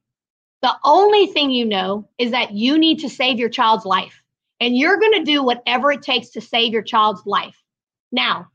The 0.62 0.76
only 0.84 1.28
thing 1.28 1.50
you 1.50 1.66
know 1.66 2.08
is 2.18 2.32
that 2.32 2.52
you 2.52 2.78
need 2.78 3.00
to 3.00 3.10
save 3.10 3.40
your 3.40 3.50
child's 3.50 3.86
life 3.86 4.22
and 4.60 4.78
you're 4.78 5.00
going 5.00 5.14
to 5.14 5.24
do 5.24 5.42
whatever 5.42 5.92
it 5.92 6.04
takes 6.04 6.30
to 6.32 6.42
save 6.42 6.72
your 6.74 6.84
child's 6.84 7.26
life. 7.26 7.60
Now, 8.12 8.48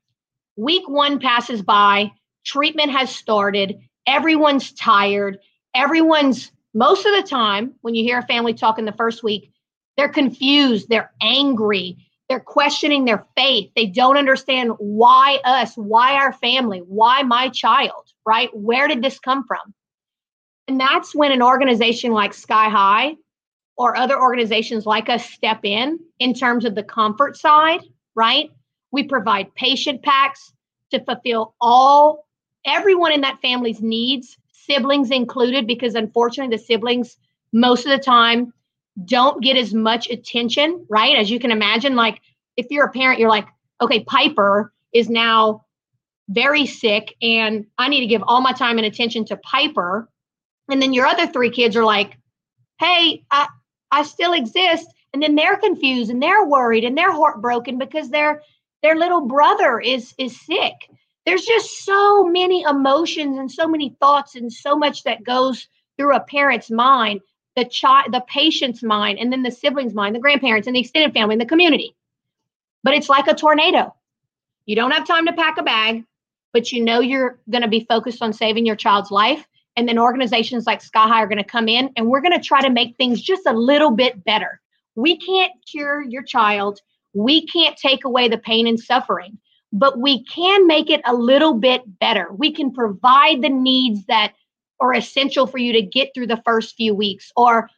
week 0.57 0.89
one 0.89 1.19
passes 1.19 1.63
by, 1.63 2.13
treatment 2.45 2.93
has 2.93 3.15
started, 3.15 3.81
everyone's 4.07 4.73
tired, 4.73 5.39
everyone's 5.75 6.53
most 6.75 7.07
of 7.07 7.17
the 7.17 7.29
time 7.29 7.75
when 7.81 7.95
you 7.95 8.05
hear 8.05 8.19
a 8.19 8.27
family 8.27 8.53
talk 8.53 8.79
in 8.79 8.85
the 8.85 8.93
first 8.93 9.25
week, 9.25 9.51
they're 9.97 10.11
confused, 10.11 10.89
they're 10.89 11.11
angry, 11.23 12.06
they're 12.29 12.41
questioning 12.41 13.05
their 13.05 13.25
faith. 13.37 13.71
They 13.77 13.87
don't 13.87 14.17
understand 14.17 14.73
why 14.79 15.39
us, 15.45 15.75
why 15.77 16.15
our 16.15 16.33
family, 16.33 16.79
why 16.79 17.23
my 17.23 17.49
child, 17.49 18.13
right? 18.25 18.51
Where 18.53 18.89
did 18.89 19.03
this 19.03 19.19
come 19.19 19.45
from? 19.47 19.75
And 20.69 20.81
that's 20.81 21.15
when 21.15 21.31
an 21.31 21.43
organization 21.43 22.13
like 22.13 22.35
Sky 22.35 22.69
High 22.69 23.15
or 23.77 23.97
other 23.97 24.21
organizations 24.21 24.87
like 24.87 25.09
us 25.09 25.29
step 25.31 25.61
in 25.63 26.01
in 26.19 26.35
terms 26.35 26.65
of 26.65 26.75
the 26.75 26.83
comfort 26.83 27.37
side, 27.37 27.83
right? 28.15 28.51
We 28.91 29.05
provide 29.05 29.55
patient 29.55 30.03
packs 30.03 30.53
to 30.91 31.05
fulfill 31.05 31.55
all 31.61 32.27
everyone 32.65 33.13
in 33.13 33.21
that 33.21 33.41
family's 33.41 33.81
needs, 33.81 34.37
siblings 34.51 35.11
included, 35.11 35.67
because 35.67 35.95
unfortunately 35.95 36.57
the 36.57 36.63
siblings 36.63 37.17
most 37.53 37.87
of 37.87 37.93
the 37.93 38.03
time 38.03 38.53
don't 39.05 39.43
get 39.43 39.57
as 39.57 39.75
much 39.75 40.09
attention, 40.11 40.87
right? 40.89 41.17
As 41.17 41.31
you 41.31 41.39
can 41.39 41.51
imagine, 41.51 41.97
like 41.97 42.21
if 42.57 42.67
you're 42.71 42.87
a 42.87 42.93
parent, 42.93 43.21
you're 43.21 43.29
like, 43.29 43.47
okay, 43.81 44.05
Piper 44.05 44.73
is 44.93 45.11
now 45.11 45.65
very 46.29 46.67
sick 46.67 47.15
and 47.23 47.67
I 47.79 47.89
need 47.89 48.01
to 48.01 48.07
give 48.07 48.23
all 48.27 48.41
my 48.41 48.53
time 48.53 48.79
and 48.79 48.87
attention 48.87 49.25
to 49.27 49.37
Piper. 49.37 50.09
And 50.69 50.81
then 50.81 50.93
your 50.93 51.07
other 51.07 51.27
three 51.27 51.51
kids 51.51 51.77
are 51.77 51.85
like, 51.85 52.19
hey, 52.81 53.25
I, 53.31 53.49
I 53.91 54.03
still 54.03 54.33
exist. 54.33 54.89
And 55.13 55.23
then 55.23 55.35
they're 55.35 55.57
confused 55.57 56.11
and 56.11 56.23
they're 56.23 56.45
worried 56.45 56.85
and 56.85 56.97
they're 56.97 57.13
heartbroken 57.13 57.79
because 57.79 58.11
their 58.11 58.43
their 58.83 58.97
little 58.97 59.27
brother 59.27 59.81
is 59.81 60.15
is 60.19 60.39
sick. 60.41 60.75
There's 61.25 61.45
just 61.45 61.85
so 61.85 62.25
many 62.25 62.63
emotions 62.63 63.39
and 63.39 63.51
so 63.51 63.67
many 63.67 63.97
thoughts 64.01 64.35
and 64.37 64.53
so 64.53 64.77
much 64.77 65.05
that 65.05 65.25
goes 65.25 65.69
through 65.97 66.15
a 66.15 66.21
parent's 66.21 66.71
mind 66.71 67.21
the 67.57 67.65
child, 67.65 68.13
the 68.13 68.23
patient's 68.29 68.83
mind, 68.83 69.19
and 69.19 69.33
then 69.33 69.43
the 69.43 69.51
siblings' 69.51 69.95
mind, 69.95 70.15
the 70.15 70.21
grandparents, 70.21 70.67
and 70.67 70.77
the 70.77 70.81
extended 70.81 71.13
family, 71.13 71.35
and 71.35 71.41
the 71.41 71.47
community. 71.47 71.97
But 72.83 72.95
it's 72.95 73.09
like 73.09 73.27
a 73.27 73.35
tornado. 73.35 73.95
You 74.67 74.77
don't 74.77 74.91
have 74.91 75.07
time 75.07 75.27
to 75.27 75.33
pack 75.33 75.59
a 75.59 75.63
bag, 75.63 76.05
but 76.53 76.71
you 76.71 76.85
know 76.85 77.01
you're 77.01 77.39
going 77.51 77.63
to 77.63 77.69
be 77.69 77.87
focused 77.89 78.23
on 78.23 78.33
saving 78.33 78.67
your 78.67 78.77
child's 78.77 79.11
life. 79.11 79.47
And 79.77 79.89
then 79.89 79.99
organizations 79.99 80.67
like 80.67 80.81
Sky 80.81 81.07
High 81.07 81.23
are 81.23 81.27
going 81.27 81.39
to 81.39 81.45
come 81.45 81.69
in 81.69 81.91
and 81.97 82.09
we're 82.09 82.23
going 82.23 82.33
to 82.33 82.41
try 82.41 82.63
to 82.63 82.71
make 82.71 82.97
things 82.97 83.21
just 83.21 83.47
a 83.47 83.53
little 83.53 83.91
bit 83.91 84.25
better. 84.25 84.61
We 84.95 85.19
can't 85.19 85.53
cure 85.71 86.03
your 86.03 86.23
child. 86.23 86.81
We 87.13 87.47
can't 87.47 87.77
take 87.77 88.05
away 88.05 88.29
the 88.29 88.39
pain 88.39 88.67
and 88.67 88.81
suffering, 88.81 89.39
but 89.73 89.99
we 89.99 90.25
can 90.25 90.67
make 90.67 90.89
it 90.89 91.03
a 91.05 91.15
little 91.15 91.55
bit 91.55 91.83
better. 91.99 92.29
We 92.33 92.53
can 92.53 92.73
provide 92.73 93.43
the 93.43 93.51
needs 93.51 94.07
that 94.07 94.33
or 94.81 94.95
essential 94.95 95.47
for 95.47 95.59
you 95.59 95.73
to 95.73 95.83
get 95.83 96.11
through 96.15 96.27
the 96.27 96.43
first 96.45 96.77
few 96.77 96.95
weeks. 96.95 97.33
Or 97.37 97.69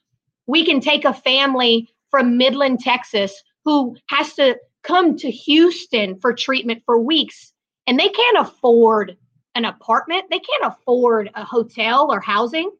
we 0.46 0.64
can 0.64 0.80
take 0.80 1.04
a 1.04 1.14
family 1.14 1.88
from 2.10 2.36
Midland, 2.38 2.80
Texas, 2.80 3.42
who 3.64 3.96
has 4.08 4.34
to 4.34 4.56
come 4.82 5.16
to 5.18 5.30
Houston 5.30 6.18
for 6.20 6.32
treatment 6.32 6.82
for 6.86 6.98
weeks 6.98 7.52
and 7.86 7.98
they 7.98 8.08
can't 8.08 8.38
afford 8.38 9.16
an 9.54 9.64
apartment, 9.64 10.24
they 10.30 10.38
can't 10.38 10.72
afford 10.72 11.30
a 11.34 11.44
hotel 11.44 12.12
or 12.12 12.20
housing. 12.20 12.70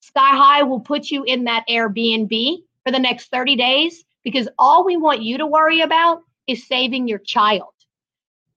Sky 0.00 0.36
High 0.36 0.62
will 0.62 0.80
put 0.80 1.10
you 1.10 1.24
in 1.24 1.44
that 1.44 1.64
Airbnb 1.68 2.58
for 2.84 2.92
the 2.92 2.98
next 2.98 3.30
30 3.30 3.56
days 3.56 4.04
because 4.22 4.48
all 4.58 4.84
we 4.84 4.96
want 4.96 5.22
you 5.22 5.38
to 5.38 5.46
worry 5.46 5.80
about 5.80 6.22
is 6.46 6.66
saving 6.66 7.08
your 7.08 7.18
child. 7.18 7.72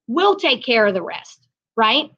We'll 0.07 0.35
take 0.35 0.63
care 0.63 0.85
of 0.85 0.93
the 0.93 1.01
rest, 1.01 1.47
right? 1.75 2.11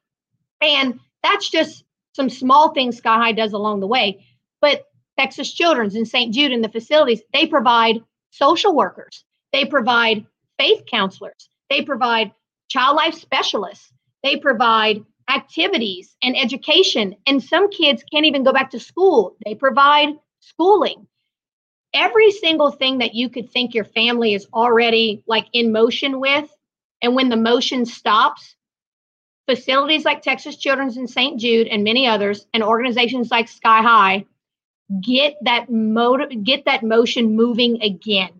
And 0.60 1.00
that's 1.22 1.48
just 1.48 1.84
some 2.16 2.30
small 2.30 2.72
things 2.72 2.96
Sky 2.96 3.16
High 3.16 3.32
does 3.32 3.52
along 3.52 3.80
the 3.80 3.86
way. 3.86 4.24
But 4.60 4.84
Texas 5.18 5.52
Children's 5.52 5.94
and 5.94 6.08
St. 6.08 6.34
Jude 6.34 6.52
and 6.52 6.64
the 6.64 6.68
facilities, 6.68 7.22
they 7.32 7.46
provide 7.46 8.02
social 8.30 8.74
workers, 8.74 9.24
they 9.52 9.64
provide 9.64 10.26
faith 10.58 10.82
counselors, 10.90 11.48
they 11.70 11.82
provide 11.82 12.32
child 12.68 12.96
life 12.96 13.14
specialists, 13.14 13.92
they 14.22 14.36
provide 14.36 15.04
activities 15.30 16.16
and 16.22 16.36
education. 16.36 17.14
And 17.26 17.42
some 17.42 17.70
kids 17.70 18.02
can't 18.10 18.26
even 18.26 18.44
go 18.44 18.52
back 18.52 18.70
to 18.70 18.80
school, 18.80 19.36
they 19.44 19.54
provide 19.54 20.14
schooling. 20.40 21.06
Every 21.94 22.30
single 22.30 22.70
thing 22.70 22.98
that 22.98 23.14
you 23.14 23.28
could 23.28 23.50
think 23.50 23.74
your 23.74 23.84
family 23.84 24.34
is 24.34 24.46
already 24.52 25.22
like 25.26 25.46
in 25.52 25.72
motion 25.72 26.20
with, 26.20 26.50
and 27.02 27.14
when 27.14 27.28
the 27.28 27.36
motion 27.36 27.86
stops, 27.86 28.55
facilities 29.46 30.04
like 30.04 30.22
Texas 30.22 30.56
Children's 30.56 30.96
and 30.96 31.08
St. 31.08 31.38
Jude 31.40 31.68
and 31.68 31.84
many 31.84 32.06
others, 32.06 32.46
and 32.52 32.62
organizations 32.62 33.30
like 33.30 33.48
Sky 33.48 33.82
High 33.82 34.26
get 35.00 35.36
that 35.42 35.70
motive, 35.70 36.44
get 36.44 36.64
that 36.64 36.82
motion 36.82 37.34
moving 37.34 37.82
again, 37.82 38.30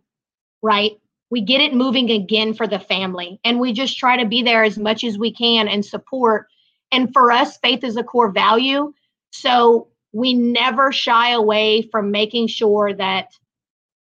right? 0.62 0.92
We 1.30 1.40
get 1.40 1.60
it 1.60 1.74
moving 1.74 2.10
again 2.10 2.54
for 2.54 2.66
the 2.66 2.78
family, 2.78 3.40
and 3.44 3.58
we 3.58 3.72
just 3.72 3.98
try 3.98 4.16
to 4.16 4.28
be 4.28 4.42
there 4.42 4.62
as 4.62 4.78
much 4.78 5.02
as 5.02 5.18
we 5.18 5.32
can 5.32 5.68
and 5.68 5.84
support. 5.84 6.46
And 6.92 7.12
for 7.12 7.32
us, 7.32 7.56
faith 7.58 7.82
is 7.82 7.96
a 7.96 8.04
core 8.04 8.30
value, 8.30 8.92
so 9.32 9.88
we 10.12 10.34
never 10.34 10.92
shy 10.92 11.32
away 11.32 11.82
from 11.90 12.10
making 12.10 12.46
sure 12.46 12.94
that 12.94 13.28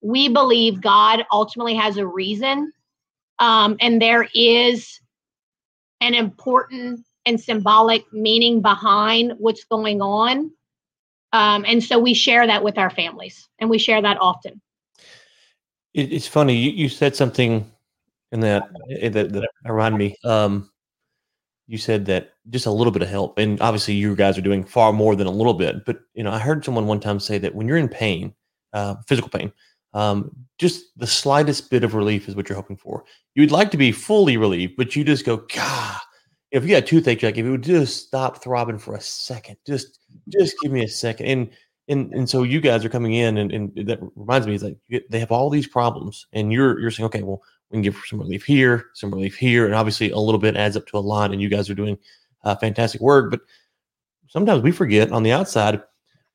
we 0.01 0.29
believe 0.29 0.81
God 0.81 1.25
ultimately 1.31 1.73
has 1.75 1.97
a 1.97 2.05
reason, 2.05 2.71
um, 3.39 3.75
and 3.79 3.99
there 4.01 4.27
is 4.35 4.99
an 6.05 6.13
important 6.13 7.05
and 7.25 7.39
symbolic 7.39 8.05
meaning 8.13 8.61
behind 8.61 9.33
what's 9.37 9.63
going 9.65 10.01
on. 10.01 10.51
Um, 11.33 11.65
and 11.67 11.83
so 11.83 11.99
we 11.99 12.13
share 12.13 12.45
that 12.47 12.63
with 12.63 12.77
our 12.77 12.89
families 12.89 13.49
and 13.59 13.69
we 13.69 13.77
share 13.77 14.01
that 14.01 14.17
often. 14.21 14.61
It, 15.93 16.13
it's 16.13 16.27
funny. 16.27 16.55
You, 16.55 16.71
you 16.71 16.89
said 16.89 17.15
something 17.15 17.69
in 18.31 18.39
that, 18.41 18.69
eh, 19.01 19.09
that, 19.09 19.33
that 19.33 19.93
me. 19.93 20.15
Um, 20.23 20.69
you 21.67 21.77
said 21.77 22.05
that 22.05 22.33
just 22.49 22.65
a 22.65 22.71
little 22.71 22.91
bit 22.91 23.01
of 23.01 23.09
help 23.09 23.39
and 23.39 23.59
obviously 23.61 23.95
you 23.95 24.15
guys 24.15 24.37
are 24.37 24.41
doing 24.41 24.63
far 24.63 24.93
more 24.93 25.15
than 25.15 25.27
a 25.27 25.31
little 25.31 25.53
bit 25.53 25.83
but 25.85 25.99
you 26.13 26.23
know 26.23 26.31
i 26.31 26.37
heard 26.37 26.63
someone 26.63 26.85
one 26.85 26.99
time 26.99 27.19
say 27.19 27.37
that 27.37 27.55
when 27.55 27.67
you're 27.67 27.77
in 27.77 27.89
pain 27.89 28.33
uh, 28.73 28.95
physical 29.07 29.29
pain 29.29 29.51
um, 29.95 30.29
just 30.59 30.97
the 30.97 31.07
slightest 31.07 31.71
bit 31.71 31.83
of 31.83 31.95
relief 31.95 32.29
is 32.29 32.35
what 32.35 32.47
you're 32.47 32.55
hoping 32.57 32.77
for. 32.77 33.05
You'd 33.33 33.51
like 33.51 33.71
to 33.71 33.77
be 33.77 33.91
fully 33.91 34.37
relieved, 34.37 34.75
but 34.77 34.95
you 34.95 35.03
just 35.03 35.25
go, 35.25 35.37
God, 35.37 35.99
if 36.51 36.63
you 36.63 36.69
got 36.69 36.85
toothache, 36.85 37.23
like 37.23 37.37
if 37.37 37.45
it 37.45 37.49
would 37.49 37.63
just 37.63 38.05
stop 38.05 38.43
throbbing 38.43 38.77
for 38.77 38.93
a 38.93 39.01
second, 39.01 39.57
just 39.65 39.99
just 40.29 40.55
give 40.61 40.71
me 40.71 40.83
a 40.83 40.87
second. 40.87 41.25
And 41.25 41.49
and 41.87 42.13
and 42.13 42.29
so 42.29 42.43
you 42.43 42.61
guys 42.61 42.83
are 42.85 42.89
coming 42.89 43.13
in, 43.13 43.37
and, 43.37 43.51
and 43.51 43.87
that 43.87 43.99
reminds 44.15 44.47
me, 44.47 44.55
is 44.55 44.63
like 44.63 44.77
they 45.09 45.19
have 45.19 45.31
all 45.31 45.49
these 45.49 45.67
problems, 45.67 46.27
and 46.33 46.51
you're 46.51 46.79
you're 46.79 46.91
saying, 46.91 47.05
okay, 47.07 47.23
well, 47.23 47.41
we 47.69 47.75
can 47.75 47.81
give 47.81 48.01
some 48.05 48.19
relief 48.19 48.43
here, 48.43 48.87
some 48.93 49.11
relief 49.11 49.35
here, 49.35 49.65
and 49.65 49.75
obviously 49.75 50.11
a 50.11 50.19
little 50.19 50.39
bit 50.39 50.57
adds 50.57 50.77
up 50.77 50.87
to 50.87 50.97
a 50.97 50.99
lot, 50.99 51.31
and 51.31 51.41
you 51.41 51.49
guys 51.49 51.69
are 51.69 51.75
doing 51.75 51.97
uh, 52.43 52.55
fantastic 52.55 53.01
work. 53.01 53.31
But 53.31 53.41
sometimes 54.27 54.61
we 54.61 54.71
forget 54.71 55.11
on 55.11 55.23
the 55.23 55.31
outside, 55.31 55.81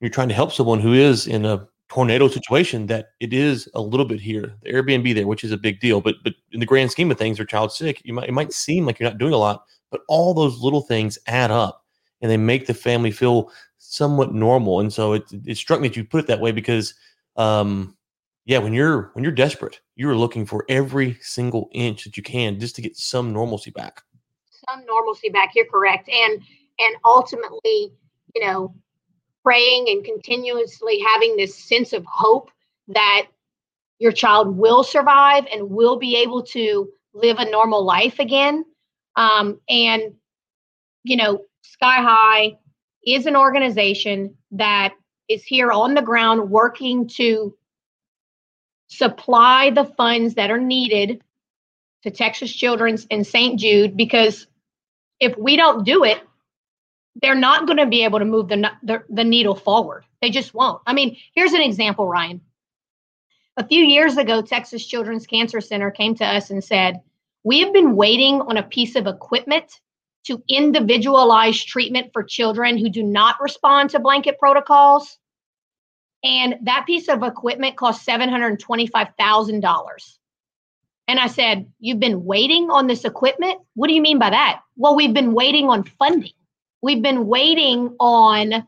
you're 0.00 0.10
trying 0.10 0.28
to 0.28 0.34
help 0.34 0.52
someone 0.52 0.80
who 0.80 0.94
is 0.94 1.26
in 1.26 1.44
a 1.44 1.66
tornado 1.90 2.28
situation 2.28 2.86
that 2.86 3.10
it 3.18 3.32
is 3.32 3.68
a 3.74 3.80
little 3.80 4.06
bit 4.06 4.20
here, 4.20 4.54
the 4.62 4.70
Airbnb 4.70 5.14
there, 5.14 5.26
which 5.26 5.44
is 5.44 5.52
a 5.52 5.58
big 5.58 5.80
deal. 5.80 6.00
But 6.00 6.16
but 6.24 6.34
in 6.52 6.60
the 6.60 6.66
grand 6.66 6.90
scheme 6.90 7.10
of 7.10 7.18
things, 7.18 7.38
or 7.38 7.44
child 7.44 7.72
sick, 7.72 8.00
you 8.04 8.14
might 8.14 8.28
it 8.28 8.32
might 8.32 8.52
seem 8.52 8.86
like 8.86 8.98
you're 8.98 9.10
not 9.10 9.18
doing 9.18 9.34
a 9.34 9.38
lot, 9.38 9.64
but 9.90 10.02
all 10.08 10.32
those 10.32 10.60
little 10.60 10.82
things 10.82 11.18
add 11.26 11.50
up 11.50 11.84
and 12.22 12.30
they 12.30 12.36
make 12.36 12.66
the 12.66 12.74
family 12.74 13.10
feel 13.10 13.50
somewhat 13.78 14.32
normal. 14.32 14.80
And 14.80 14.92
so 14.92 15.12
it 15.12 15.24
it 15.44 15.56
struck 15.56 15.80
me 15.80 15.88
that 15.88 15.96
you 15.96 16.04
put 16.04 16.24
it 16.24 16.26
that 16.28 16.40
way 16.40 16.52
because 16.52 16.94
um 17.36 17.96
yeah, 18.46 18.58
when 18.58 18.72
you're 18.72 19.10
when 19.12 19.22
you're 19.22 19.32
desperate, 19.32 19.80
you're 19.96 20.16
looking 20.16 20.46
for 20.46 20.64
every 20.68 21.18
single 21.20 21.68
inch 21.72 22.04
that 22.04 22.16
you 22.16 22.22
can 22.22 22.58
just 22.58 22.74
to 22.76 22.82
get 22.82 22.96
some 22.96 23.32
normalcy 23.32 23.70
back. 23.70 24.02
Some 24.68 24.84
normalcy 24.86 25.28
back. 25.28 25.52
You're 25.54 25.66
correct. 25.66 26.08
And 26.08 26.40
and 26.78 26.96
ultimately, 27.04 27.92
you 28.34 28.46
know, 28.46 28.74
praying 29.44 29.88
and 29.88 30.04
continuously 30.04 31.00
having 31.14 31.36
this 31.36 31.56
sense 31.56 31.92
of 31.92 32.04
hope 32.06 32.50
that 32.88 33.26
your 33.98 34.12
child 34.12 34.56
will 34.56 34.82
survive 34.82 35.44
and 35.52 35.70
will 35.70 35.98
be 35.98 36.16
able 36.16 36.42
to 36.42 36.88
live 37.12 37.38
a 37.38 37.50
normal 37.50 37.84
life 37.84 38.18
again. 38.18 38.64
Um, 39.16 39.60
and, 39.68 40.14
you 41.04 41.16
know, 41.16 41.44
Sky 41.62 41.96
High 42.02 42.58
is 43.06 43.26
an 43.26 43.36
organization 43.36 44.36
that 44.52 44.94
is 45.28 45.44
here 45.44 45.70
on 45.70 45.94
the 45.94 46.02
ground 46.02 46.50
working 46.50 47.08
to 47.08 47.54
supply 48.88 49.70
the 49.70 49.84
funds 49.84 50.34
that 50.34 50.50
are 50.50 50.60
needed 50.60 51.22
to 52.02 52.10
Texas 52.10 52.52
Children's 52.52 53.06
and 53.10 53.26
St. 53.26 53.58
Jude 53.58 53.96
because 53.96 54.46
if 55.20 55.36
we 55.36 55.56
don't 55.56 55.84
do 55.84 56.04
it, 56.04 56.20
they're 57.20 57.34
not 57.34 57.66
going 57.66 57.78
to 57.78 57.86
be 57.86 58.04
able 58.04 58.18
to 58.18 58.24
move 58.24 58.48
the, 58.48 58.70
the, 58.82 59.02
the 59.08 59.24
needle 59.24 59.54
forward. 59.54 60.04
They 60.22 60.30
just 60.30 60.54
won't. 60.54 60.82
I 60.86 60.92
mean, 60.92 61.16
here's 61.34 61.52
an 61.52 61.60
example, 61.60 62.06
Ryan. 62.06 62.40
A 63.56 63.66
few 63.66 63.84
years 63.84 64.16
ago, 64.16 64.42
Texas 64.42 64.86
Children's 64.86 65.26
Cancer 65.26 65.60
Center 65.60 65.90
came 65.90 66.14
to 66.16 66.24
us 66.24 66.50
and 66.50 66.62
said, 66.62 67.00
"We 67.42 67.60
have 67.60 67.72
been 67.72 67.96
waiting 67.96 68.40
on 68.40 68.56
a 68.56 68.62
piece 68.62 68.96
of 68.96 69.06
equipment 69.06 69.80
to 70.24 70.42
individualize 70.48 71.62
treatment 71.62 72.12
for 72.12 72.22
children 72.22 72.78
who 72.78 72.88
do 72.88 73.02
not 73.02 73.40
respond 73.40 73.90
to 73.90 73.98
blanket 73.98 74.38
protocols." 74.38 75.18
And 76.22 76.56
that 76.62 76.86
piece 76.86 77.08
of 77.08 77.22
equipment 77.22 77.76
cost 77.76 78.06
$725,000. 78.06 80.18
And 81.08 81.18
I 81.18 81.26
said, 81.26 81.70
You've 81.80 81.98
been 81.98 82.24
waiting 82.24 82.70
on 82.70 82.86
this 82.86 83.04
equipment? 83.04 83.60
What 83.74 83.88
do 83.88 83.94
you 83.94 84.02
mean 84.02 84.18
by 84.18 84.30
that? 84.30 84.60
Well, 84.76 84.94
we've 84.94 85.14
been 85.14 85.32
waiting 85.32 85.68
on 85.68 85.84
funding. 85.84 86.32
We've 86.82 87.02
been 87.02 87.26
waiting 87.26 87.94
on 88.00 88.66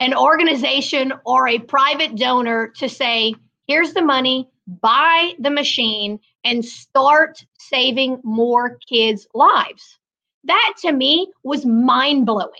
an 0.00 0.14
organization 0.14 1.12
or 1.24 1.48
a 1.48 1.58
private 1.58 2.16
donor 2.16 2.68
to 2.76 2.88
say, 2.88 3.34
Here's 3.66 3.94
the 3.94 4.02
money, 4.02 4.50
buy 4.66 5.34
the 5.38 5.50
machine, 5.50 6.20
and 6.44 6.64
start 6.64 7.44
saving 7.58 8.20
more 8.22 8.78
kids' 8.88 9.26
lives. 9.34 9.98
That 10.44 10.74
to 10.82 10.92
me 10.92 11.32
was 11.42 11.64
mind 11.64 12.26
blowing. 12.26 12.50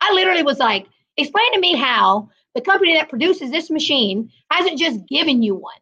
I 0.00 0.12
literally 0.14 0.42
was 0.42 0.58
like, 0.58 0.86
Explain 1.16 1.52
to 1.54 1.60
me 1.60 1.76
how 1.76 2.30
the 2.54 2.60
company 2.60 2.94
that 2.94 3.10
produces 3.10 3.50
this 3.50 3.70
machine 3.70 4.30
hasn't 4.50 4.78
just 4.78 5.06
given 5.08 5.42
you 5.42 5.54
one. 5.54 5.74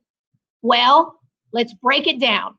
Well, 0.62 1.16
Let's 1.56 1.72
break 1.72 2.06
it 2.06 2.20
down. 2.20 2.54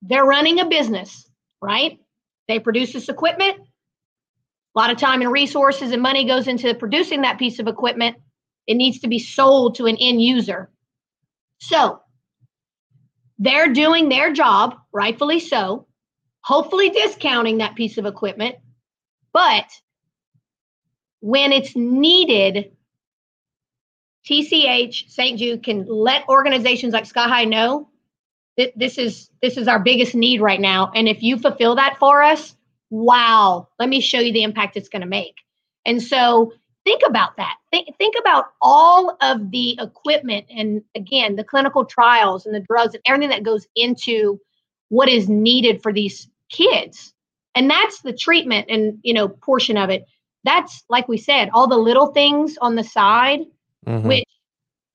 They're 0.00 0.24
running 0.24 0.60
a 0.60 0.66
business, 0.66 1.28
right? 1.60 2.00
They 2.48 2.58
produce 2.58 2.94
this 2.94 3.10
equipment. 3.10 3.58
A 4.74 4.78
lot 4.78 4.90
of 4.90 4.98
time 4.98 5.20
and 5.20 5.32
resources 5.32 5.90
and 5.90 6.00
money 6.00 6.26
goes 6.26 6.46
into 6.46 6.74
producing 6.74 7.22
that 7.22 7.38
piece 7.38 7.58
of 7.58 7.66
equipment. 7.66 8.16
It 8.66 8.74
needs 8.74 9.00
to 9.00 9.08
be 9.08 9.18
sold 9.18 9.76
to 9.76 9.86
an 9.86 9.96
end 9.96 10.22
user. 10.22 10.70
So 11.58 12.00
they're 13.38 13.72
doing 13.72 14.08
their 14.08 14.32
job, 14.32 14.76
rightfully 14.92 15.40
so, 15.40 15.86
hopefully 16.42 16.90
discounting 16.90 17.58
that 17.58 17.74
piece 17.74 17.98
of 17.98 18.06
equipment. 18.06 18.56
But 19.32 19.66
when 21.20 21.52
it's 21.52 21.74
needed, 21.74 22.72
TCH, 24.28 25.10
St. 25.10 25.38
Jude 25.38 25.62
can 25.62 25.86
let 25.86 26.28
organizations 26.28 26.92
like 26.92 27.06
Sky 27.06 27.28
High 27.28 27.44
know 27.44 27.88
that 28.56 28.78
this 28.78 28.98
is 28.98 29.30
this 29.40 29.56
is 29.56 29.68
our 29.68 29.78
biggest 29.78 30.14
need 30.14 30.40
right 30.40 30.60
now 30.60 30.90
and 30.94 31.08
if 31.08 31.22
you 31.22 31.38
fulfill 31.38 31.76
that 31.76 31.96
for 31.98 32.22
us 32.22 32.54
wow 32.90 33.68
let 33.78 33.88
me 33.88 34.00
show 34.00 34.18
you 34.18 34.32
the 34.32 34.42
impact 34.42 34.76
it's 34.76 34.88
going 34.88 35.00
to 35.00 35.08
make 35.08 35.36
and 35.86 36.02
so 36.02 36.52
think 36.84 37.02
about 37.06 37.36
that 37.36 37.56
think, 37.70 37.88
think 37.98 38.14
about 38.20 38.46
all 38.60 39.16
of 39.20 39.50
the 39.50 39.78
equipment 39.80 40.44
and 40.50 40.82
again 40.94 41.36
the 41.36 41.44
clinical 41.44 41.84
trials 41.84 42.46
and 42.46 42.54
the 42.54 42.60
drugs 42.60 42.94
and 42.94 43.02
everything 43.06 43.30
that 43.30 43.42
goes 43.42 43.66
into 43.76 44.40
what 44.88 45.08
is 45.08 45.28
needed 45.28 45.82
for 45.82 45.92
these 45.92 46.28
kids 46.48 47.14
and 47.54 47.70
that's 47.70 48.00
the 48.02 48.12
treatment 48.12 48.66
and 48.68 48.98
you 49.02 49.14
know 49.14 49.28
portion 49.28 49.76
of 49.76 49.90
it 49.90 50.04
that's 50.42 50.84
like 50.88 51.06
we 51.06 51.18
said 51.18 51.48
all 51.52 51.68
the 51.68 51.76
little 51.76 52.08
things 52.08 52.56
on 52.60 52.74
the 52.74 52.84
side 52.84 53.40
mm-hmm. 53.86 54.08
which 54.08 54.24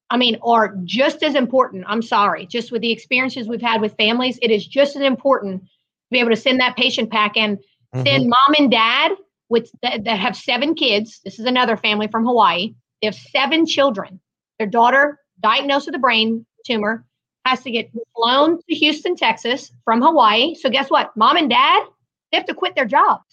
I 0.10 0.18
mean, 0.18 0.38
are 0.44 0.76
just 0.84 1.24
as 1.24 1.36
important. 1.36 1.86
I'm 1.88 2.02
sorry, 2.02 2.46
just 2.46 2.72
with 2.72 2.82
the 2.82 2.92
experiences 2.92 3.48
we've 3.48 3.62
had 3.62 3.82
with 3.82 3.98
families, 3.98 4.38
it 4.42 4.52
is 4.52 4.66
just 4.66 4.96
as 4.96 5.02
important 5.02 5.64
to 5.64 5.70
be 6.12 6.20
able 6.20 6.30
to 6.30 6.36
send 6.36 6.60
that 6.60 6.78
patient 6.78 7.12
pack 7.12 7.38
and 7.38 7.58
mm-hmm. 7.96 8.06
send 8.06 8.30
mom 8.30 8.56
and 8.58 8.72
dad 8.72 9.12
with 9.50 9.72
that, 9.82 10.04
that 10.04 10.20
have 10.20 10.36
seven 10.36 10.76
kids. 10.76 11.22
This 11.24 11.40
is 11.40 11.46
another 11.46 11.78
family 11.78 12.08
from 12.08 12.26
Hawaii. 12.26 12.76
They 13.02 13.08
have 13.08 13.16
seven 13.16 13.66
children. 13.66 14.20
Their 14.60 14.68
daughter 14.68 15.20
diagnosed 15.42 15.88
with 15.88 15.96
a 15.96 16.00
brain 16.00 16.46
tumor 16.66 17.06
has 17.46 17.62
to 17.62 17.72
get 17.72 17.92
flown 18.16 18.58
to 18.58 18.76
Houston, 18.76 19.16
Texas 19.16 19.72
from 19.84 20.02
Hawaii. 20.02 20.56
So 20.56 20.70
guess 20.70 20.90
what? 20.90 21.16
Mom 21.16 21.38
and 21.38 21.50
dad, 21.50 21.84
they 22.32 22.38
have 22.38 22.48
to 22.48 22.56
quit 22.56 22.76
their 22.76 22.86
jobs. 22.86 23.24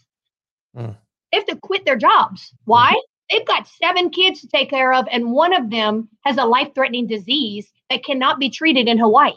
Mm. 0.77 0.97
They 1.31 1.39
have 1.39 1.47
to 1.47 1.57
quit 1.57 1.85
their 1.85 1.97
jobs. 1.97 2.53
Why? 2.65 2.95
They've 3.31 3.47
got 3.47 3.67
seven 3.83 4.11
kids 4.11 4.43
to 4.43 4.49
take 4.49 4.69
care 4.69 4.93
of, 4.93 5.07
and 5.11 5.33
one 5.33 5.55
of 5.55 5.71
them 5.71 6.09
has 6.27 6.37
a 6.37 6.45
life 6.45 6.75
threatening 6.75 7.07
disease 7.07 7.73
that 7.89 8.05
cannot 8.05 8.39
be 8.39 8.51
treated 8.51 8.89
in 8.89 8.99
Hawaii. 8.99 9.33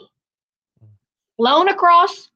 Flown 1.38 1.68
across, 1.68 2.28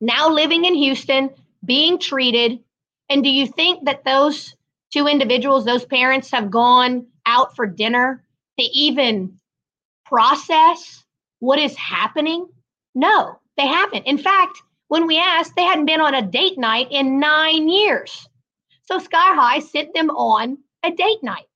now 0.00 0.30
living 0.30 0.64
in 0.64 0.74
Houston, 0.74 1.30
being 1.64 1.98
treated. 1.98 2.60
And 3.08 3.22
do 3.22 3.30
you 3.30 3.46
think 3.46 3.84
that 3.84 4.04
those 4.04 4.54
two 4.92 5.06
individuals, 5.06 5.64
those 5.64 5.84
parents, 5.84 6.30
have 6.30 6.50
gone 6.50 7.06
out 7.26 7.54
for 7.56 7.66
dinner 7.66 8.24
to 8.58 8.64
even 8.64 9.38
process 10.04 11.04
what 11.40 11.58
is 11.58 11.76
happening? 11.76 12.46
No, 12.94 13.38
they 13.56 13.66
haven't. 13.66 14.06
In 14.06 14.18
fact, 14.18 14.62
when 14.88 15.06
we 15.06 15.18
asked, 15.18 15.56
they 15.56 15.62
hadn't 15.62 15.86
been 15.86 16.00
on 16.00 16.14
a 16.14 16.22
date 16.22 16.58
night 16.58 16.88
in 16.90 17.18
nine 17.18 17.68
years. 17.68 18.28
So 18.84 18.98
Sky 18.98 19.34
High 19.34 19.60
sent 19.60 19.94
them 19.94 20.10
on 20.10 20.58
a 20.82 20.90
date 20.90 21.22
night. 21.22 21.46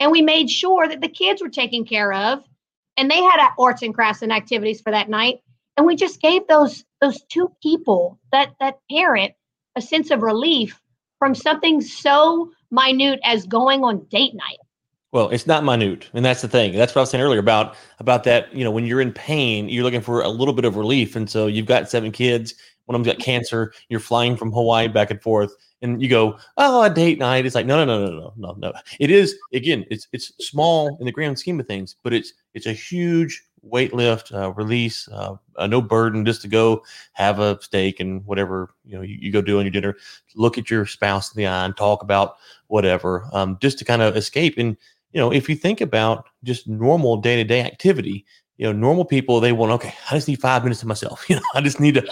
And 0.00 0.10
we 0.10 0.22
made 0.22 0.50
sure 0.50 0.88
that 0.88 1.00
the 1.00 1.08
kids 1.08 1.40
were 1.40 1.48
taken 1.48 1.84
care 1.84 2.12
of 2.12 2.42
and 2.96 3.10
they 3.10 3.22
had 3.22 3.48
arts 3.58 3.82
and 3.82 3.94
crafts 3.94 4.22
and 4.22 4.32
activities 4.32 4.80
for 4.80 4.90
that 4.90 5.08
night. 5.08 5.40
And 5.76 5.86
we 5.86 5.96
just 5.96 6.20
gave 6.20 6.46
those 6.46 6.84
those 7.04 7.22
two 7.24 7.52
people, 7.62 8.18
that 8.32 8.54
that 8.60 8.78
parent, 8.90 9.32
a 9.76 9.82
sense 9.82 10.10
of 10.10 10.22
relief 10.22 10.80
from 11.18 11.34
something 11.34 11.80
so 11.80 12.50
minute 12.70 13.20
as 13.24 13.46
going 13.46 13.84
on 13.84 14.04
date 14.10 14.34
night. 14.34 14.58
Well, 15.12 15.28
it's 15.28 15.46
not 15.46 15.62
minute, 15.64 16.08
and 16.14 16.24
that's 16.24 16.42
the 16.42 16.48
thing. 16.48 16.72
That's 16.72 16.94
what 16.94 17.00
I 17.00 17.02
was 17.02 17.10
saying 17.10 17.22
earlier 17.22 17.38
about 17.38 17.76
about 17.98 18.24
that. 18.24 18.52
You 18.54 18.64
know, 18.64 18.70
when 18.70 18.86
you're 18.86 19.02
in 19.02 19.12
pain, 19.12 19.68
you're 19.68 19.84
looking 19.84 20.00
for 20.00 20.22
a 20.22 20.28
little 20.28 20.54
bit 20.54 20.64
of 20.64 20.76
relief, 20.76 21.14
and 21.14 21.28
so 21.28 21.46
you've 21.46 21.66
got 21.66 21.90
seven 21.90 22.10
kids. 22.10 22.54
One 22.86 22.94
of 22.94 23.04
them's 23.04 23.14
got 23.14 23.22
cancer. 23.22 23.72
You're 23.88 24.00
flying 24.00 24.36
from 24.36 24.50
Hawaii 24.50 24.88
back 24.88 25.10
and 25.10 25.22
forth, 25.22 25.54
and 25.82 26.02
you 26.02 26.08
go, 26.08 26.38
oh, 26.56 26.82
a 26.82 26.90
date 26.90 27.18
night. 27.18 27.46
It's 27.46 27.54
like, 27.54 27.66
no, 27.66 27.84
no, 27.84 27.98
no, 27.98 28.06
no, 28.06 28.18
no, 28.18 28.32
no, 28.36 28.52
no. 28.58 28.72
It 28.98 29.10
is 29.10 29.36
again, 29.52 29.84
it's 29.90 30.08
it's 30.12 30.32
small 30.40 30.96
in 30.98 31.06
the 31.06 31.12
grand 31.12 31.38
scheme 31.38 31.60
of 31.60 31.66
things, 31.66 31.96
but 32.02 32.12
it's 32.12 32.32
it's 32.54 32.66
a 32.66 32.72
huge 32.72 33.44
weight 33.64 33.94
lift, 33.94 34.32
uh, 34.32 34.52
release, 34.52 35.08
uh, 35.08 35.36
uh, 35.56 35.66
no 35.66 35.80
burden, 35.80 36.24
just 36.24 36.42
to 36.42 36.48
go 36.48 36.82
have 37.12 37.38
a 37.38 37.60
steak 37.60 38.00
and 38.00 38.24
whatever 38.26 38.74
you 38.84 38.96
know 38.96 39.02
you, 39.02 39.16
you, 39.20 39.32
go 39.32 39.40
do 39.40 39.58
on 39.58 39.64
your 39.64 39.72
dinner. 39.72 39.96
Look 40.34 40.58
at 40.58 40.70
your 40.70 40.86
spouse 40.86 41.34
in 41.34 41.38
the 41.38 41.46
eye 41.46 41.64
and 41.64 41.76
talk 41.76 42.02
about 42.02 42.36
whatever, 42.68 43.28
um, 43.32 43.58
just 43.60 43.78
to 43.78 43.84
kind 43.84 44.02
of 44.02 44.16
escape. 44.16 44.58
And 44.58 44.76
you 45.12 45.20
know, 45.20 45.32
if 45.32 45.48
you 45.48 45.56
think 45.56 45.80
about 45.80 46.26
just 46.42 46.68
normal 46.68 47.16
day 47.16 47.36
to 47.36 47.44
day 47.44 47.60
activity, 47.60 48.24
you 48.58 48.66
know, 48.66 48.72
normal 48.72 49.04
people 49.04 49.40
they 49.40 49.52
want 49.52 49.72
okay, 49.72 49.94
I 50.10 50.14
just 50.14 50.28
need 50.28 50.40
five 50.40 50.62
minutes 50.62 50.80
to 50.80 50.86
myself. 50.86 51.24
You 51.28 51.36
know, 51.36 51.42
I 51.54 51.60
just 51.60 51.80
need 51.80 51.94
to 51.94 52.06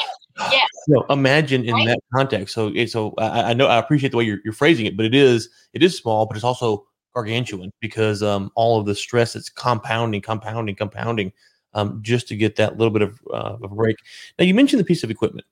Yes. 0.50 0.68
You 0.88 0.94
know, 0.94 1.04
imagine 1.10 1.64
in 1.64 1.74
right. 1.74 1.88
that 1.88 2.00
context. 2.14 2.54
So, 2.54 2.72
so 2.86 3.14
I, 3.18 3.50
I, 3.50 3.54
know 3.54 3.66
I 3.66 3.78
appreciate 3.78 4.10
the 4.10 4.16
way 4.16 4.24
you're, 4.24 4.38
you're 4.44 4.52
phrasing 4.52 4.86
it, 4.86 4.96
but 4.96 5.06
it 5.06 5.14
is 5.14 5.48
it 5.72 5.82
is 5.82 5.96
small, 5.96 6.26
but 6.26 6.36
it's 6.36 6.44
also 6.44 6.86
gargantuan 7.14 7.72
because 7.81 8.22
um, 8.22 8.51
all 8.55 8.79
of 8.79 8.87
the 8.87 8.94
stress 8.94 9.33
that's 9.33 9.48
compounding, 9.48 10.20
compounding, 10.20 10.75
compounding, 10.75 11.33
um, 11.75 12.01
just 12.03 12.29
to 12.29 12.37
get 12.37 12.57
that 12.57 12.79
little 12.79 12.92
bit 12.92 13.03
of, 13.03 13.20
uh, 13.33 13.57
of 13.62 13.72
a 13.72 13.75
break. 13.75 13.96
Now, 14.38 14.44
you 14.44 14.55
mentioned 14.55 14.81
the 14.81 14.85
piece 14.85 15.05
of 15.05 15.11
equipment, 15.11 15.46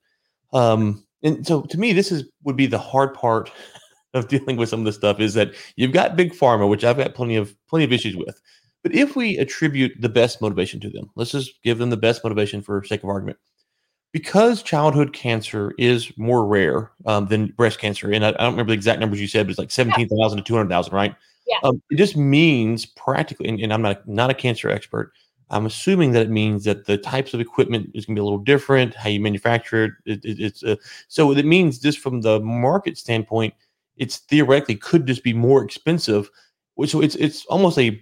um, 0.53 1.03
and 1.23 1.45
so 1.45 1.61
to 1.61 1.79
me, 1.79 1.93
this 1.93 2.11
is 2.11 2.25
would 2.43 2.55
be 2.55 2.67
the 2.67 2.77
hard 2.77 3.13
part 3.13 3.51
of 4.13 4.27
dealing 4.27 4.57
with 4.57 4.69
some 4.69 4.79
of 4.79 4.85
this 4.85 4.95
stuff 4.95 5.19
is 5.19 5.33
that 5.35 5.53
you've 5.75 5.93
got 5.93 6.15
big 6.15 6.33
pharma, 6.33 6.69
which 6.69 6.83
I've 6.83 6.97
got 6.97 7.15
plenty 7.15 7.35
of 7.35 7.55
plenty 7.67 7.85
of 7.85 7.93
issues 7.93 8.15
with. 8.15 8.39
But 8.83 8.95
if 8.95 9.15
we 9.15 9.37
attribute 9.37 9.93
the 9.99 10.09
best 10.09 10.41
motivation 10.41 10.79
to 10.79 10.89
them, 10.89 11.09
let's 11.15 11.31
just 11.31 11.61
give 11.63 11.77
them 11.77 11.91
the 11.91 11.97
best 11.97 12.23
motivation 12.23 12.61
for 12.63 12.83
sake 12.83 13.03
of 13.03 13.09
argument 13.09 13.37
because 14.11 14.61
childhood 14.61 15.13
cancer 15.13 15.73
is 15.77 16.11
more 16.17 16.45
rare 16.45 16.91
um, 17.05 17.27
than 17.27 17.47
breast 17.57 17.79
cancer, 17.79 18.11
and 18.11 18.25
I, 18.25 18.29
I, 18.29 18.31
don't 18.31 18.53
remember 18.53 18.71
the 18.71 18.75
exact 18.75 18.99
numbers 18.99 19.21
you 19.21 19.27
said, 19.27 19.45
but 19.45 19.51
it's 19.51 19.59
like 19.59 19.71
17,000 19.71 20.37
to 20.37 20.43
200,000, 20.43 20.93
right? 20.93 21.15
Yeah. 21.47 21.57
Um, 21.63 21.81
it 21.89 21.97
just 21.97 22.15
means 22.15 22.85
practically, 22.85 23.47
and, 23.47 23.59
and, 23.59 23.73
I'm 23.73 23.81
not, 23.81 24.07
not 24.07 24.29
a 24.29 24.33
cancer 24.33 24.69
expert. 24.69 25.11
I'm 25.49 25.65
assuming 25.65 26.11
that 26.13 26.21
it 26.21 26.29
means 26.29 26.63
that 26.63 26.85
the 26.85 26.97
types 26.97 27.33
of 27.33 27.41
equipment 27.41 27.89
is 27.93 28.05
going 28.05 28.15
to 28.15 28.19
be 28.19 28.21
a 28.21 28.23
little 28.23 28.39
different, 28.39 28.95
how 28.95 29.09
you 29.09 29.19
manufacture 29.19 29.85
it. 29.85 29.91
it, 30.05 30.25
it 30.25 30.39
it's 30.39 30.63
uh, 30.63 30.77
so 31.09 31.31
it 31.31 31.45
means 31.45 31.77
just 31.77 31.99
from 31.99 32.21
the 32.21 32.39
market 32.39 32.97
standpoint, 32.97 33.53
it's 33.97 34.17
theoretically 34.17 34.75
could 34.75 35.05
just 35.05 35.23
be 35.23 35.33
more 35.33 35.63
expensive. 35.63 36.29
So 36.85 37.01
it's 37.01 37.15
it's 37.15 37.45
almost 37.47 37.77
a 37.77 38.01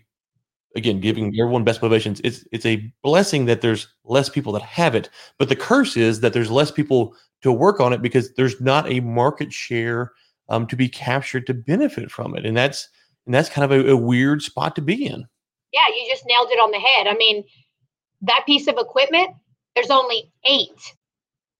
again 0.75 0.99
giving 0.99 1.33
everyone 1.39 1.63
best 1.63 1.81
motivations 1.81 2.21
it's 2.23 2.45
it's 2.51 2.65
a 2.67 2.93
blessing 3.01 3.45
that 3.45 3.61
there's 3.61 3.87
less 4.03 4.29
people 4.29 4.53
that 4.53 4.61
have 4.61 4.93
it 4.93 5.09
but 5.39 5.49
the 5.49 5.55
curse 5.55 5.97
is 5.97 6.19
that 6.19 6.31
there's 6.31 6.51
less 6.51 6.69
people 6.69 7.15
to 7.41 7.51
work 7.51 7.79
on 7.79 7.93
it 7.93 8.01
because 8.01 8.33
there's 8.33 8.59
not 8.61 8.89
a 8.89 8.99
market 8.99 9.51
share 9.51 10.11
um, 10.49 10.67
to 10.67 10.75
be 10.75 10.89
captured 10.89 11.47
to 11.47 11.53
benefit 11.53 12.11
from 12.11 12.35
it, 12.35 12.45
and 12.45 12.57
that's 12.57 12.89
and 13.25 13.33
that's 13.33 13.49
kind 13.49 13.71
of 13.71 13.71
a, 13.71 13.91
a 13.91 13.97
weird 13.97 14.41
spot 14.41 14.75
to 14.75 14.81
be 14.81 15.05
in. 15.05 15.25
Yeah, 15.71 15.87
you 15.87 16.07
just 16.09 16.23
nailed 16.25 16.49
it 16.49 16.59
on 16.59 16.71
the 16.71 16.79
head. 16.79 17.07
I 17.07 17.15
mean, 17.15 17.43
that 18.21 18.43
piece 18.45 18.67
of 18.67 18.75
equipment, 18.77 19.29
there's 19.75 19.91
only 19.91 20.31
eight. 20.45 20.95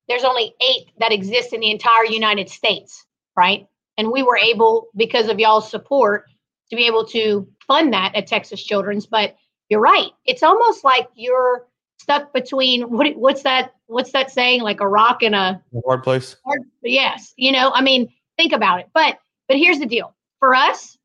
There's 0.08 0.24
only 0.24 0.56
eight 0.67 0.91
that 1.00 1.12
exist 1.12 1.54
in 1.54 1.60
the 1.60 1.69
entire 1.69 2.06
United 2.06 2.50
States, 2.50 3.06
right? 3.38 3.67
And 3.98 4.12
we 4.12 4.24
were 4.24 4.38
able, 4.38 4.88
because 4.95 5.30
of 5.30 5.39
y'all's 5.39 5.69
support, 5.69 6.26
to 6.69 6.76
be 6.76 6.88
able 6.88 7.06
to 7.08 7.48
fund 7.67 7.93
that 7.93 8.15
at 8.15 8.28
Texas 8.28 8.63
Children's. 8.63 9.06
But 9.06 9.36
you're 9.69 9.80
right. 9.80 10.10
It's 10.26 10.41
almost 10.41 10.84
like 10.84 11.08
you're 11.15 11.67
stuck 12.00 12.34
between 12.34 12.84
what 12.89 13.15
what's 13.17 13.43
that 13.43 13.74
what's 13.88 14.12
that 14.13 14.32
saying 14.32 14.62
like 14.62 14.80
a 14.80 14.88
rock 14.88 15.22
and 15.22 15.36
a, 15.36 15.62
hard 15.86 16.02
place 16.02 16.36
hard, 16.45 16.62
yes 16.82 17.34
you 17.36 17.52
know 17.52 17.72
i 17.74 17.82
mean 17.82 18.12
think 18.38 18.54
about 18.54 18.80
it 18.80 18.88
but 18.93 19.19
but 19.48 19.58
here's 19.58 19.80
the 19.80 19.86
deal 19.86 20.15
for 20.39 20.56
us 20.56 20.98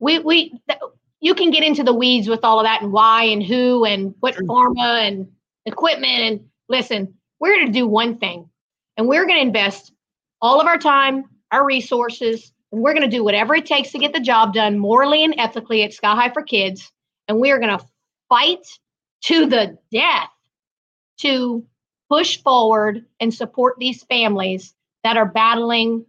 we 0.00 0.18
we 0.18 0.60
you 1.20 1.34
can 1.34 1.50
get 1.50 1.62
into 1.62 1.84
the 1.84 1.92
weeds 1.92 2.28
with 2.28 2.40
all 2.42 2.58
of 2.58 2.64
that 2.64 2.82
and 2.82 2.92
why 2.92 3.24
and 3.24 3.42
who 3.42 3.84
and 3.84 4.14
what 4.20 4.34
pharma 4.34 5.06
and 5.06 5.30
equipment 5.66 6.20
and 6.20 6.40
listen 6.68 7.14
we're 7.38 7.54
going 7.54 7.66
to 7.66 7.72
do 7.72 7.86
one 7.86 8.16
thing 8.18 8.48
and 8.96 9.06
we're 9.06 9.26
going 9.26 9.38
to 9.38 9.46
invest 9.46 9.92
all 10.40 10.60
of 10.60 10.66
our 10.66 10.78
time 10.78 11.24
our 11.52 11.64
resources 11.64 12.52
and 12.72 12.80
we're 12.80 12.94
going 12.94 13.08
to 13.08 13.16
do 13.16 13.22
whatever 13.22 13.54
it 13.54 13.66
takes 13.66 13.92
to 13.92 13.98
get 13.98 14.12
the 14.12 14.20
job 14.20 14.54
done 14.54 14.78
morally 14.78 15.22
and 15.22 15.34
ethically 15.38 15.82
at 15.82 15.92
sky 15.92 16.14
high 16.14 16.32
for 16.32 16.42
kids 16.42 16.90
and 17.28 17.38
we 17.38 17.50
are 17.50 17.58
going 17.58 17.78
to 17.78 17.84
fight 18.28 18.66
to 19.22 19.46
the 19.46 19.76
death 19.92 20.30
to 21.18 21.64
push 22.08 22.42
forward 22.42 23.04
and 23.20 23.32
support 23.32 23.76
these 23.78 24.02
families 24.04 24.74
that 25.04 25.16
are 25.16 25.26
battling 25.26 26.04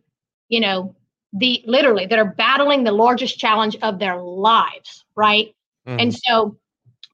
you 0.47 0.61
know 0.61 0.95
the 1.33 1.63
literally 1.65 2.05
that 2.05 2.19
are 2.19 2.33
battling 2.33 2.83
the 2.83 2.91
largest 2.91 3.39
challenge 3.39 3.77
of 3.81 3.99
their 3.99 4.17
lives, 4.17 5.05
right? 5.15 5.55
Mm. 5.87 6.01
And 6.01 6.15
so 6.15 6.57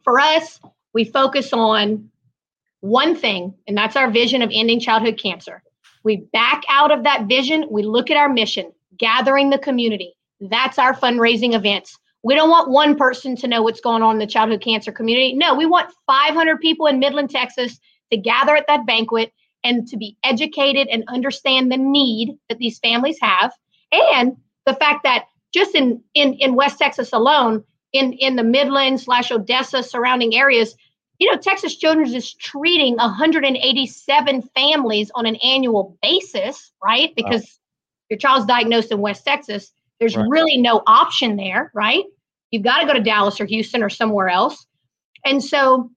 for 0.03 0.19
us, 0.19 0.59
we 0.93 1.03
focus 1.03 1.53
on 1.53 2.09
one 2.81 3.15
thing, 3.15 3.53
and 3.67 3.77
that's 3.77 3.95
our 3.95 4.09
vision 4.09 4.41
of 4.41 4.51
ending 4.53 4.79
childhood 4.79 5.19
cancer. 5.21 5.61
We 6.03 6.17
back 6.33 6.63
out 6.69 6.91
of 6.91 7.03
that 7.03 7.25
vision, 7.25 7.67
we 7.69 7.83
look 7.83 8.09
at 8.09 8.17
our 8.17 8.29
mission, 8.29 8.71
gathering 8.97 9.49
the 9.49 9.57
community. 9.57 10.13
That's 10.39 10.79
our 10.79 10.93
fundraising 10.95 11.53
events. 11.53 11.97
We 12.23 12.35
don't 12.35 12.49
want 12.49 12.69
one 12.69 12.95
person 12.95 13.35
to 13.37 13.47
know 13.47 13.61
what's 13.61 13.81
going 13.81 14.01
on 14.01 14.15
in 14.15 14.19
the 14.19 14.27
childhood 14.27 14.61
cancer 14.61 14.91
community. 14.91 15.33
No, 15.33 15.53
we 15.55 15.65
want 15.65 15.93
500 16.07 16.59
people 16.59 16.87
in 16.87 16.99
Midland, 16.99 17.29
Texas 17.29 17.79
to 18.11 18.17
gather 18.17 18.55
at 18.55 18.67
that 18.67 18.85
banquet 18.85 19.33
and 19.63 19.87
to 19.87 19.97
be 19.97 20.17
educated 20.23 20.87
and 20.87 21.03
understand 21.07 21.71
the 21.71 21.77
need 21.77 22.37
that 22.49 22.57
these 22.57 22.79
families 22.79 23.17
have 23.21 23.51
and 23.91 24.37
the 24.65 24.73
fact 24.73 25.03
that 25.03 25.25
just 25.53 25.75
in 25.75 26.01
in 26.13 26.33
in 26.35 26.55
West 26.55 26.77
Texas 26.77 27.13
alone, 27.13 27.63
in 27.93 28.13
in 28.13 28.35
the 28.35 28.43
Midland 28.43 28.99
slash 28.99 29.31
Odessa 29.31 29.83
surrounding 29.83 30.35
areas, 30.35 30.75
you 31.19 31.31
know, 31.31 31.37
Texas 31.37 31.75
Children's 31.75 32.13
is 32.13 32.33
treating 32.33 32.95
187 32.97 34.41
families 34.55 35.11
on 35.15 35.25
an 35.25 35.35
annual 35.37 35.97
basis, 36.01 36.71
right? 36.83 37.13
Because 37.15 37.41
wow. 37.41 38.09
your 38.11 38.19
child's 38.19 38.45
diagnosed 38.45 38.91
in 38.91 38.99
West 38.99 39.25
Texas, 39.25 39.71
there's 39.99 40.15
right. 40.15 40.27
really 40.29 40.57
no 40.57 40.83
option 40.85 41.35
there, 41.35 41.71
right? 41.73 42.03
You've 42.51 42.63
got 42.63 42.81
to 42.81 42.87
go 42.87 42.93
to 42.93 43.01
Dallas 43.01 43.41
or 43.41 43.45
Houston 43.45 43.81
or 43.81 43.89
somewhere 43.89 44.29
else. 44.29 44.65
And 45.25 45.43
so, 45.43 45.89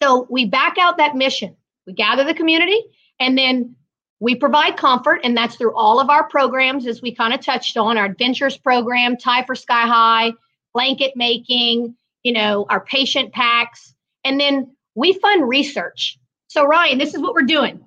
so 0.00 0.26
we 0.30 0.46
back 0.46 0.76
out 0.78 0.96
that 0.98 1.16
mission. 1.16 1.56
We 1.86 1.92
gather 1.92 2.24
the 2.24 2.32
community, 2.34 2.80
and 3.20 3.36
then 3.36 3.76
we 4.20 4.34
provide 4.34 4.76
comfort, 4.76 5.20
and 5.24 5.36
that's 5.36 5.56
through 5.56 5.74
all 5.74 6.00
of 6.00 6.08
our 6.08 6.28
programs, 6.28 6.86
as 6.86 7.02
we 7.02 7.14
kind 7.14 7.34
of 7.34 7.40
touched 7.40 7.76
on 7.76 7.98
our 7.98 8.06
adventures 8.06 8.56
program, 8.56 9.16
Tie 9.16 9.44
for 9.44 9.54
Sky 9.54 9.86
High, 9.86 10.32
blanket 10.72 11.12
making, 11.16 11.96
you 12.22 12.32
know, 12.32 12.66
our 12.68 12.84
patient 12.84 13.32
packs. 13.32 13.94
And 14.24 14.40
then 14.40 14.74
we 14.94 15.12
fund 15.14 15.48
research. 15.48 16.18
So, 16.48 16.64
Ryan, 16.64 16.98
this 16.98 17.14
is 17.14 17.20
what 17.20 17.34
we're 17.34 17.42
doing. 17.42 17.84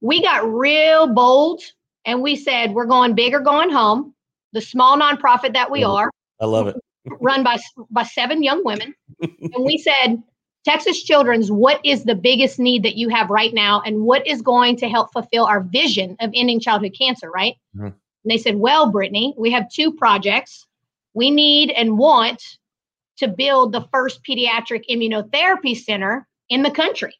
We 0.00 0.22
got 0.22 0.50
real 0.50 1.06
bold 1.06 1.62
and 2.04 2.22
we 2.22 2.36
said, 2.36 2.72
we're 2.72 2.86
going 2.86 3.14
big 3.14 3.34
or 3.34 3.40
going 3.40 3.70
home, 3.70 4.14
the 4.52 4.60
small 4.60 4.98
nonprofit 4.98 5.54
that 5.54 5.70
we 5.70 5.80
mm-hmm. 5.80 5.90
are. 5.90 6.10
I 6.40 6.46
love 6.46 6.68
it. 6.68 6.76
run 7.20 7.42
by, 7.42 7.58
by 7.90 8.02
seven 8.02 8.42
young 8.42 8.64
women. 8.64 8.94
and 9.20 9.64
we 9.64 9.78
said, 9.78 10.22
Texas 10.66 11.04
Children's, 11.04 11.52
what 11.52 11.80
is 11.84 12.02
the 12.02 12.16
biggest 12.16 12.58
need 12.58 12.82
that 12.82 12.96
you 12.96 13.08
have 13.08 13.30
right 13.30 13.54
now? 13.54 13.80
And 13.86 14.00
what 14.00 14.26
is 14.26 14.42
going 14.42 14.76
to 14.78 14.88
help 14.88 15.12
fulfill 15.12 15.46
our 15.46 15.60
vision 15.60 16.16
of 16.18 16.32
ending 16.34 16.58
childhood 16.58 16.96
cancer, 16.98 17.30
right? 17.30 17.54
Mm-hmm. 17.76 17.84
And 17.86 17.94
they 18.24 18.36
said, 18.36 18.56
Well, 18.56 18.90
Brittany, 18.90 19.32
we 19.38 19.52
have 19.52 19.70
two 19.70 19.92
projects. 19.92 20.66
We 21.14 21.30
need 21.30 21.70
and 21.70 21.96
want 21.96 22.42
to 23.18 23.28
build 23.28 23.72
the 23.72 23.86
first 23.92 24.24
pediatric 24.28 24.82
immunotherapy 24.90 25.76
center 25.76 26.26
in 26.48 26.64
the 26.64 26.72
country. 26.72 27.14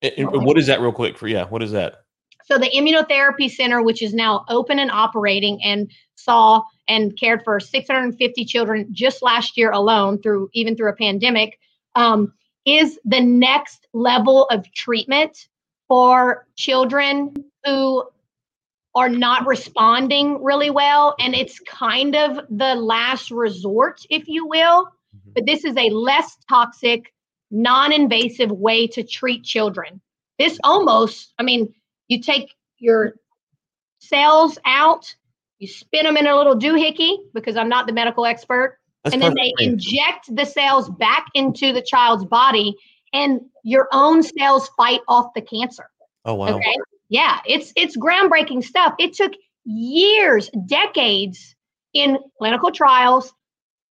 And 0.00 0.44
what 0.44 0.56
is 0.56 0.66
that, 0.66 0.80
real 0.80 0.90
quick? 0.90 1.18
For 1.18 1.28
yeah, 1.28 1.44
what 1.44 1.62
is 1.62 1.72
that? 1.72 2.04
So 2.46 2.56
the 2.56 2.70
immunotherapy 2.70 3.50
center, 3.50 3.82
which 3.82 4.02
is 4.02 4.14
now 4.14 4.46
open 4.48 4.78
and 4.78 4.90
operating, 4.90 5.62
and 5.62 5.90
saw 6.14 6.62
and 6.88 7.14
cared 7.18 7.42
for 7.44 7.60
650 7.60 8.44
children 8.46 8.88
just 8.90 9.20
last 9.20 9.58
year 9.58 9.70
alone, 9.70 10.22
through 10.22 10.48
even 10.54 10.76
through 10.76 10.88
a 10.88 10.96
pandemic. 10.96 11.58
Um, 11.94 12.32
is 12.66 12.98
the 13.04 13.20
next 13.20 13.86
level 13.92 14.46
of 14.46 14.70
treatment 14.72 15.48
for 15.88 16.46
children 16.56 17.32
who 17.64 18.04
are 18.96 19.08
not 19.08 19.46
responding 19.46 20.42
really 20.42 20.70
well. 20.70 21.14
And 21.20 21.34
it's 21.34 21.60
kind 21.60 22.16
of 22.16 22.40
the 22.50 22.74
last 22.74 23.30
resort, 23.30 24.00
if 24.10 24.26
you 24.26 24.46
will. 24.46 24.86
Mm-hmm. 24.86 25.30
But 25.34 25.46
this 25.46 25.64
is 25.64 25.76
a 25.76 25.90
less 25.90 26.36
toxic, 26.48 27.12
non 27.50 27.92
invasive 27.92 28.50
way 28.50 28.86
to 28.88 29.02
treat 29.02 29.44
children. 29.44 30.00
This 30.38 30.58
almost, 30.64 31.34
I 31.38 31.42
mean, 31.42 31.72
you 32.08 32.20
take 32.20 32.54
your 32.78 33.14
cells 33.98 34.58
out, 34.64 35.14
you 35.58 35.68
spin 35.68 36.04
them 36.04 36.16
in 36.16 36.26
a 36.26 36.36
little 36.36 36.58
doohickey 36.58 37.16
because 37.32 37.56
I'm 37.56 37.68
not 37.68 37.86
the 37.86 37.92
medical 37.92 38.26
expert. 38.26 38.78
That's 39.06 39.14
and 39.14 39.22
then 39.22 39.34
they 39.34 39.52
inject 39.58 40.34
the 40.34 40.44
cells 40.44 40.90
back 40.90 41.26
into 41.34 41.72
the 41.72 41.80
child's 41.80 42.24
body, 42.24 42.74
and 43.12 43.40
your 43.62 43.88
own 43.92 44.22
cells 44.22 44.68
fight 44.76 45.00
off 45.06 45.32
the 45.34 45.42
cancer. 45.42 45.88
Oh 46.24 46.34
wow! 46.34 46.56
Okay? 46.56 46.74
Yeah, 47.08 47.38
it's 47.46 47.72
it's 47.76 47.96
groundbreaking 47.96 48.64
stuff. 48.64 48.94
It 48.98 49.12
took 49.14 49.32
years, 49.64 50.50
decades 50.66 51.54
in 51.94 52.18
clinical 52.38 52.72
trials, 52.72 53.32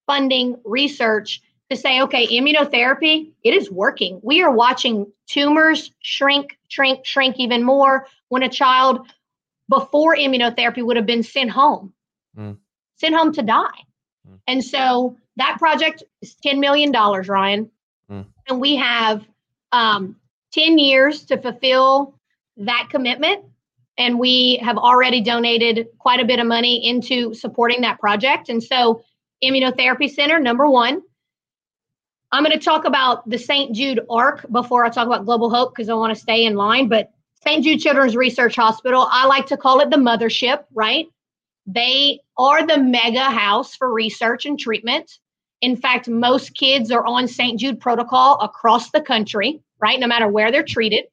funding, 0.05 0.57
research 0.65 1.41
to 1.69 1.77
say, 1.77 2.01
okay, 2.01 2.27
immunotherapy, 2.27 3.31
it 3.43 3.53
is 3.53 3.71
working. 3.71 4.19
We 4.21 4.43
are 4.43 4.51
watching 4.51 5.11
tumors 5.27 5.91
shrink, 6.01 6.57
shrink, 6.67 7.05
shrink 7.05 7.37
even 7.39 7.63
more 7.63 8.05
when 8.27 8.43
a 8.43 8.49
child 8.49 9.07
before 9.69 10.15
immunotherapy 10.15 10.85
would 10.85 10.97
have 10.97 11.05
been 11.05 11.23
sent 11.23 11.49
home, 11.49 11.93
mm. 12.37 12.57
sent 12.97 13.15
home 13.15 13.33
to 13.33 13.41
die. 13.41 13.85
Mm. 14.27 14.39
And 14.47 14.63
so 14.63 15.17
that 15.37 15.57
project 15.59 16.03
is 16.21 16.35
$10 16.45 16.59
million, 16.59 16.91
Ryan. 16.91 17.69
Mm. 18.09 18.25
And 18.47 18.59
we 18.59 18.75
have 18.75 19.25
um, 19.71 20.15
10 20.53 20.77
years 20.77 21.25
to 21.25 21.37
fulfill 21.37 22.15
that 22.57 22.87
commitment. 22.89 23.45
And 23.97 24.19
we 24.19 24.57
have 24.57 24.77
already 24.77 25.21
donated 25.21 25.87
quite 25.99 26.19
a 26.19 26.25
bit 26.25 26.39
of 26.39 26.47
money 26.47 26.85
into 26.87 27.33
supporting 27.33 27.81
that 27.81 27.99
project. 27.99 28.49
And 28.49 28.61
so, 28.61 29.03
Immunotherapy 29.43 30.09
Center, 30.09 30.39
number 30.39 30.67
one. 30.67 31.01
I'm 32.31 32.43
going 32.43 32.57
to 32.57 32.63
talk 32.63 32.85
about 32.85 33.29
the 33.29 33.37
St. 33.37 33.73
Jude 33.73 34.01
ARC 34.09 34.45
before 34.51 34.83
I 34.83 34.89
talk 34.89 35.07
about 35.07 35.25
Global 35.25 35.49
Hope 35.49 35.73
because 35.73 35.87
I 35.87 35.93
want 35.93 36.13
to 36.13 36.19
stay 36.19 36.45
in 36.45 36.55
line. 36.55 36.89
But 36.89 37.11
St. 37.45 37.63
Jude 37.63 37.79
Children's 37.79 38.15
Research 38.15 38.55
Hospital, 38.55 39.07
I 39.09 39.25
like 39.27 39.45
to 39.47 39.57
call 39.57 39.79
it 39.79 39.89
the 39.89 39.97
mothership, 39.97 40.63
right? 40.73 41.07
They 41.65 42.19
are 42.37 42.65
the 42.65 42.77
mega 42.77 43.23
house 43.23 43.75
for 43.75 43.91
research 43.91 44.45
and 44.45 44.59
treatment. 44.59 45.19
In 45.61 45.75
fact, 45.75 46.07
most 46.07 46.55
kids 46.55 46.91
are 46.91 47.05
on 47.05 47.27
St. 47.27 47.59
Jude 47.59 47.79
protocol 47.79 48.39
across 48.41 48.91
the 48.91 49.01
country, 49.01 49.61
right? 49.79 49.99
No 49.99 50.07
matter 50.07 50.27
where 50.27 50.51
they're 50.51 50.63
treated. 50.63 51.05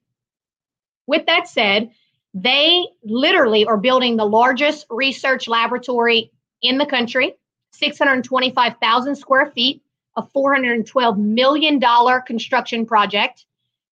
With 1.06 1.26
that 1.26 1.48
said, 1.48 1.90
they 2.34 2.86
literally 3.02 3.64
are 3.64 3.76
building 3.76 4.16
the 4.16 4.24
largest 4.24 4.86
research 4.90 5.48
laboratory 5.48 6.30
in 6.60 6.78
the 6.78 6.86
country, 6.86 7.34
625,000 7.72 9.16
square 9.16 9.50
feet, 9.50 9.82
a 10.16 10.22
$412 10.22 11.18
million 11.18 11.80
construction 12.26 12.86
project. 12.86 13.46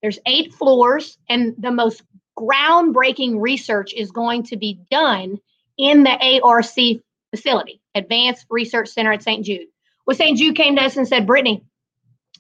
There's 0.02 0.20
eight 0.26 0.54
floors, 0.54 1.18
and 1.30 1.56
the 1.58 1.72
most 1.72 2.04
groundbreaking 2.38 3.42
research 3.42 3.94
is 3.94 4.12
going 4.12 4.44
to 4.44 4.58
be 4.58 4.80
done 4.92 5.40
in 5.78 6.04
the 6.04 6.42
ARC 6.44 7.02
facility, 7.32 7.82
Advanced 7.96 8.46
Research 8.50 8.90
Center 8.90 9.12
at 9.12 9.24
St. 9.24 9.46
Jude. 9.46 9.68
Well, 10.06 10.16
St. 10.16 10.38
Jude 10.38 10.56
came 10.56 10.76
to 10.76 10.84
us 10.84 10.98
and 10.98 11.08
said, 11.08 11.28
Brittany, 11.28 11.64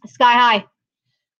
Sky 0.05 0.33
High, 0.33 0.65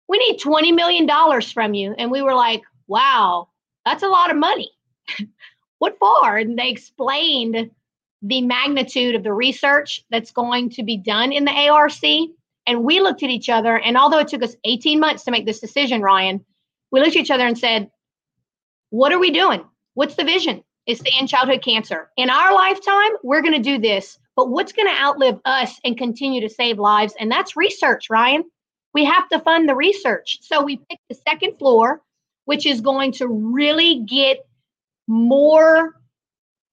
we 0.07 0.17
need 0.19 0.39
$20 0.39 0.75
million 0.75 1.41
from 1.41 1.73
you. 1.73 1.93
And 1.97 2.11
we 2.11 2.21
were 2.21 2.35
like, 2.35 2.61
wow, 2.87 3.49
that's 3.85 4.03
a 4.03 4.07
lot 4.07 4.31
of 4.31 4.37
money. 4.37 4.71
what 5.79 5.97
for? 5.99 6.37
And 6.37 6.57
they 6.57 6.69
explained 6.69 7.71
the 8.21 8.41
magnitude 8.41 9.15
of 9.15 9.23
the 9.23 9.33
research 9.33 10.03
that's 10.09 10.31
going 10.31 10.69
to 10.71 10.83
be 10.83 10.97
done 10.97 11.31
in 11.31 11.45
the 11.45 11.51
ARC. 11.51 11.93
And 12.65 12.83
we 12.83 12.99
looked 12.99 13.23
at 13.23 13.29
each 13.29 13.47
other, 13.47 13.79
and 13.79 13.95
although 13.95 14.19
it 14.19 14.27
took 14.27 14.43
us 14.43 14.55
18 14.65 14.99
months 14.99 15.23
to 15.23 15.31
make 15.31 15.45
this 15.45 15.61
decision, 15.61 16.01
Ryan, 16.01 16.43
we 16.91 16.99
looked 16.99 17.15
at 17.15 17.21
each 17.21 17.31
other 17.31 17.47
and 17.47 17.57
said, 17.57 17.89
What 18.89 19.13
are 19.13 19.19
we 19.19 19.31
doing? 19.31 19.63
What's 19.93 20.15
the 20.15 20.25
vision? 20.25 20.63
It's 20.87 21.03
to 21.03 21.11
end 21.17 21.29
childhood 21.29 21.61
cancer. 21.61 22.09
In 22.17 22.29
our 22.29 22.55
lifetime, 22.55 23.11
we're 23.21 23.41
going 23.41 23.53
to 23.53 23.59
do 23.59 23.77
this. 23.77 24.17
But 24.37 24.49
what's 24.49 24.71
going 24.71 24.87
to 24.87 25.01
outlive 25.01 25.39
us 25.45 25.79
and 25.83 25.97
continue 25.97 26.41
to 26.41 26.49
save 26.49 26.79
lives? 26.79 27.13
And 27.19 27.29
that's 27.29 27.57
research, 27.57 28.09
Ryan. 28.09 28.43
We 28.93 29.03
have 29.03 29.27
to 29.29 29.39
fund 29.39 29.67
the 29.67 29.75
research. 29.75 30.39
So 30.41 30.63
we 30.63 30.77
picked 30.77 31.01
the 31.09 31.17
second 31.27 31.57
floor, 31.57 32.01
which 32.45 32.65
is 32.65 32.79
going 32.79 33.11
to 33.13 33.27
really 33.27 34.03
get 34.07 34.47
more 35.07 35.99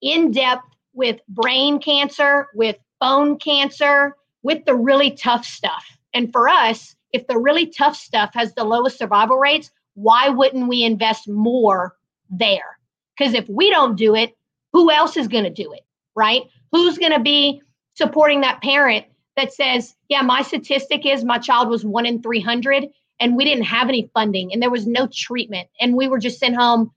in 0.01 0.31
depth 0.31 0.69
with 0.93 1.19
brain 1.29 1.81
cancer, 1.81 2.47
with 2.55 2.77
bone 3.01 3.39
cancer, 3.39 4.15
with 4.43 4.65
the 4.65 4.75
really 4.75 5.11
tough 5.11 5.45
stuff. 5.45 5.85
And 6.13 6.31
for 6.31 6.49
us, 6.49 6.95
if 7.13 7.27
the 7.27 7.39
really 7.39 7.67
tough 7.67 7.97
stuff 7.97 8.31
has 8.35 8.55
the 8.55 8.65
lowest 8.65 8.99
survival 8.99 9.39
rates, 9.39 9.71
why 9.95 10.29
wouldn't 10.29 10.69
we 10.69 10.85
invest 10.85 11.29
more 11.29 11.97
there? 12.31 12.79
Because 13.17 13.35
if 13.35 13.49
we 13.49 13.71
don't 13.71 13.97
do 13.97 14.15
it, 14.15 14.37
who 14.73 14.91
else 14.91 15.17
is 15.17 15.29
going 15.29 15.45
to 15.45 15.51
do 15.51 15.73
it? 15.73 15.83
Right? 16.15 16.43
Who's 16.73 16.99
going 16.99 17.13
to 17.13 17.21
be 17.21 17.63
supporting 17.95 18.41
that 18.41 18.63
parent 18.63 19.07
that 19.37 19.53
says, 19.53 19.95
yeah, 20.09 20.23
my 20.23 20.43
statistic 20.43 21.07
is 21.07 21.25
my 21.25 21.39
child 21.39 21.69
was 21.69 21.85
one 21.85 22.07
in 22.07 22.23
300 22.23 22.89
and 23.21 23.37
we 23.37 23.45
didn't 23.45 23.65
have 23.65 23.89
any 23.89 24.11
funding 24.15 24.53
and 24.53 24.63
there 24.63 24.71
was 24.71 24.87
no 24.87 25.09
treatment 25.13 25.69
and 25.81 25.95
we 25.95 26.09
were 26.09 26.19
just 26.19 26.39
sent 26.39 26.57
home 26.57 26.91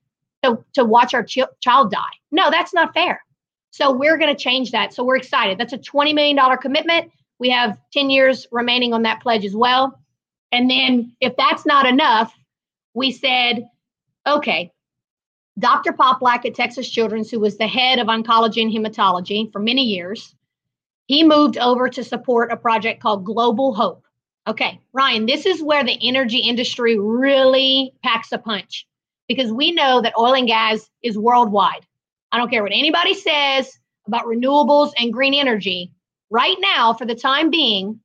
to, 0.44 0.64
to 0.74 0.86
watch 0.86 1.14
our 1.14 1.24
ch- 1.24 1.40
child 1.62 1.92
die. 1.92 2.00
No, 2.32 2.50
that's 2.52 2.74
not 2.74 2.94
fair. 2.94 3.24
So 3.72 3.92
we're 3.92 4.18
going 4.18 4.36
to 4.36 4.42
change 4.42 4.72
that. 4.72 4.94
So 4.94 5.04
we're 5.04 5.18
excited. 5.18 5.58
That's 5.58 5.74
a 5.74 5.78
$20 5.78 6.14
million 6.16 6.58
commitment. 6.58 7.12
We 7.40 7.50
have 7.52 7.78
10 7.94 8.10
years 8.10 8.48
remaining 8.52 8.94
on 8.94 9.04
that 9.04 9.22
pledge 9.22 9.46
as 9.46 9.56
well. 9.56 10.00
And 10.52 10.70
then 10.70 11.16
if 11.20 11.36
that's 11.36 11.66
not 11.66 11.86
enough, 11.86 12.34
we 12.94 13.12
said, 13.12 13.70
okay, 14.26 14.72
Dr. 15.60 15.92
Poplack 15.92 16.46
at 16.46 16.56
Texas 16.56 16.90
Children's, 16.90 17.32
who 17.32 17.40
was 17.40 17.58
the 17.58 17.68
head 17.68 18.00
of 18.00 18.08
oncology 18.08 18.62
and 18.62 18.72
hematology 18.72 19.52
for 19.52 19.60
many 19.60 19.84
years, 19.84 20.36
he 21.08 21.24
moved 21.24 21.58
over 21.58 21.90
to 21.90 22.04
support 22.04 22.52
a 22.52 22.58
project 22.58 23.02
called 23.02 23.26
Global 23.26 23.74
Hope. 23.74 24.04
Okay, 24.46 24.80
Ryan, 24.94 25.26
this 25.26 25.46
is 25.46 25.64
where 25.64 25.84
the 25.84 25.98
energy 26.08 26.38
industry 26.38 26.98
really 27.00 27.94
packs 28.04 28.32
a 28.32 28.38
punch 28.38 28.88
because 29.28 29.52
we 29.52 29.72
know 29.72 30.02
that 30.02 30.18
oil 30.18 30.36
and 30.36 30.48
gas 30.48 30.90
is 31.02 31.18
worldwide. 31.18 31.86
I 32.32 32.38
don't 32.38 32.50
care 32.50 32.64
what 32.64 32.72
anybody 32.72 33.14
says 33.14 33.78
about 34.06 34.26
renewables 34.26 34.94
and 34.98 35.12
green 35.12 35.34
energy. 35.34 35.92
Right 36.30 36.58
now, 36.60 36.94
for 36.94 37.06
the 37.06 37.16
time 37.16 37.50
being, 37.50 38.00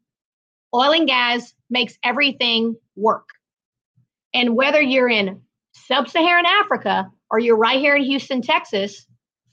oil 0.74 0.92
and 0.92 1.06
gas 1.06 1.54
makes 1.70 1.98
everything 2.02 2.76
work. 2.96 3.28
And 4.32 4.56
whether 4.56 4.80
you're 4.80 5.08
in 5.08 5.42
sub 5.72 6.08
Saharan 6.08 6.46
Africa 6.46 7.10
or 7.32 7.38
you're 7.38 7.56
right 7.56 7.80
here 7.80 7.96
in 7.96 8.04
Houston, 8.04 8.42
Texas, 8.42 9.06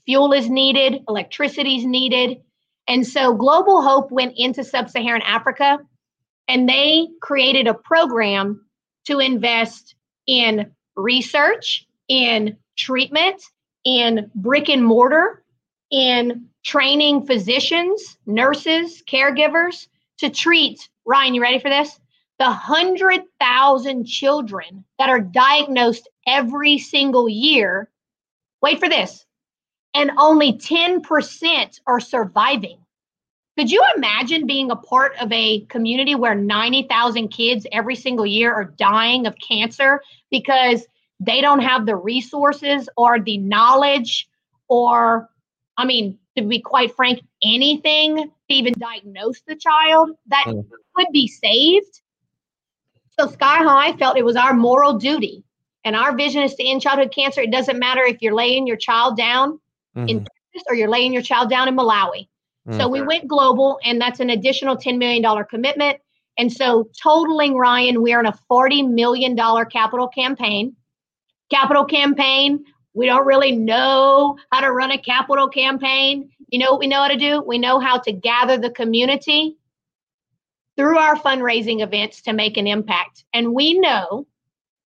fuel 0.04 0.32
is 0.34 0.50
needed, 0.50 1.02
electricity 1.08 1.76
is 1.76 1.84
needed. 1.86 2.38
And 2.86 3.06
so 3.06 3.34
Global 3.34 3.82
Hope 3.82 4.10
went 4.10 4.34
into 4.36 4.62
sub 4.62 4.90
Saharan 4.90 5.22
Africa 5.22 5.78
and 6.46 6.68
they 6.68 7.08
created 7.22 7.68
a 7.68 7.74
program 7.74 8.66
to 9.06 9.20
invest 9.20 9.94
in 10.26 10.72
research, 10.96 11.86
in 12.08 12.56
treatment, 12.76 13.40
in 13.84 14.30
brick 14.34 14.68
and 14.68 14.84
mortar, 14.84 15.44
in 15.90 16.46
training 16.64 17.24
physicians, 17.26 18.18
nurses, 18.26 19.02
caregivers 19.08 19.86
to 20.18 20.28
treat, 20.28 20.88
Ryan, 21.06 21.34
you 21.34 21.40
ready 21.40 21.60
for 21.60 21.70
this? 21.70 21.99
The 22.40 22.46
100,000 22.46 24.04
children 24.06 24.84
that 24.98 25.08
are 25.08 25.20
diagnosed 25.20 26.08
every 26.26 26.78
single 26.78 27.28
year. 27.28 27.88
Wait 28.62 28.80
for 28.80 28.88
this. 28.88 29.24
And 29.94 30.10
only 30.18 30.54
10% 30.54 31.80
are 31.86 32.00
surviving. 32.00 32.78
Could 33.56 33.70
you 33.70 33.84
imagine 33.94 34.46
being 34.46 34.70
a 34.70 34.76
part 34.76 35.12
of 35.20 35.30
a 35.30 35.60
community 35.66 36.14
where 36.14 36.34
90,000 36.34 37.28
kids 37.28 37.66
every 37.70 37.94
single 37.94 38.26
year 38.26 38.52
are 38.52 38.64
dying 38.64 39.26
of 39.26 39.36
cancer 39.38 40.00
because 40.30 40.86
they 41.20 41.42
don't 41.42 41.60
have 41.60 41.84
the 41.84 41.94
resources 41.94 42.88
or 42.96 43.20
the 43.20 43.38
knowledge 43.38 44.28
or 44.68 45.28
i 45.76 45.84
mean 45.84 46.18
to 46.36 46.42
be 46.42 46.60
quite 46.60 46.94
frank 46.96 47.20
anything 47.44 48.16
to 48.16 48.54
even 48.54 48.72
diagnose 48.78 49.40
the 49.42 49.54
child 49.54 50.10
that 50.26 50.44
mm. 50.46 50.64
could 50.96 51.06
be 51.12 51.28
saved 51.28 52.00
so 53.18 53.26
sky 53.28 53.58
high 53.58 53.92
felt 53.96 54.16
it 54.16 54.24
was 54.24 54.36
our 54.36 54.54
moral 54.54 54.94
duty 54.94 55.44
and 55.84 55.96
our 55.96 56.16
vision 56.16 56.42
is 56.42 56.54
to 56.54 56.66
end 56.66 56.80
childhood 56.80 57.12
cancer 57.14 57.40
it 57.40 57.50
doesn't 57.50 57.78
matter 57.78 58.02
if 58.02 58.20
you're 58.20 58.34
laying 58.34 58.66
your 58.66 58.76
child 58.76 59.16
down 59.16 59.58
mm-hmm. 59.96 60.08
in 60.08 60.18
texas 60.18 60.64
or 60.68 60.74
you're 60.74 60.88
laying 60.88 61.12
your 61.12 61.22
child 61.22 61.50
down 61.50 61.68
in 61.68 61.76
malawi 61.76 62.28
mm-hmm. 62.68 62.78
so 62.78 62.88
we 62.88 63.02
went 63.02 63.28
global 63.28 63.78
and 63.84 64.00
that's 64.00 64.20
an 64.20 64.30
additional 64.30 64.76
$10 64.76 64.98
million 64.98 65.44
commitment 65.44 65.98
and 66.38 66.52
so 66.52 66.88
totaling 67.02 67.56
ryan 67.56 68.02
we're 68.02 68.20
in 68.20 68.26
a 68.26 68.38
$40 68.50 68.90
million 68.90 69.36
capital 69.70 70.08
campaign 70.08 70.74
capital 71.50 71.84
campaign. 71.84 72.64
We 72.94 73.06
don't 73.06 73.26
really 73.26 73.52
know 73.52 74.36
how 74.50 74.60
to 74.60 74.72
run 74.72 74.90
a 74.92 74.98
capital 74.98 75.48
campaign. 75.48 76.30
You 76.48 76.58
know 76.58 76.72
what 76.72 76.80
we 76.80 76.86
know 76.86 77.02
how 77.02 77.08
to 77.08 77.16
do? 77.16 77.42
We 77.42 77.58
know 77.58 77.78
how 77.78 77.98
to 77.98 78.12
gather 78.12 78.56
the 78.56 78.70
community 78.70 79.56
through 80.80 80.96
our 80.96 81.14
fundraising 81.14 81.82
events 81.82 82.22
to 82.22 82.32
make 82.32 82.56
an 82.56 82.66
impact. 82.66 83.26
And 83.34 83.52
we 83.52 83.78
know 83.78 84.26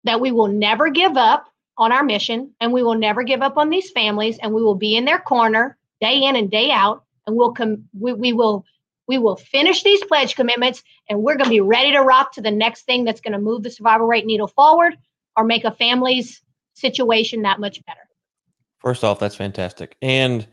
that 0.06 0.22
we 0.22 0.32
will 0.32 0.48
never 0.48 0.90
give 0.90 1.18
up 1.18 1.50
on 1.78 1.92
our 1.92 2.06
mission 2.06 2.54
and 2.62 2.72
we 2.72 2.82
will 2.82 2.96
never 2.96 3.22
give 3.22 3.42
up 3.42 3.58
on 3.58 3.70
these 3.70 3.92
families 3.92 4.40
and 4.42 4.54
we 4.54 4.64
will 4.64 4.76
be 4.76 4.96
in 4.96 5.04
their 5.04 5.20
corner 5.20 5.78
day 6.00 6.24
in 6.24 6.38
and 6.38 6.50
day 6.50 6.72
out 6.72 7.04
and 7.28 7.36
we'll 7.36 7.52
come 7.52 7.84
we, 8.00 8.14
we 8.14 8.32
will 8.32 8.64
we 9.10 9.18
will 9.18 9.36
finish 9.36 9.84
these 9.84 10.02
pledge 10.06 10.36
commitments 10.36 10.84
and 11.10 11.22
we're 11.22 11.36
going 11.36 11.46
to 11.46 11.50
be 11.50 11.60
ready 11.60 11.92
to 11.92 12.00
rock 12.00 12.32
to 12.32 12.42
the 12.42 12.52
next 12.52 12.84
thing 12.84 13.04
that's 13.04 13.20
going 13.20 13.34
to 13.34 13.40
move 13.40 13.62
the 13.64 13.70
survival 13.70 14.08
rate 14.08 14.26
needle 14.26 14.48
forward 14.48 14.96
or 15.36 15.44
make 15.44 15.66
a 15.66 15.72
family's 15.72 16.42
situation 16.76 17.42
that 17.42 17.60
much 17.60 17.84
better. 17.86 18.08
First 18.80 19.04
off, 19.04 19.20
that's 19.20 19.36
fantastic. 19.36 19.98
And 20.02 20.48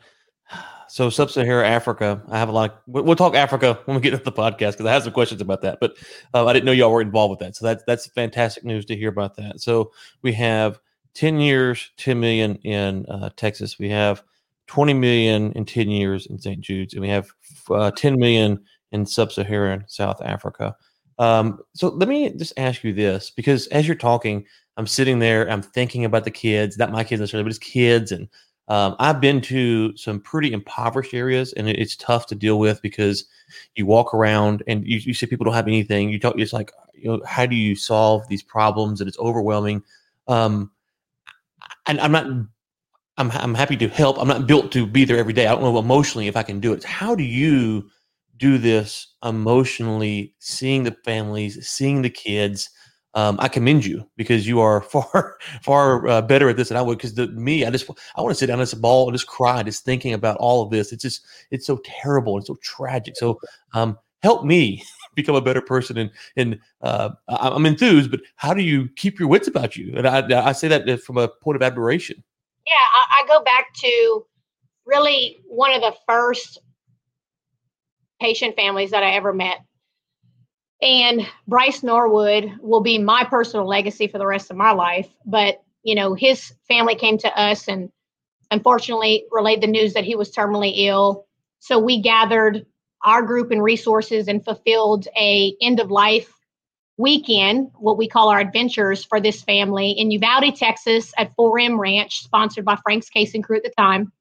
so 0.91 1.09
sub-Saharan 1.09 1.67
Africa, 1.67 2.23
I 2.29 2.39
have 2.39 2.49
a 2.49 2.53
lot. 2.53 2.71
Of, 2.71 3.05
we'll 3.05 3.17
talk 3.17 3.35
Africa 3.35 3.79
when 3.85 3.95
we 3.95 4.01
get 4.01 4.11
to 4.11 4.17
the 4.19 4.33
podcast 4.33 4.73
because 4.73 4.87
I 4.87 4.93
have 4.93 5.05
some 5.05 5.13
questions 5.13 5.41
about 5.41 5.63
that. 5.63 5.79
But 5.81 5.97
uh, 6.35 6.47
I 6.47 6.53
didn't 6.53 6.67
know 6.67 6.73
y'all 6.73 6.91
were 6.91 7.01
involved 7.01 7.31
with 7.31 7.39
that, 7.41 7.57
so 7.57 7.65
that's 7.65 7.83
that's 7.87 8.07
fantastic 8.09 8.65
news 8.65 8.85
to 8.87 8.97
hear 8.97 9.09
about 9.09 9.37
that. 9.37 9.61
So 9.61 9.93
we 10.23 10.33
have 10.35 10.81
ten 11.15 11.41
years, 11.41 11.91
ten 11.97 12.19
million 12.19 12.57
in 12.57 13.07
uh, 13.07 13.31
Texas. 13.37 13.79
We 13.79 13.89
have 13.91 14.23
twenty 14.67 14.95
million 14.95 15.53
in 15.53 15.65
ten 15.65 15.89
years 15.89 16.27
in 16.27 16.39
St. 16.39 16.61
Jude's, 16.61 16.95
and 16.95 17.03
we 17.03 17.09
have 17.09 17.31
uh, 17.71 17.93
ten 17.93 18.19
million 18.19 18.63
in 18.93 19.07
sub-Saharan 19.07 19.85
South 19.87 20.21
Africa. 20.23 20.75
Um, 21.21 21.61
so 21.75 21.89
let 21.89 22.09
me 22.09 22.31
just 22.31 22.55
ask 22.57 22.83
you 22.83 22.93
this, 22.95 23.31
because 23.31 23.67
as 23.69 23.87
you're 23.87 23.95
talking, 23.95 24.47
I'm 24.77 24.87
sitting 24.87 25.19
there, 25.19 25.49
I'm 25.51 25.61
thinking 25.61 26.07
about 26.07 26.25
the 26.25 26.31
kids, 26.31 26.79
not 26.79 26.91
my 26.91 27.05
kids 27.05 27.21
necessarily, 27.21 27.45
but 27.45 27.51
his 27.51 27.59
kids. 27.59 28.11
And 28.11 28.27
um, 28.71 28.95
I've 29.01 29.21
been 29.21 29.41
to 29.43 29.97
some 29.97 30.21
pretty 30.21 30.53
impoverished 30.53 31.13
areas, 31.13 31.53
and 31.55 31.69
it's 31.69 31.97
tough 31.97 32.27
to 32.27 32.37
deal 32.37 32.61
with 32.61 32.81
because 32.83 33.25
you 33.75 33.85
walk 33.85 34.15
around 34.15 34.63
and 34.69 34.87
you, 34.87 34.99
you 34.99 35.13
see 35.13 35.27
people 35.27 35.45
don't 35.45 35.55
have 35.55 35.67
anything. 35.67 36.09
You 36.09 36.21
talk, 36.21 36.39
it's 36.39 36.53
like, 36.53 36.71
you 36.95 37.11
know, 37.11 37.21
how 37.27 37.47
do 37.47 37.57
you 37.57 37.75
solve 37.75 38.29
these 38.29 38.45
problems? 38.45 39.01
And 39.01 39.09
it's 39.09 39.19
overwhelming. 39.19 39.83
Um, 40.29 40.71
and 41.89 42.01
I'm 42.01 42.13
not, 42.13 42.27
I'm, 42.27 43.31
I'm 43.33 43.55
happy 43.55 43.77
to 43.79 43.89
help. 43.89 44.21
I'm 44.21 44.29
not 44.29 44.47
built 44.47 44.71
to 44.71 44.87
be 44.87 45.05
there 45.05 45.19
every 45.19 45.33
day. 45.33 45.49
I 45.49 45.53
don't 45.53 45.63
know 45.63 45.77
emotionally 45.77 46.29
if 46.29 46.37
I 46.37 46.45
can 46.45 46.61
do 46.61 46.73
it. 46.73 46.85
How 46.85 47.17
do 47.17 47.25
you 47.25 47.91
do 48.37 48.57
this 48.57 49.15
emotionally, 49.25 50.33
seeing 50.39 50.85
the 50.85 50.97
families, 51.05 51.69
seeing 51.69 52.03
the 52.03 52.11
kids? 52.11 52.71
Um, 53.15 53.37
I 53.41 53.49
commend 53.49 53.85
you 53.85 54.09
because 54.17 54.47
you 54.47 54.61
are 54.61 54.81
far 54.83 55.39
far 55.63 56.07
uh, 56.07 56.23
better 56.23 56.49
at 56.49 56.57
this 56.57 56.69
than 56.69 56.77
I 56.77 56.83
would. 56.83 56.99
Because 56.99 57.17
me, 57.31 57.65
I 57.65 57.71
just 57.71 57.89
I 58.17 58.21
want 58.21 58.33
to 58.33 58.39
sit 58.39 58.47
down 58.47 58.61
at 58.61 58.63
this 58.63 58.75
ball 58.75 59.09
and 59.09 59.15
just 59.15 59.27
cry, 59.27 59.63
just 59.63 59.85
thinking 59.85 60.13
about 60.13 60.37
all 60.39 60.63
of 60.63 60.71
this. 60.71 60.93
It's 60.93 61.03
just 61.03 61.25
it's 61.51 61.67
so 61.67 61.81
terrible 61.85 62.37
and 62.37 62.47
so 62.47 62.57
tragic. 62.63 63.17
So 63.17 63.41
um, 63.75 63.99
help 64.23 64.45
me 64.45 64.83
become 65.15 65.35
a 65.35 65.41
better 65.41 65.63
person. 65.63 65.99
And 65.99 66.11
and 66.37 66.59
uh, 66.83 67.11
I'm 67.29 67.67
enthused, 67.67 68.11
but 68.11 68.21
how 68.37 68.55
do 68.55 68.63
you 68.63 68.89
keep 68.97 69.19
your 69.19 69.29
wits 69.29 69.49
about 69.49 69.77
you? 69.77 69.95
And 69.97 70.07
I 70.07 70.49
I 70.49 70.53
say 70.53 70.69
that 70.69 71.03
from 71.03 71.19
a 71.19 71.29
point 71.29 71.57
of 71.57 71.63
admiration. 71.63 72.23
Yeah, 72.67 72.75
I, 72.75 73.23
I 73.23 73.27
go 73.27 73.43
back 73.43 73.75
to 73.75 74.27
really 74.87 75.39
one 75.47 75.73
of 75.73 75.81
the 75.81 75.95
first 76.07 76.59
patient 78.21 78.55
families 78.55 78.91
that 78.91 79.03
I 79.03 79.13
ever 79.13 79.33
met 79.33 79.61
and 80.83 81.27
Bryce 81.47 81.83
Norwood 81.83 82.53
will 82.61 82.81
be 82.81 82.99
my 82.99 83.25
personal 83.25 83.67
legacy 83.67 84.07
for 84.07 84.19
the 84.19 84.27
rest 84.27 84.51
of 84.51 84.57
my 84.57 84.73
life. 84.73 85.09
But, 85.27 85.63
you 85.83 85.95
know, 85.95 86.15
his 86.15 86.55
family 86.69 86.95
came 86.95 87.19
to 87.19 87.41
us 87.41 87.69
and 87.69 87.91
unfortunately 88.51 89.25
relayed 89.31 89.61
the 89.61 89.67
news 89.67 89.93
that 89.95 90.05
he 90.05 90.17
was 90.17 90.33
terminally 90.33 90.73
ill. 90.77 91.27
So 91.59 91.79
we 91.79 92.01
gathered 92.01 92.67
our 93.05 93.23
group 93.23 93.51
and 93.51 93.63
resources 93.63 94.29
and 94.29 94.45
fulfilled 94.45 95.07
a 95.17 95.55
end 95.61 95.81
of 95.81 95.91
life 95.91 96.33
weekend, 96.97 97.71
what 97.79 97.97
we 97.97 98.07
call 98.07 98.29
our 98.29 98.41
adventures 98.41 99.05
for 99.05 99.21
this 99.21 99.43
family 99.43 99.93
in 99.93 100.11
Uvalde, 100.11 100.55
Texas 100.55 101.13
at 101.17 101.35
4M 101.37 101.79
Ranch, 101.79 102.21
sponsored 102.21 102.65
by 102.65 102.77
Frank's 102.77 103.09
Casing 103.09 103.43
Crew 103.43 103.57
at 103.57 103.63
the 103.63 103.73
time. 103.77 104.13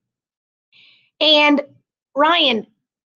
And 1.20 1.62
Ryan, 2.16 2.66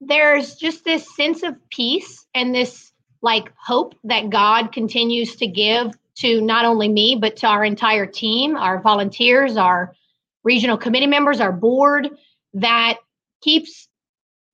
there's 0.02 0.56
just 0.56 0.84
this 0.84 1.16
sense 1.16 1.44
of 1.44 1.56
peace 1.70 2.26
and 2.34 2.54
this 2.54 2.93
like 3.24 3.52
hope 3.56 3.96
that 4.04 4.30
God 4.30 4.72
continues 4.72 5.38
to 5.38 5.48
give 5.48 5.94
to 6.16 6.42
not 6.42 6.66
only 6.66 6.90
me, 6.90 7.18
but 7.20 7.38
to 7.38 7.48
our 7.48 7.64
entire 7.64 8.06
team, 8.06 8.56
our 8.56 8.80
volunteers, 8.82 9.58
our 9.58 9.96
regional 10.44 10.78
committee 10.78 11.08
members, 11.08 11.40
our 11.40 11.54
board, 11.54 12.10
that 12.54 12.98
keeps 13.42 13.88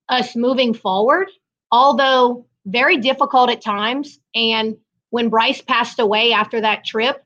us 0.07 0.35
moving 0.35 0.73
forward, 0.73 1.27
although 1.71 2.45
very 2.65 2.97
difficult 2.97 3.49
at 3.49 3.61
times. 3.61 4.19
And 4.35 4.77
when 5.09 5.29
Bryce 5.29 5.61
passed 5.61 5.99
away 5.99 6.31
after 6.31 6.61
that 6.61 6.85
trip, 6.85 7.23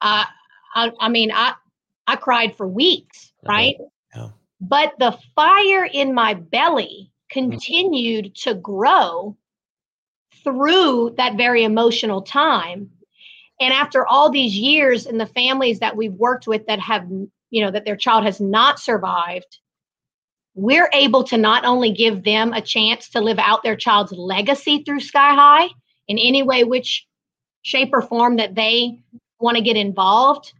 uh, 0.00 0.24
I, 0.74 0.92
I 1.00 1.08
mean, 1.08 1.30
I 1.32 1.54
I 2.06 2.16
cried 2.16 2.56
for 2.56 2.68
weeks, 2.68 3.32
right? 3.44 3.76
Yeah. 4.14 4.28
But 4.60 4.94
the 4.98 5.18
fire 5.34 5.84
in 5.84 6.14
my 6.14 6.34
belly 6.34 7.10
continued 7.30 8.26
mm-hmm. 8.26 8.50
to 8.50 8.54
grow 8.54 9.36
through 10.44 11.14
that 11.16 11.36
very 11.36 11.64
emotional 11.64 12.22
time. 12.22 12.90
And 13.60 13.72
after 13.72 14.06
all 14.06 14.30
these 14.30 14.54
years 14.56 15.06
and 15.06 15.20
the 15.20 15.26
families 15.26 15.80
that 15.80 15.96
we've 15.96 16.12
worked 16.12 16.46
with 16.46 16.66
that 16.66 16.80
have, 16.80 17.08
you 17.50 17.64
know, 17.64 17.70
that 17.70 17.84
their 17.84 17.96
child 17.96 18.24
has 18.24 18.40
not 18.40 18.78
survived, 18.78 19.58
we're 20.54 20.90
able 20.92 21.24
to 21.24 21.36
not 21.36 21.64
only 21.64 21.92
give 21.92 22.22
them 22.22 22.52
a 22.52 22.60
chance 22.60 23.08
to 23.10 23.20
live 23.20 23.38
out 23.38 23.62
their 23.62 23.76
child's 23.76 24.12
legacy 24.12 24.82
through 24.84 25.00
Sky 25.00 25.34
High 25.34 25.68
in 26.06 26.18
any 26.18 26.42
way, 26.42 26.64
which 26.64 27.06
shape 27.62 27.90
or 27.92 28.02
form 28.02 28.36
that 28.36 28.54
they 28.54 28.98
want 29.40 29.56
to 29.56 29.62
get 29.62 29.76
involved, 29.76 30.52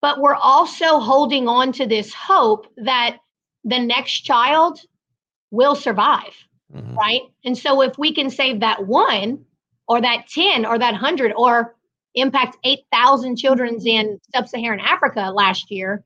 but 0.00 0.20
we're 0.20 0.34
also 0.34 1.00
holding 1.00 1.48
on 1.48 1.72
to 1.72 1.86
this 1.86 2.14
hope 2.14 2.66
that 2.76 3.18
the 3.64 3.78
next 3.78 4.20
child 4.20 4.80
will 5.50 5.74
survive, 5.74 6.34
mm-hmm. 6.74 6.96
right? 6.96 7.22
And 7.44 7.56
so 7.56 7.82
if 7.82 7.98
we 7.98 8.14
can 8.14 8.30
save 8.30 8.60
that 8.60 8.86
one 8.86 9.44
or 9.86 10.00
that 10.00 10.28
10 10.28 10.66
or 10.66 10.78
that 10.78 10.92
100 10.92 11.32
or 11.36 11.74
impact 12.14 12.56
8,000 12.64 13.36
children 13.36 13.78
in 13.84 14.20
sub-Saharan 14.34 14.80
Africa 14.80 15.30
last 15.34 15.70
year, 15.70 16.04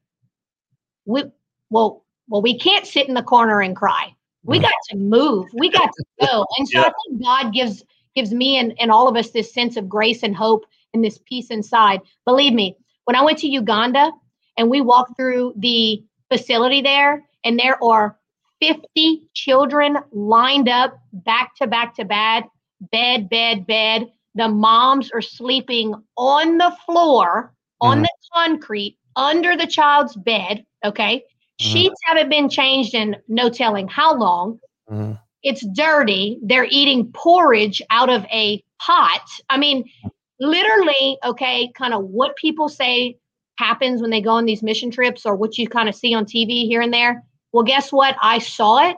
we 1.04 1.24
well 1.70 2.04
well, 2.28 2.42
we 2.42 2.58
can't 2.58 2.86
sit 2.86 3.08
in 3.08 3.14
the 3.14 3.22
corner 3.22 3.60
and 3.60 3.76
cry. 3.76 4.14
We 4.44 4.58
got 4.58 4.72
to 4.90 4.96
move. 4.96 5.48
We 5.54 5.70
got 5.70 5.90
to 5.92 6.04
go. 6.26 6.46
And 6.58 6.68
so 6.68 6.80
I 6.80 6.84
think 6.84 7.22
God 7.22 7.52
gives 7.52 7.84
gives 8.14 8.32
me 8.32 8.58
and, 8.58 8.74
and 8.78 8.90
all 8.90 9.08
of 9.08 9.16
us 9.16 9.30
this 9.30 9.52
sense 9.52 9.76
of 9.76 9.88
grace 9.88 10.22
and 10.22 10.36
hope 10.36 10.64
and 10.92 11.04
this 11.04 11.18
peace 11.26 11.48
inside. 11.50 12.00
Believe 12.24 12.52
me, 12.52 12.76
when 13.04 13.16
I 13.16 13.22
went 13.22 13.38
to 13.38 13.48
Uganda 13.48 14.10
and 14.56 14.70
we 14.70 14.80
walked 14.80 15.16
through 15.16 15.54
the 15.56 16.04
facility 16.30 16.82
there, 16.82 17.24
and 17.44 17.58
there 17.58 17.82
are 17.82 18.16
50 18.62 19.28
children 19.34 19.96
lined 20.12 20.68
up 20.68 20.96
back 21.12 21.56
to 21.56 21.66
back 21.66 21.96
to 21.96 22.04
bed, 22.04 22.44
bed, 22.92 23.28
bed, 23.28 23.66
bed. 23.66 24.12
The 24.36 24.48
moms 24.48 25.10
are 25.10 25.20
sleeping 25.20 25.94
on 26.16 26.58
the 26.58 26.72
floor, 26.86 27.52
on 27.80 27.98
mm. 27.98 28.02
the 28.02 28.10
concrete, 28.32 28.98
under 29.16 29.56
the 29.56 29.66
child's 29.66 30.14
bed. 30.14 30.64
Okay. 30.84 31.16
Mm-hmm. 31.18 31.72
Sheets 31.72 32.00
haven't 32.04 32.30
been 32.30 32.48
changed 32.48 32.94
in 32.94 33.16
no 33.26 33.50
telling 33.50 33.88
how 33.88 34.14
long. 34.14 34.60
Mm-hmm. 34.88 35.14
It's 35.42 35.66
dirty. 35.74 36.38
They're 36.40 36.68
eating 36.70 37.10
porridge 37.12 37.82
out 37.90 38.10
of 38.10 38.24
a 38.26 38.62
pot. 38.80 39.28
I 39.50 39.58
mean, 39.58 39.90
literally, 40.38 41.18
okay, 41.24 41.72
kind 41.74 41.94
of 41.94 42.04
what 42.04 42.36
people 42.36 42.68
say 42.68 43.18
happens 43.58 44.00
when 44.00 44.10
they 44.10 44.20
go 44.20 44.30
on 44.30 44.44
these 44.44 44.62
mission 44.62 44.92
trips 44.92 45.26
or 45.26 45.34
what 45.34 45.58
you 45.58 45.66
kind 45.68 45.88
of 45.88 45.96
see 45.96 46.14
on 46.14 46.26
TV 46.26 46.66
here 46.68 46.80
and 46.80 46.94
there. 46.94 47.24
Well, 47.52 47.64
guess 47.64 47.92
what? 47.92 48.16
I 48.20 48.38
saw 48.38 48.88
it. 48.90 48.96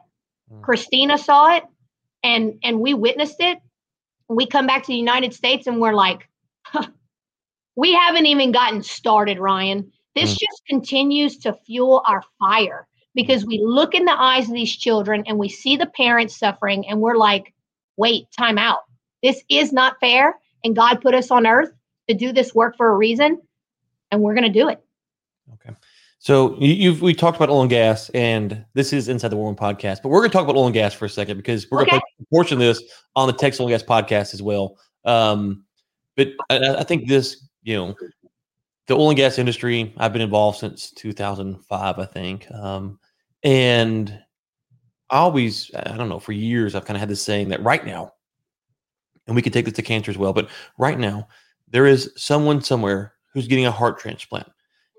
Mm-hmm. 0.50 0.62
Christina 0.62 1.18
saw 1.18 1.57
it 1.57 1.64
and 2.22 2.59
and 2.62 2.80
we 2.80 2.94
witnessed 2.94 3.40
it. 3.40 3.59
We 4.28 4.46
come 4.46 4.66
back 4.66 4.82
to 4.84 4.88
the 4.88 4.98
United 4.98 5.34
States 5.34 5.66
and 5.66 5.80
we're 5.80 5.94
like, 5.94 6.28
huh, 6.64 6.86
we 7.76 7.92
haven't 7.92 8.26
even 8.26 8.52
gotten 8.52 8.82
started, 8.82 9.38
Ryan. 9.38 9.90
This 10.14 10.34
mm. 10.34 10.38
just 10.38 10.62
continues 10.68 11.38
to 11.38 11.52
fuel 11.52 12.02
our 12.07 12.22
fire 12.38 12.86
because 13.14 13.44
we 13.44 13.61
look 13.62 13.94
in 13.94 14.05
the 14.05 14.20
eyes 14.20 14.48
of 14.48 14.55
these 14.55 14.74
children 14.74 15.24
and 15.26 15.38
we 15.38 15.48
see 15.48 15.76
the 15.76 15.86
parents 15.86 16.38
suffering 16.38 16.86
and 16.88 17.00
we're 17.00 17.16
like, 17.16 17.52
wait, 17.96 18.26
time 18.36 18.59
out. 18.59 18.80
This 19.22 19.42
is 19.48 19.72
not 19.72 19.96
fair. 20.00 20.38
And 20.64 20.74
God 20.74 21.00
put 21.00 21.14
us 21.14 21.30
on 21.30 21.46
earth 21.46 21.70
to 22.09 22.14
do 22.14 22.32
this 22.32 22.55
work 22.55 22.76
for 22.76 22.88
a 22.88 22.96
reason, 22.96 23.40
and 24.11 24.20
we're 24.20 24.34
going 24.34 24.50
to 24.50 24.59
do 24.59 24.68
it. 24.68 24.82
Okay. 25.55 25.74
So 26.24 26.56
you've 26.58 27.02
we 27.02 27.12
talked 27.12 27.36
about 27.36 27.50
oil 27.50 27.60
and 27.60 27.68
gas, 27.68 28.08
and 28.14 28.64
this 28.72 28.94
is 28.94 29.10
Inside 29.10 29.28
the 29.28 29.36
War 29.36 29.48
Room 29.48 29.56
podcast, 29.56 30.00
but 30.02 30.08
we're 30.08 30.20
going 30.20 30.30
to 30.30 30.32
talk 30.32 30.44
about 30.44 30.56
oil 30.56 30.64
and 30.64 30.72
gas 30.72 30.94
for 30.94 31.04
a 31.04 31.08
second 31.10 31.36
because 31.36 31.70
we're 31.70 31.82
okay. 31.82 31.90
going 31.90 32.00
to 32.00 32.06
put 32.16 32.22
a 32.22 32.30
portion 32.34 32.54
of 32.54 32.60
this 32.60 32.82
on 33.14 33.26
the 33.26 33.34
Texas 33.34 33.60
Oil 33.60 33.66
and 33.66 33.74
Gas 33.74 33.82
podcast 33.82 34.32
as 34.32 34.40
well. 34.40 34.78
Um, 35.04 35.64
but 36.16 36.28
I, 36.48 36.76
I 36.76 36.82
think 36.82 37.08
this, 37.08 37.46
you 37.62 37.76
know, 37.76 37.94
the 38.86 38.94
oil 38.94 39.10
and 39.10 39.18
gas 39.18 39.38
industry, 39.38 39.92
I've 39.98 40.14
been 40.14 40.22
involved 40.22 40.60
since 40.60 40.92
2005, 40.92 41.98
I 41.98 42.04
think. 42.06 42.50
Um, 42.52 42.98
and 43.42 44.18
I 45.10 45.18
always, 45.18 45.70
I 45.76 45.94
don't 45.94 46.08
know, 46.08 46.20
for 46.20 46.32
years, 46.32 46.74
I've 46.74 46.86
kind 46.86 46.96
of 46.96 47.00
had 47.00 47.10
this 47.10 47.20
saying 47.20 47.50
that 47.50 47.62
right 47.62 47.84
now, 47.84 48.14
and 49.26 49.36
we 49.36 49.42
can 49.42 49.52
take 49.52 49.66
this 49.66 49.74
to 49.74 49.82
cancer 49.82 50.10
as 50.10 50.16
well, 50.16 50.32
but 50.32 50.48
right 50.78 50.98
now, 50.98 51.28
there 51.68 51.84
is 51.84 52.10
someone 52.16 52.62
somewhere 52.62 53.12
who's 53.34 53.46
getting 53.46 53.66
a 53.66 53.70
heart 53.70 53.98
transplant. 53.98 54.48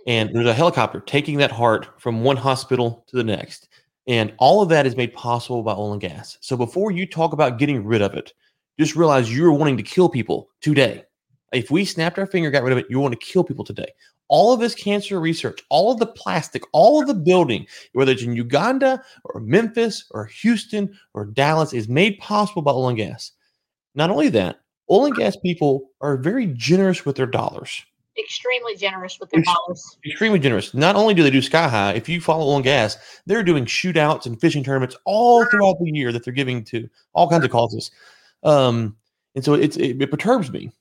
And 0.05 0.33
there's 0.33 0.45
a 0.45 0.53
helicopter 0.53 0.99
taking 0.99 1.37
that 1.37 1.51
heart 1.51 1.99
from 1.99 2.23
one 2.23 2.37
hospital 2.37 3.03
to 3.07 3.15
the 3.15 3.23
next. 3.23 3.69
And 4.07 4.33
all 4.37 4.61
of 4.61 4.69
that 4.69 4.85
is 4.85 4.95
made 4.95 5.13
possible 5.13 5.63
by 5.63 5.73
oil 5.73 5.93
and 5.93 6.01
gas. 6.01 6.37
So 6.41 6.55
before 6.55 6.91
you 6.91 7.07
talk 7.07 7.33
about 7.33 7.57
getting 7.57 7.83
rid 7.83 8.01
of 8.01 8.13
it, 8.13 8.33
just 8.79 8.95
realize 8.95 9.35
you're 9.35 9.51
wanting 9.51 9.77
to 9.77 9.83
kill 9.83 10.09
people 10.09 10.49
today. 10.61 11.03
If 11.53 11.71
we 11.71 11.85
snapped 11.85 12.19
our 12.19 12.27
finger, 12.27 12.51
got 12.51 12.63
rid 12.63 12.73
of 12.73 12.77
it, 12.77 12.87
you 12.89 12.99
want 12.99 13.19
to 13.19 13.25
kill 13.25 13.43
people 13.43 13.65
today. 13.65 13.87
All 14.27 14.53
of 14.53 14.59
this 14.59 14.75
cancer 14.75 15.19
research, 15.19 15.61
all 15.69 15.91
of 15.91 15.99
the 15.99 16.07
plastic, 16.07 16.63
all 16.71 16.99
of 16.99 17.07
the 17.07 17.13
building, 17.13 17.65
whether 17.93 18.11
it's 18.11 18.23
in 18.23 18.35
Uganda 18.35 19.03
or 19.23 19.39
Memphis 19.39 20.05
or 20.11 20.25
Houston 20.25 20.97
or 21.13 21.25
Dallas, 21.25 21.73
is 21.73 21.87
made 21.87 22.19
possible 22.19 22.61
by 22.61 22.71
oil 22.71 22.89
and 22.89 22.97
gas. 22.97 23.31
Not 23.93 24.09
only 24.09 24.29
that, 24.29 24.59
oil 24.91 25.05
and 25.05 25.15
gas 25.15 25.35
people 25.37 25.89
are 26.01 26.17
very 26.17 26.47
generous 26.47 27.05
with 27.05 27.15
their 27.15 27.27
dollars. 27.27 27.85
Extremely 28.17 28.75
generous 28.75 29.19
with 29.19 29.29
their 29.29 29.41
dollars. 29.41 29.97
Extremely 30.05 30.39
generous. 30.39 30.73
Not 30.73 30.95
only 30.95 31.13
do 31.13 31.23
they 31.23 31.29
do 31.29 31.41
sky 31.41 31.67
high, 31.67 31.93
if 31.93 32.07
you 32.07 32.21
follow 32.21 32.55
and 32.55 32.63
gas, 32.63 32.97
they're 33.25 33.43
doing 33.43 33.65
shootouts 33.65 34.25
and 34.25 34.39
fishing 34.39 34.63
tournaments 34.63 34.95
all 35.05 35.45
throughout 35.45 35.77
the 35.79 35.91
year 35.91 36.11
that 36.11 36.23
they're 36.23 36.33
giving 36.33 36.63
to 36.65 36.89
all 37.13 37.29
kinds 37.29 37.43
of 37.43 37.51
causes. 37.51 37.91
Um, 38.43 38.95
and 39.35 39.43
so 39.43 39.53
it's, 39.53 39.75
it, 39.75 40.01
it 40.01 40.11
perturbs 40.11 40.51
me 40.51 40.71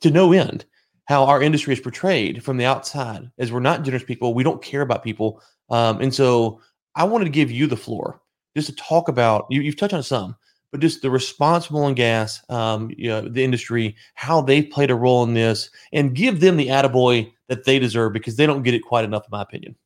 to 0.00 0.10
no 0.10 0.32
end 0.32 0.64
how 1.06 1.24
our 1.24 1.42
industry 1.42 1.72
is 1.72 1.80
portrayed 1.80 2.42
from 2.42 2.56
the 2.56 2.64
outside 2.64 3.30
as 3.38 3.52
we're 3.52 3.60
not 3.60 3.82
generous 3.82 4.04
people 4.04 4.34
we 4.34 4.42
don't 4.42 4.62
care 4.62 4.80
about 4.80 5.02
people 5.02 5.40
um, 5.70 6.00
and 6.00 6.14
so 6.14 6.60
i 6.94 7.04
wanted 7.04 7.24
to 7.24 7.30
give 7.30 7.50
you 7.50 7.66
the 7.66 7.76
floor 7.76 8.20
just 8.56 8.68
to 8.68 8.74
talk 8.76 9.08
about 9.08 9.46
you, 9.50 9.60
you, 9.60 9.70
have 9.70 9.76
touched 9.76 9.94
on 9.94 10.02
some 10.02 10.36
but 10.74 10.80
just 10.80 11.02
the 11.02 11.10
responsible 11.10 11.86
and 11.86 11.94
gas 11.94 12.42
um, 12.48 12.90
you 12.96 13.08
know, 13.08 13.20
the 13.28 13.44
industry 13.44 13.94
how 14.14 14.40
they've 14.40 14.68
played 14.70 14.90
a 14.90 14.94
role 14.94 15.22
in 15.22 15.32
this 15.32 15.70
and 15.92 16.16
give 16.16 16.40
them 16.40 16.56
the 16.56 16.66
attaboy 16.66 17.30
that 17.48 17.64
they 17.64 17.78
deserve 17.78 18.12
because 18.12 18.34
they 18.34 18.46
don't 18.46 18.64
get 18.64 18.74
it 18.74 18.80
quite 18.80 19.04
enough 19.04 19.24
in 19.24 19.30
my 19.30 19.42
opinion 19.42 19.76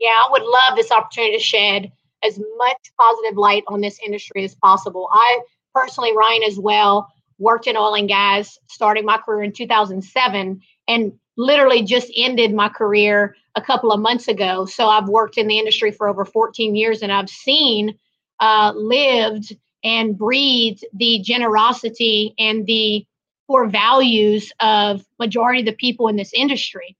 yeah 0.00 0.10
i 0.10 0.28
would 0.30 0.42
love 0.42 0.76
this 0.76 0.90
opportunity 0.90 1.36
to 1.36 1.42
shed 1.42 1.92
as 2.24 2.40
much 2.56 2.76
positive 3.00 3.36
light 3.36 3.62
on 3.68 3.80
this 3.80 3.98
industry 4.04 4.44
as 4.44 4.54
possible 4.56 5.08
i 5.12 5.40
personally 5.74 6.10
ryan 6.16 6.42
as 6.42 6.58
well 6.58 7.08
worked 7.42 7.66
in 7.66 7.76
oil 7.76 7.94
and 7.94 8.08
gas, 8.08 8.58
starting 8.68 9.04
my 9.04 9.18
career 9.18 9.42
in 9.42 9.52
2007, 9.52 10.60
and 10.88 11.12
literally 11.36 11.82
just 11.82 12.10
ended 12.16 12.54
my 12.54 12.68
career 12.68 13.34
a 13.56 13.60
couple 13.60 13.90
of 13.92 14.00
months 14.00 14.28
ago. 14.28 14.64
So 14.64 14.86
I've 14.86 15.08
worked 15.08 15.36
in 15.36 15.48
the 15.48 15.58
industry 15.58 15.90
for 15.90 16.08
over 16.08 16.24
14 16.24 16.74
years, 16.74 17.02
and 17.02 17.12
I've 17.12 17.28
seen, 17.28 17.98
uh, 18.40 18.72
lived, 18.76 19.56
and 19.84 20.16
breathed 20.16 20.84
the 20.92 21.20
generosity 21.20 22.34
and 22.38 22.66
the 22.66 23.04
core 23.46 23.68
values 23.68 24.52
of 24.60 25.04
majority 25.18 25.60
of 25.60 25.66
the 25.66 25.72
people 25.72 26.08
in 26.08 26.16
this 26.16 26.32
industry. 26.32 26.96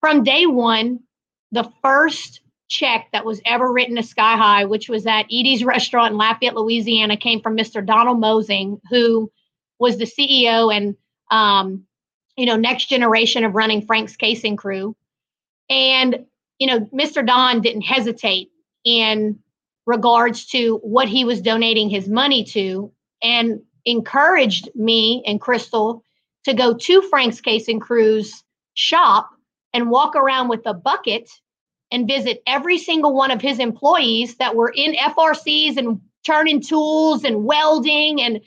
From 0.00 0.24
day 0.24 0.46
one, 0.46 1.00
the 1.52 1.70
first 1.82 2.40
check 2.68 3.08
that 3.12 3.24
was 3.24 3.40
ever 3.44 3.70
written 3.70 3.96
to 3.96 4.02
Sky 4.02 4.36
High, 4.36 4.64
which 4.64 4.88
was 4.88 5.06
at 5.06 5.26
Edie's 5.26 5.62
restaurant 5.62 6.12
in 6.12 6.18
Lafayette, 6.18 6.56
Louisiana, 6.56 7.16
came 7.16 7.40
from 7.40 7.56
Mr. 7.56 7.84
Donald 7.84 8.18
Mosing, 8.18 8.80
who 8.90 9.30
was 9.78 9.98
the 9.98 10.06
CEO 10.06 10.74
and 10.74 10.96
um, 11.30 11.84
you 12.36 12.46
know 12.46 12.56
next 12.56 12.86
generation 12.86 13.44
of 13.44 13.54
running 13.54 13.86
Frank's 13.86 14.16
Casing 14.16 14.56
Crew. 14.56 14.96
And 15.68 16.24
you 16.58 16.66
know, 16.66 16.80
Mr. 16.86 17.26
Don 17.26 17.60
didn't 17.60 17.82
hesitate 17.82 18.50
in 18.84 19.38
regards 19.86 20.46
to 20.46 20.76
what 20.82 21.08
he 21.08 21.24
was 21.24 21.40
donating 21.40 21.90
his 21.90 22.08
money 22.08 22.44
to 22.44 22.92
and 23.22 23.60
encouraged 23.84 24.68
me 24.74 25.22
and 25.26 25.40
Crystal 25.40 26.04
to 26.44 26.54
go 26.54 26.74
to 26.74 27.02
Frank's 27.02 27.40
Casing 27.40 27.80
Crew's 27.80 28.44
shop 28.74 29.30
and 29.72 29.90
walk 29.90 30.14
around 30.16 30.48
with 30.48 30.60
a 30.66 30.74
bucket 30.74 31.30
and 31.90 32.08
visit 32.08 32.42
every 32.46 32.78
single 32.78 33.14
one 33.14 33.30
of 33.30 33.40
his 33.40 33.58
employees 33.58 34.36
that 34.36 34.54
were 34.54 34.72
in 34.74 34.94
FRCs 34.94 35.76
and 35.76 36.00
turning 36.24 36.60
tools 36.60 37.24
and 37.24 37.44
welding. 37.44 38.20
And 38.22 38.40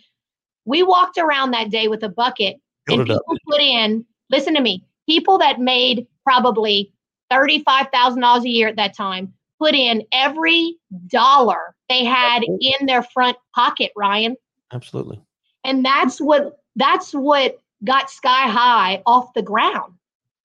we 0.66 0.84
walked 0.84 1.18
around 1.18 1.52
that 1.52 1.70
day 1.70 1.88
with 1.88 2.04
a 2.04 2.10
bucket 2.10 2.58
and 2.88 3.06
people 3.06 3.38
put 3.48 3.62
in, 3.62 4.06
listen 4.30 4.56
to 4.56 4.62
me, 4.62 4.84
people 5.08 5.38
that 5.40 5.60
made 5.60 6.08
probably 6.24 6.92
$35,000 7.32 8.44
a 8.44 8.50
year 8.50 8.68
at 8.68 8.76
that 8.78 8.96
time 8.96 9.34
put 9.60 9.76
in 9.76 10.04
every 10.12 10.78
dollar 11.08 11.76
they 11.90 12.04
had 12.04 12.44
in 12.44 12.86
their 12.86 13.04
front 13.04 13.38
pocket, 13.54 13.92
Ryan. 13.96 14.36
Absolutely. 14.74 15.22
And 15.64 15.84
that's 15.84 16.20
what 16.20 16.60
that's 16.76 17.12
what 17.12 17.58
got 17.84 18.10
sky 18.10 18.48
high 18.48 19.02
off 19.06 19.34
the 19.34 19.42
ground. 19.42 19.94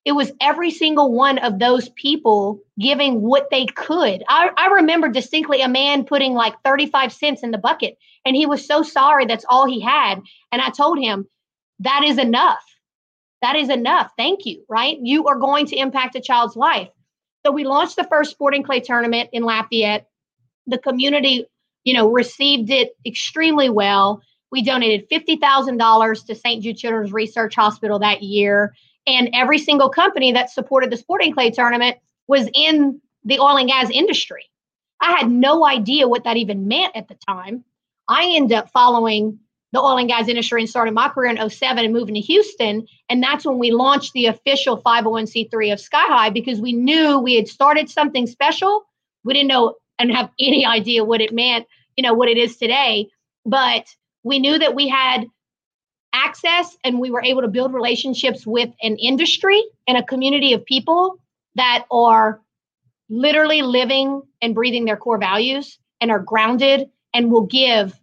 It 0.04 0.12
was 0.12 0.32
every 0.40 0.70
single 0.70 1.12
one 1.12 1.38
of 1.38 1.58
those 1.58 1.90
people 1.90 2.60
giving 2.78 3.20
what 3.20 3.48
they 3.50 3.66
could. 3.66 4.24
I, 4.28 4.50
I 4.56 4.68
remember 4.68 5.08
distinctly 5.08 5.60
a 5.60 5.68
man 5.68 6.04
putting 6.04 6.32
like 6.32 6.54
35 6.64 7.12
cents 7.12 7.42
in 7.42 7.50
the 7.50 7.58
bucket, 7.58 7.98
and 8.24 8.34
he 8.34 8.46
was 8.46 8.66
so 8.66 8.82
sorry 8.82 9.26
that's 9.26 9.44
all 9.48 9.66
he 9.66 9.80
had. 9.80 10.22
And 10.52 10.62
I 10.62 10.70
told 10.70 10.98
him, 10.98 11.26
that 11.80 12.02
is 12.02 12.16
enough. 12.16 12.64
That 13.42 13.56
is 13.56 13.68
enough. 13.68 14.10
Thank 14.16 14.46
you. 14.46 14.64
Right? 14.68 14.96
You 15.02 15.26
are 15.26 15.38
going 15.38 15.66
to 15.66 15.76
impact 15.76 16.16
a 16.16 16.20
child's 16.20 16.56
life. 16.56 16.88
So 17.44 17.52
we 17.52 17.64
launched 17.64 17.96
the 17.96 18.04
first 18.04 18.30
sporting 18.30 18.62
clay 18.62 18.80
tournament 18.80 19.30
in 19.32 19.42
Lafayette. 19.42 20.08
The 20.66 20.78
community, 20.78 21.46
you 21.84 21.94
know, 21.94 22.10
received 22.10 22.70
it 22.70 22.90
extremely 23.06 23.70
well. 23.70 24.22
We 24.52 24.62
donated 24.62 25.08
$50,000 25.08 26.26
to 26.26 26.34
St. 26.34 26.62
Jude 26.62 26.76
Children's 26.76 27.12
Research 27.12 27.54
Hospital 27.54 27.98
that 28.00 28.22
year. 28.22 28.74
And 29.06 29.30
every 29.32 29.58
single 29.58 29.88
company 29.88 30.32
that 30.32 30.50
supported 30.50 30.90
the 30.90 30.96
sporting 30.96 31.32
clay 31.32 31.50
tournament 31.50 31.96
was 32.26 32.48
in 32.54 33.00
the 33.24 33.38
oil 33.38 33.56
and 33.56 33.68
gas 33.68 33.90
industry. 33.90 34.44
I 35.00 35.12
had 35.12 35.30
no 35.30 35.66
idea 35.66 36.08
what 36.08 36.24
that 36.24 36.36
even 36.36 36.68
meant 36.68 36.94
at 36.94 37.08
the 37.08 37.16
time. 37.26 37.64
I 38.08 38.32
ended 38.34 38.58
up 38.58 38.70
following 38.70 39.38
the 39.72 39.80
oil 39.80 39.98
and 39.98 40.08
gas 40.08 40.28
industry 40.28 40.60
and 40.60 40.68
started 40.68 40.94
my 40.94 41.08
career 41.08 41.30
in 41.30 41.50
07 41.50 41.84
and 41.84 41.94
moving 41.94 42.14
to 42.14 42.20
Houston. 42.20 42.86
And 43.08 43.22
that's 43.22 43.44
when 43.44 43.58
we 43.58 43.70
launched 43.70 44.12
the 44.12 44.26
official 44.26 44.82
501c3 44.82 45.72
of 45.72 45.80
Sky 45.80 46.04
High 46.06 46.30
because 46.30 46.60
we 46.60 46.72
knew 46.72 47.18
we 47.18 47.36
had 47.36 47.48
started 47.48 47.88
something 47.88 48.26
special. 48.26 48.84
We 49.24 49.34
didn't 49.34 49.48
know 49.48 49.76
and 49.98 50.10
have 50.12 50.30
any 50.40 50.66
idea 50.66 51.04
what 51.04 51.20
it 51.20 51.32
meant, 51.32 51.66
you 51.96 52.02
know, 52.02 52.14
what 52.14 52.28
it 52.28 52.36
is 52.36 52.56
today. 52.56 53.08
But 53.46 53.86
we 54.24 54.38
knew 54.38 54.58
that 54.58 54.74
we 54.74 54.88
had 54.88 55.26
access 56.12 56.76
and 56.82 56.98
we 56.98 57.10
were 57.10 57.22
able 57.22 57.42
to 57.42 57.48
build 57.48 57.72
relationships 57.72 58.46
with 58.46 58.70
an 58.82 58.96
industry 58.96 59.62
and 59.86 59.96
a 59.96 60.02
community 60.02 60.52
of 60.52 60.64
people 60.64 61.16
that 61.54 61.84
are 61.90 62.40
literally 63.08 63.62
living 63.62 64.22
and 64.42 64.54
breathing 64.54 64.84
their 64.84 64.96
core 64.96 65.18
values 65.18 65.78
and 66.00 66.10
are 66.10 66.18
grounded 66.18 66.88
and 67.14 67.30
will 67.30 67.46
give 67.46 67.98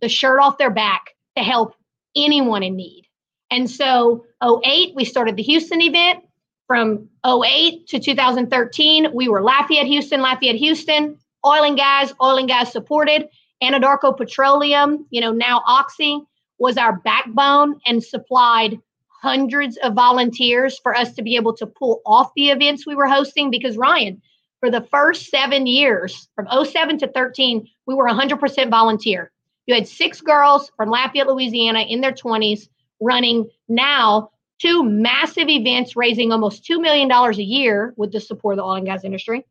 the 0.00 0.08
shirt 0.08 0.40
off 0.40 0.58
their 0.58 0.70
back 0.70 1.14
to 1.36 1.42
help 1.42 1.74
anyone 2.16 2.62
in 2.62 2.76
need. 2.76 3.04
And 3.50 3.70
so 3.70 4.24
08 4.42 4.94
we 4.94 5.04
started 5.04 5.36
the 5.36 5.42
Houston 5.42 5.80
event 5.80 6.24
from 6.66 7.08
08 7.26 7.86
to 7.88 7.98
2013 7.98 9.14
we 9.14 9.28
were 9.28 9.42
Lafayette 9.42 9.86
Houston 9.86 10.20
Lafayette 10.20 10.56
Houston 10.56 11.18
oil 11.46 11.64
and 11.64 11.76
gas 11.76 12.12
oil 12.20 12.36
and 12.36 12.48
gas 12.48 12.72
supported 12.72 13.28
Anadarko 13.62 14.16
Petroleum, 14.16 15.06
you 15.10 15.20
know, 15.20 15.32
now 15.32 15.62
Oxy, 15.66 16.20
was 16.58 16.76
our 16.76 16.98
backbone 17.00 17.80
and 17.86 18.02
supplied 18.02 18.78
hundreds 19.22 19.76
of 19.78 19.94
volunteers 19.94 20.78
for 20.78 20.94
us 20.94 21.12
to 21.14 21.22
be 21.22 21.36
able 21.36 21.54
to 21.56 21.66
pull 21.66 22.00
off 22.06 22.30
the 22.36 22.50
events 22.50 22.86
we 22.86 22.94
were 22.94 23.08
hosting. 23.08 23.50
Because, 23.50 23.76
Ryan, 23.76 24.20
for 24.60 24.70
the 24.70 24.82
first 24.82 25.26
seven 25.26 25.66
years, 25.66 26.28
from 26.34 26.46
07 26.64 26.98
to 26.98 27.08
13, 27.08 27.66
we 27.86 27.94
were 27.94 28.06
100% 28.06 28.70
volunteer. 28.70 29.30
You 29.68 29.74
had 29.74 29.86
six 29.86 30.22
girls 30.22 30.72
from 30.78 30.88
Lafayette, 30.88 31.26
Louisiana 31.26 31.80
in 31.80 32.00
their 32.00 32.12
20s 32.12 32.70
running 33.00 33.50
now 33.68 34.30
two 34.58 34.82
massive 34.82 35.50
events, 35.50 35.94
raising 35.94 36.32
almost 36.32 36.64
$2 36.64 36.80
million 36.80 37.10
a 37.12 37.32
year 37.34 37.92
with 37.98 38.10
the 38.10 38.18
support 38.18 38.54
of 38.54 38.56
the 38.56 38.64
oil 38.64 38.76
and 38.76 38.86
gas 38.86 39.04
industry. 39.04 39.44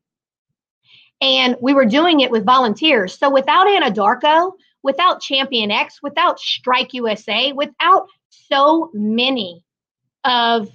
And 1.21 1.55
we 1.61 1.75
were 1.75 1.85
doing 1.85 2.21
it 2.21 2.31
with 2.31 2.45
volunteers. 2.45 3.15
So 3.17 3.29
without 3.29 3.67
Anadarko, 3.67 4.53
without 4.81 5.21
Champion 5.21 5.69
X, 5.69 6.01
without 6.01 6.39
Strike 6.39 6.95
USA, 6.95 7.53
without 7.53 8.07
so 8.29 8.89
many 8.95 9.63
of 10.23 10.67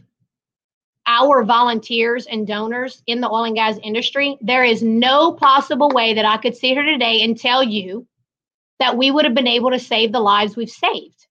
our 1.09 1.43
volunteers 1.43 2.27
and 2.27 2.47
donors 2.47 3.03
in 3.09 3.21
the 3.21 3.29
oil 3.29 3.43
and 3.43 3.57
gas 3.57 3.77
industry, 3.83 4.39
there 4.41 4.63
is 4.63 4.85
no 4.85 5.33
possible 5.33 5.89
way 5.89 6.15
that 6.15 6.25
I 6.25 6.37
could 6.37 6.57
sit 6.57 6.75
here 6.75 6.85
today 6.85 7.23
and 7.23 7.37
tell 7.37 7.65
you 7.65 8.07
that 8.83 8.99
we 8.99 9.13
would 9.13 9.25
have 9.25 9.35
been 9.35 9.47
able 9.47 9.71
to 9.71 9.79
save 9.79 10.11
the 10.11 10.19
lives 10.19 10.57
we've 10.57 10.69
saved 10.69 11.29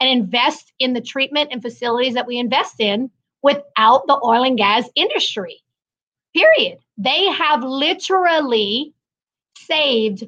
and 0.00 0.08
invest 0.08 0.72
in 0.78 0.94
the 0.94 1.02
treatment 1.02 1.50
and 1.52 1.60
facilities 1.60 2.14
that 2.14 2.26
we 2.26 2.38
invest 2.38 2.80
in 2.80 3.10
without 3.42 4.06
the 4.06 4.18
oil 4.24 4.42
and 4.42 4.56
gas 4.56 4.88
industry. 4.94 5.60
Period. 6.34 6.78
They 6.96 7.26
have 7.26 7.62
literally 7.62 8.94
saved 9.58 10.24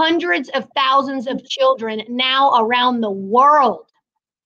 hundreds 0.00 0.48
of 0.48 0.68
thousands 0.74 1.28
of 1.28 1.48
children 1.48 2.02
now 2.08 2.60
around 2.60 3.02
the 3.02 3.10
world 3.10 3.86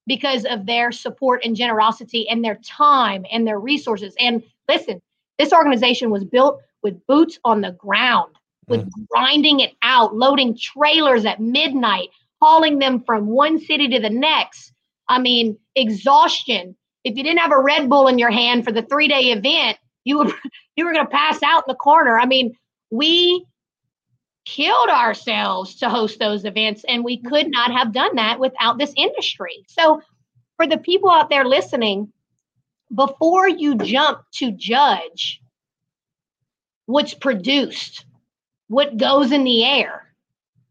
because 0.06 0.44
of 0.44 0.66
their 0.66 0.92
support 0.92 1.40
and 1.46 1.56
generosity 1.56 2.28
and 2.28 2.44
their 2.44 2.56
time 2.56 3.24
and 3.32 3.46
their 3.46 3.58
resources. 3.58 4.14
And 4.20 4.42
listen, 4.68 5.00
this 5.38 5.54
organization 5.54 6.10
was 6.10 6.24
built 6.24 6.60
with 6.82 7.06
boots 7.06 7.38
on 7.42 7.62
the 7.62 7.72
ground, 7.72 8.34
with 8.70 8.86
mm. 8.86 9.06
grinding 9.10 9.60
it 9.60 9.72
out, 9.82 10.16
loading 10.16 10.56
trailers 10.56 11.26
at 11.26 11.40
midnight, 11.40 12.08
hauling 12.40 12.78
them 12.78 13.02
from 13.04 13.26
one 13.26 13.58
city 13.58 13.88
to 13.88 14.00
the 14.00 14.08
next. 14.08 14.72
I 15.08 15.18
mean, 15.18 15.58
exhaustion. 15.76 16.76
If 17.04 17.16
you 17.16 17.24
didn't 17.24 17.40
have 17.40 17.52
a 17.52 17.60
Red 17.60 17.90
Bull 17.90 18.06
in 18.06 18.18
your 18.18 18.30
hand 18.30 18.64
for 18.64 18.72
the 18.72 18.82
three 18.82 19.08
day 19.08 19.32
event, 19.32 19.76
you 20.04 20.18
were 20.18 20.32
you 20.76 20.86
were 20.86 20.94
going 20.94 21.06
to 21.06 21.12
pass 21.12 21.42
out 21.42 21.64
in 21.66 21.72
the 21.72 21.74
corner. 21.74 22.18
I 22.18 22.24
mean, 22.24 22.56
we 22.90 23.44
killed 24.46 24.88
ourselves 24.88 25.76
to 25.76 25.88
host 25.88 26.18
those 26.18 26.44
events 26.44 26.84
and 26.88 27.04
we 27.04 27.20
could 27.22 27.50
not 27.50 27.70
have 27.70 27.92
done 27.92 28.16
that 28.16 28.40
without 28.40 28.78
this 28.78 28.92
industry. 28.96 29.64
So 29.68 30.00
for 30.56 30.66
the 30.66 30.78
people 30.78 31.10
out 31.10 31.28
there 31.28 31.44
listening, 31.44 32.12
before 32.94 33.48
you 33.48 33.76
jump 33.76 34.22
to 34.34 34.50
judge 34.50 35.40
what's 36.86 37.14
produced, 37.14 38.04
what 38.70 38.96
goes 38.96 39.32
in 39.32 39.42
the 39.42 39.64
air, 39.64 40.06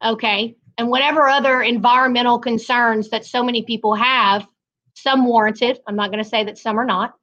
okay, 0.01 0.55
and 0.77 0.87
whatever 0.87 1.27
other 1.27 1.61
environmental 1.61 2.39
concerns 2.39 3.09
that 3.09 3.25
so 3.25 3.43
many 3.43 3.63
people 3.63 3.93
have, 3.93 4.47
some 4.93 5.25
warranted, 5.25 5.79
I'm 5.85 5.97
not 5.97 6.09
going 6.09 6.23
to 6.23 6.29
say 6.29 6.45
that 6.45 6.57
some 6.57 6.79
are 6.79 6.85
not, 6.85 7.13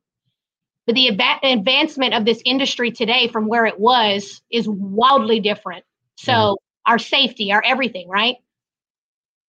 but 0.85 0.95
the 0.95 1.09
advancement 1.09 2.13
of 2.13 2.27
this 2.27 2.43
industry 2.45 2.91
today 2.91 3.29
from 3.29 3.47
where 3.49 3.65
it 3.65 3.81
was 3.81 4.43
is 4.53 4.69
wildly 4.69 5.41
different. 5.41 5.83
So, 6.17 6.33
mm-hmm. 6.33 6.93
our 6.93 6.99
safety, 6.99 7.53
our 7.53 7.63
everything, 7.65 8.11
right? 8.11 8.37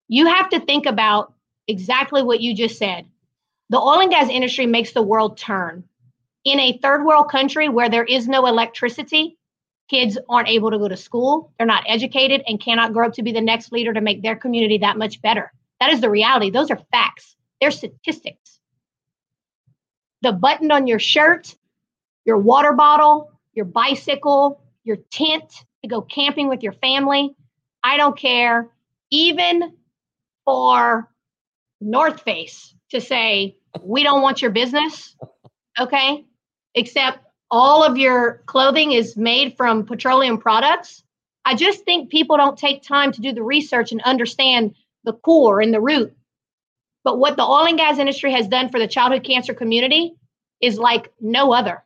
You 0.07 0.27
have 0.27 0.49
to 0.51 0.61
think 0.61 0.85
about 0.85 1.33
exactly 1.67 2.23
what 2.23 2.39
you 2.39 2.55
just 2.55 2.77
said. 2.77 3.05
The 3.69 3.77
oil 3.79 3.99
and 3.99 4.09
gas 4.09 4.29
industry 4.29 4.65
makes 4.65 4.93
the 4.93 5.03
world 5.03 5.37
turn. 5.37 5.83
In 6.45 6.57
a 6.61 6.79
third 6.81 7.03
world 7.03 7.29
country 7.29 7.67
where 7.67 7.89
there 7.89 8.05
is 8.05 8.29
no 8.29 8.45
electricity, 8.45 9.36
kids 9.89 10.17
aren't 10.29 10.49
able 10.49 10.71
to 10.71 10.77
go 10.77 10.87
to 10.87 10.97
school, 10.97 11.51
they're 11.57 11.67
not 11.67 11.83
educated, 11.87 12.43
and 12.47 12.59
cannot 12.59 12.93
grow 12.93 13.07
up 13.07 13.13
to 13.13 13.23
be 13.23 13.31
the 13.31 13.41
next 13.41 13.71
leader 13.71 13.93
to 13.93 14.01
make 14.01 14.21
their 14.21 14.35
community 14.35 14.77
that 14.79 14.97
much 14.97 15.21
better. 15.21 15.51
That 15.79 15.91
is 15.91 16.01
the 16.01 16.09
reality. 16.09 16.49
Those 16.49 16.71
are 16.71 16.79
facts, 16.91 17.35
they're 17.61 17.71
statistics 17.71 18.57
the 20.21 20.31
button 20.31 20.71
on 20.71 20.87
your 20.87 20.99
shirt, 20.99 21.55
your 22.25 22.37
water 22.37 22.73
bottle, 22.73 23.31
your 23.53 23.65
bicycle, 23.65 24.61
your 24.83 24.97
tent 25.11 25.65
to 25.81 25.87
go 25.87 26.01
camping 26.01 26.47
with 26.47 26.63
your 26.63 26.73
family. 26.73 27.35
I 27.83 27.97
don't 27.97 28.17
care. 28.17 28.69
Even 29.09 29.73
for 30.45 31.09
North 31.79 32.21
Face 32.21 32.73
to 32.91 32.99
say, 32.99 33.57
we 33.81 34.03
don't 34.03 34.21
want 34.21 34.41
your 34.41 34.51
business. 34.51 35.15
Okay. 35.79 36.25
Except 36.73 37.19
all 37.49 37.83
of 37.83 37.97
your 37.97 38.43
clothing 38.45 38.91
is 38.91 39.15
made 39.15 39.55
from 39.55 39.85
petroleum 39.85 40.37
products. 40.37 41.03
I 41.45 41.55
just 41.55 41.83
think 41.85 42.09
people 42.09 42.37
don't 42.37 42.57
take 42.57 42.83
time 42.83 43.11
to 43.13 43.21
do 43.21 43.31
the 43.31 43.43
research 43.43 43.91
and 43.91 44.01
understand 44.01 44.75
the 45.03 45.13
core 45.13 45.61
and 45.61 45.73
the 45.73 45.81
root 45.81 46.17
but 47.07 47.19
what 47.19 47.37
the 47.37 47.43
oil 47.43 47.65
and 47.65 47.77
gas 47.77 47.99
industry 47.99 48.33
has 48.33 48.49
done 48.49 48.67
for 48.67 48.79
the 48.81 48.87
childhood 48.87 49.23
cancer 49.23 49.53
community 49.53 50.17
is 50.59 50.77
like 50.77 51.09
no 51.21 51.53
other. 51.53 51.81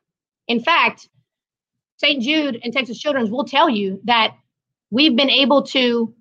In 0.47 0.63
fact, 0.63 1.09
St. 1.97 2.23
Jude 2.23 2.59
and 2.63 2.73
Texas 2.73 2.97
Children's 2.97 3.29
will 3.29 3.43
tell 3.43 3.69
you 3.69 4.01
that 4.05 4.35
we've 4.89 5.15
been 5.15 5.29
able 5.29 5.61
to 5.67 6.11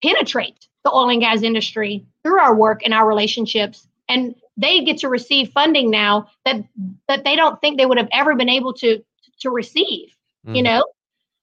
penetrate 0.00 0.68
the 0.84 0.92
oil 0.92 1.10
and 1.10 1.20
gas 1.20 1.42
industry 1.42 2.06
through 2.22 2.38
our 2.38 2.54
work 2.54 2.82
and 2.84 2.94
our 2.94 3.04
relationships 3.04 3.88
and 4.08 4.36
they 4.56 4.82
get 4.84 4.98
to 4.98 5.08
receive 5.08 5.50
funding 5.50 5.90
now 5.90 6.28
that 6.44 6.62
that 7.08 7.24
they 7.24 7.36
don't 7.36 7.60
think 7.60 7.78
they 7.78 7.86
would 7.86 7.98
have 7.98 8.08
ever 8.12 8.34
been 8.34 8.48
able 8.48 8.72
to 8.72 9.02
to 9.40 9.50
receive 9.50 10.08
mm. 10.46 10.56
you 10.56 10.62
know 10.62 10.84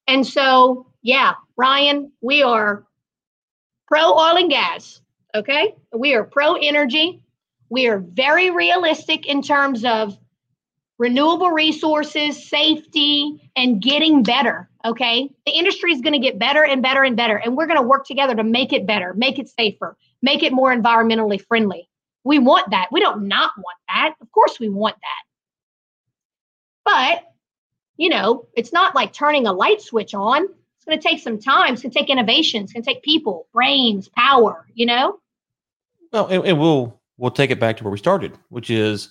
and 0.07 0.25
so 0.25 0.87
yeah 1.01 1.33
ryan 1.57 2.11
we 2.21 2.41
are 2.43 2.83
pro 3.87 4.13
oil 4.13 4.37
and 4.37 4.49
gas 4.49 5.01
okay 5.35 5.75
we 5.93 6.13
are 6.13 6.23
pro 6.23 6.55
energy 6.55 7.21
we 7.69 7.87
are 7.87 7.99
very 7.99 8.51
realistic 8.51 9.25
in 9.25 9.41
terms 9.41 9.83
of 9.83 10.17
renewable 10.99 11.49
resources, 11.49 12.47
safety, 12.47 13.49
and 13.55 13.81
getting 13.81 14.23
better. 14.23 14.69
Okay. 14.85 15.29
The 15.45 15.51
industry 15.51 15.91
is 15.91 16.01
going 16.01 16.13
to 16.13 16.19
get 16.19 16.37
better 16.37 16.63
and 16.63 16.81
better 16.81 17.03
and 17.03 17.15
better. 17.15 17.35
And 17.35 17.57
we're 17.57 17.67
going 17.67 17.81
to 17.81 17.87
work 17.87 18.05
together 18.05 18.35
to 18.35 18.43
make 18.43 18.73
it 18.73 18.85
better, 18.85 19.13
make 19.13 19.39
it 19.39 19.49
safer, 19.49 19.97
make 20.21 20.43
it 20.43 20.53
more 20.53 20.73
environmentally 20.73 21.41
friendly. 21.41 21.89
We 22.23 22.39
want 22.39 22.71
that. 22.71 22.87
We 22.91 22.99
don't 22.99 23.27
not 23.27 23.51
want 23.57 23.77
that. 23.87 24.15
Of 24.21 24.31
course, 24.31 24.59
we 24.59 24.69
want 24.69 24.95
that. 24.95 25.23
But, 26.85 27.33
you 27.97 28.09
know, 28.09 28.47
it's 28.55 28.73
not 28.73 28.95
like 28.95 29.13
turning 29.13 29.47
a 29.47 29.53
light 29.53 29.81
switch 29.81 30.13
on. 30.13 30.43
It's 30.43 30.85
going 30.85 30.99
to 30.99 31.07
take 31.07 31.21
some 31.21 31.39
time. 31.39 31.73
It's 31.73 31.81
going 31.81 31.91
to 31.91 31.99
take 31.99 32.09
innovation. 32.09 32.63
It's 32.63 32.73
going 32.73 32.83
to 32.83 32.89
take 32.93 33.03
people, 33.03 33.47
brains, 33.53 34.09
power, 34.09 34.65
you 34.73 34.85
know? 34.85 35.19
Well, 36.11 36.27
and, 36.27 36.45
and 36.45 36.59
we'll 36.59 36.99
we'll 37.17 37.31
take 37.31 37.51
it 37.51 37.59
back 37.59 37.77
to 37.77 37.83
where 37.83 37.91
we 37.91 37.97
started, 37.97 38.37
which 38.49 38.69
is 38.69 39.09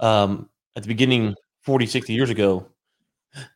um, 0.00 0.48
at 0.76 0.82
the 0.82 0.88
beginning 0.88 1.34
40, 1.62 1.86
60 1.86 2.12
years 2.12 2.30
ago, 2.30 2.66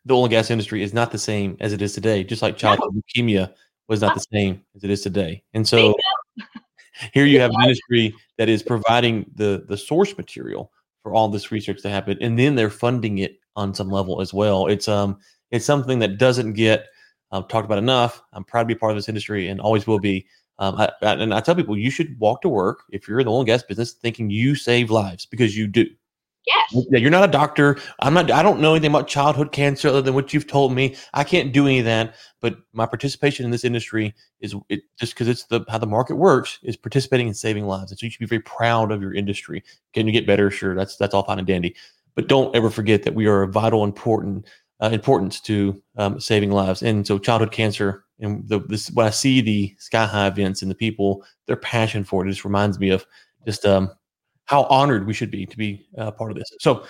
the 0.04 0.14
oil 0.14 0.24
and 0.24 0.30
gas 0.30 0.50
industry 0.50 0.82
is 0.82 0.92
not 0.92 1.10
the 1.10 1.18
same 1.18 1.56
as 1.60 1.72
it 1.72 1.80
is 1.80 1.94
today, 1.94 2.24
just 2.24 2.42
like 2.42 2.56
childhood 2.56 2.90
no. 2.92 3.00
leukemia 3.00 3.52
was 3.88 4.00
not 4.00 4.14
the 4.14 4.24
same 4.32 4.62
as 4.74 4.84
it 4.84 4.90
is 4.90 5.02
today. 5.02 5.42
And 5.54 5.66
so 5.66 5.94
here 7.12 7.26
you 7.26 7.40
have 7.40 7.50
an 7.50 7.62
industry 7.62 8.14
that 8.38 8.48
is 8.48 8.62
providing 8.62 9.26
the 9.34 9.64
the 9.68 9.76
source 9.76 10.16
material 10.16 10.72
for 11.02 11.12
all 11.14 11.28
this 11.28 11.50
research 11.50 11.82
to 11.82 11.88
happen, 11.90 12.18
and 12.20 12.38
then 12.38 12.54
they're 12.54 12.70
funding 12.70 13.18
it 13.18 13.38
on 13.56 13.74
some 13.74 13.90
level 13.90 14.20
as 14.20 14.32
well. 14.32 14.66
It's 14.66 14.88
um 14.88 15.18
it's 15.50 15.66
something 15.66 15.98
that 16.00 16.18
doesn't 16.18 16.54
get 16.54 16.86
um, 17.32 17.44
talked 17.48 17.64
about 17.64 17.78
enough. 17.78 18.22
I'm 18.32 18.44
proud 18.44 18.62
to 18.62 18.66
be 18.66 18.74
part 18.74 18.92
of 18.92 18.96
this 18.98 19.08
industry 19.08 19.48
and 19.48 19.60
always 19.60 19.86
will 19.86 19.98
be. 20.00 20.26
Um, 20.58 20.76
I, 20.76 20.90
and 21.00 21.34
I 21.34 21.40
tell 21.40 21.54
people 21.54 21.76
you 21.76 21.90
should 21.90 22.18
walk 22.20 22.42
to 22.42 22.48
work 22.48 22.84
if 22.90 23.08
you're 23.08 23.18
in 23.20 23.26
the 23.26 23.32
oil 23.32 23.40
and 23.40 23.46
gas 23.46 23.62
business 23.62 23.92
thinking 23.92 24.30
you 24.30 24.54
save 24.54 24.90
lives 24.90 25.26
because 25.26 25.56
you 25.56 25.66
do. 25.66 25.86
Yes. 26.46 26.84
Yeah, 26.90 26.98
you're 26.98 27.10
not 27.10 27.28
a 27.28 27.30
doctor. 27.30 27.78
I'm 28.00 28.14
not. 28.14 28.30
I 28.32 28.42
don't 28.42 28.60
know 28.60 28.72
anything 28.72 28.90
about 28.90 29.06
childhood 29.06 29.52
cancer 29.52 29.88
other 29.88 30.02
than 30.02 30.14
what 30.14 30.34
you've 30.34 30.48
told 30.48 30.72
me. 30.72 30.96
I 31.14 31.22
can't 31.22 31.52
do 31.52 31.66
any 31.66 31.78
of 31.78 31.84
that. 31.84 32.16
But 32.40 32.56
my 32.72 32.84
participation 32.84 33.44
in 33.44 33.52
this 33.52 33.64
industry 33.64 34.12
is 34.40 34.54
it, 34.68 34.80
just 34.98 35.14
because 35.14 35.28
it's 35.28 35.44
the 35.44 35.64
how 35.68 35.78
the 35.78 35.86
market 35.86 36.16
works 36.16 36.58
is 36.64 36.76
participating 36.76 37.28
in 37.28 37.34
saving 37.34 37.66
lives. 37.66 37.92
And 37.92 37.98
so 38.00 38.06
you 38.06 38.10
should 38.10 38.18
be 38.18 38.26
very 38.26 38.42
proud 38.42 38.90
of 38.90 39.00
your 39.00 39.14
industry. 39.14 39.62
Can 39.92 40.06
you 40.06 40.12
get 40.12 40.26
better? 40.26 40.50
Sure, 40.50 40.74
that's 40.74 40.96
that's 40.96 41.14
all 41.14 41.22
fine 41.22 41.38
and 41.38 41.46
dandy. 41.46 41.76
But 42.16 42.26
don't 42.28 42.54
ever 42.56 42.70
forget 42.70 43.04
that 43.04 43.14
we 43.14 43.26
are 43.26 43.42
a 43.42 43.48
vital, 43.48 43.84
important 43.84 44.46
uh, 44.82 44.90
importance 44.92 45.40
to 45.42 45.80
um, 45.96 46.18
saving 46.18 46.50
lives. 46.50 46.82
And 46.82 47.06
so 47.06 47.18
childhood 47.20 47.52
cancer 47.52 48.04
and 48.18 48.46
the 48.48 48.58
this 48.58 48.90
when 48.90 49.06
I 49.06 49.10
see 49.10 49.40
the 49.42 49.76
sky 49.78 50.06
high 50.06 50.26
events 50.26 50.60
and 50.60 50.70
the 50.70 50.74
people, 50.74 51.24
their 51.46 51.56
passion 51.56 52.02
for 52.02 52.24
it, 52.24 52.28
it 52.28 52.32
just 52.32 52.44
reminds 52.44 52.80
me 52.80 52.90
of 52.90 53.06
just 53.46 53.64
um, 53.64 53.90
how 54.46 54.64
honored 54.64 55.06
we 55.06 55.14
should 55.14 55.30
be 55.30 55.46
to 55.46 55.56
be 55.56 55.86
uh, 55.98 56.10
part 56.10 56.30
of 56.30 56.36
this. 56.36 56.50
So 56.60 56.84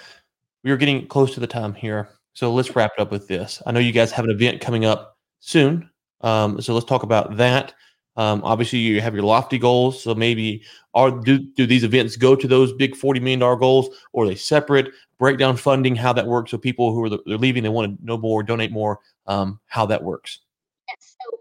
we 0.64 0.70
are 0.70 0.76
getting 0.76 1.06
close 1.06 1.34
to 1.34 1.40
the 1.40 1.46
time 1.46 1.74
here. 1.74 2.08
So 2.34 2.52
let's 2.52 2.74
wrap 2.74 2.92
it 2.96 3.02
up 3.02 3.10
with 3.10 3.28
this. 3.28 3.62
I 3.66 3.72
know 3.72 3.80
you 3.80 3.92
guys 3.92 4.10
have 4.12 4.24
an 4.24 4.30
event 4.30 4.60
coming 4.60 4.84
up 4.84 5.18
soon. 5.40 5.90
Um, 6.22 6.60
so 6.60 6.72
let's 6.72 6.86
talk 6.86 7.02
about 7.02 7.36
that. 7.36 7.74
Um, 8.16 8.42
obviously, 8.44 8.78
you 8.78 9.00
have 9.00 9.14
your 9.14 9.24
lofty 9.24 9.58
goals. 9.58 10.02
So 10.02 10.14
maybe 10.14 10.62
are 10.94 11.10
do, 11.10 11.38
do 11.38 11.66
these 11.66 11.84
events 11.84 12.16
go 12.16 12.36
to 12.36 12.46
those 12.46 12.72
big 12.74 12.94
forty 12.94 13.20
million 13.20 13.40
dollar 13.40 13.56
goals, 13.56 13.88
or 14.12 14.24
are 14.24 14.28
they 14.28 14.34
separate? 14.34 14.88
Break 15.18 15.38
down 15.38 15.56
funding, 15.56 15.96
how 15.96 16.12
that 16.12 16.26
works. 16.26 16.50
So 16.50 16.58
people 16.58 16.92
who 16.92 17.04
are 17.04 17.10
they're 17.10 17.38
leaving, 17.38 17.62
they 17.62 17.68
want 17.68 17.98
to 17.98 18.04
know 18.04 18.18
more, 18.18 18.42
donate 18.42 18.72
more. 18.72 19.00
Um, 19.26 19.60
how 19.66 19.86
that 19.86 20.02
works. 20.02 20.40
Yes. 20.88 21.16
So 21.22 21.38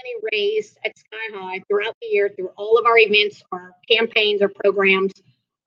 money 0.00 0.28
raised 0.32 0.78
at 0.84 0.96
Sky 0.98 1.16
High 1.34 1.62
throughout 1.68 1.96
the 2.00 2.08
year 2.08 2.28
through 2.28 2.50
all 2.56 2.78
of 2.78 2.86
our 2.86 2.98
events, 2.98 3.42
our 3.52 3.74
campaigns, 3.90 4.42
our 4.42 4.48
programs, 4.48 5.12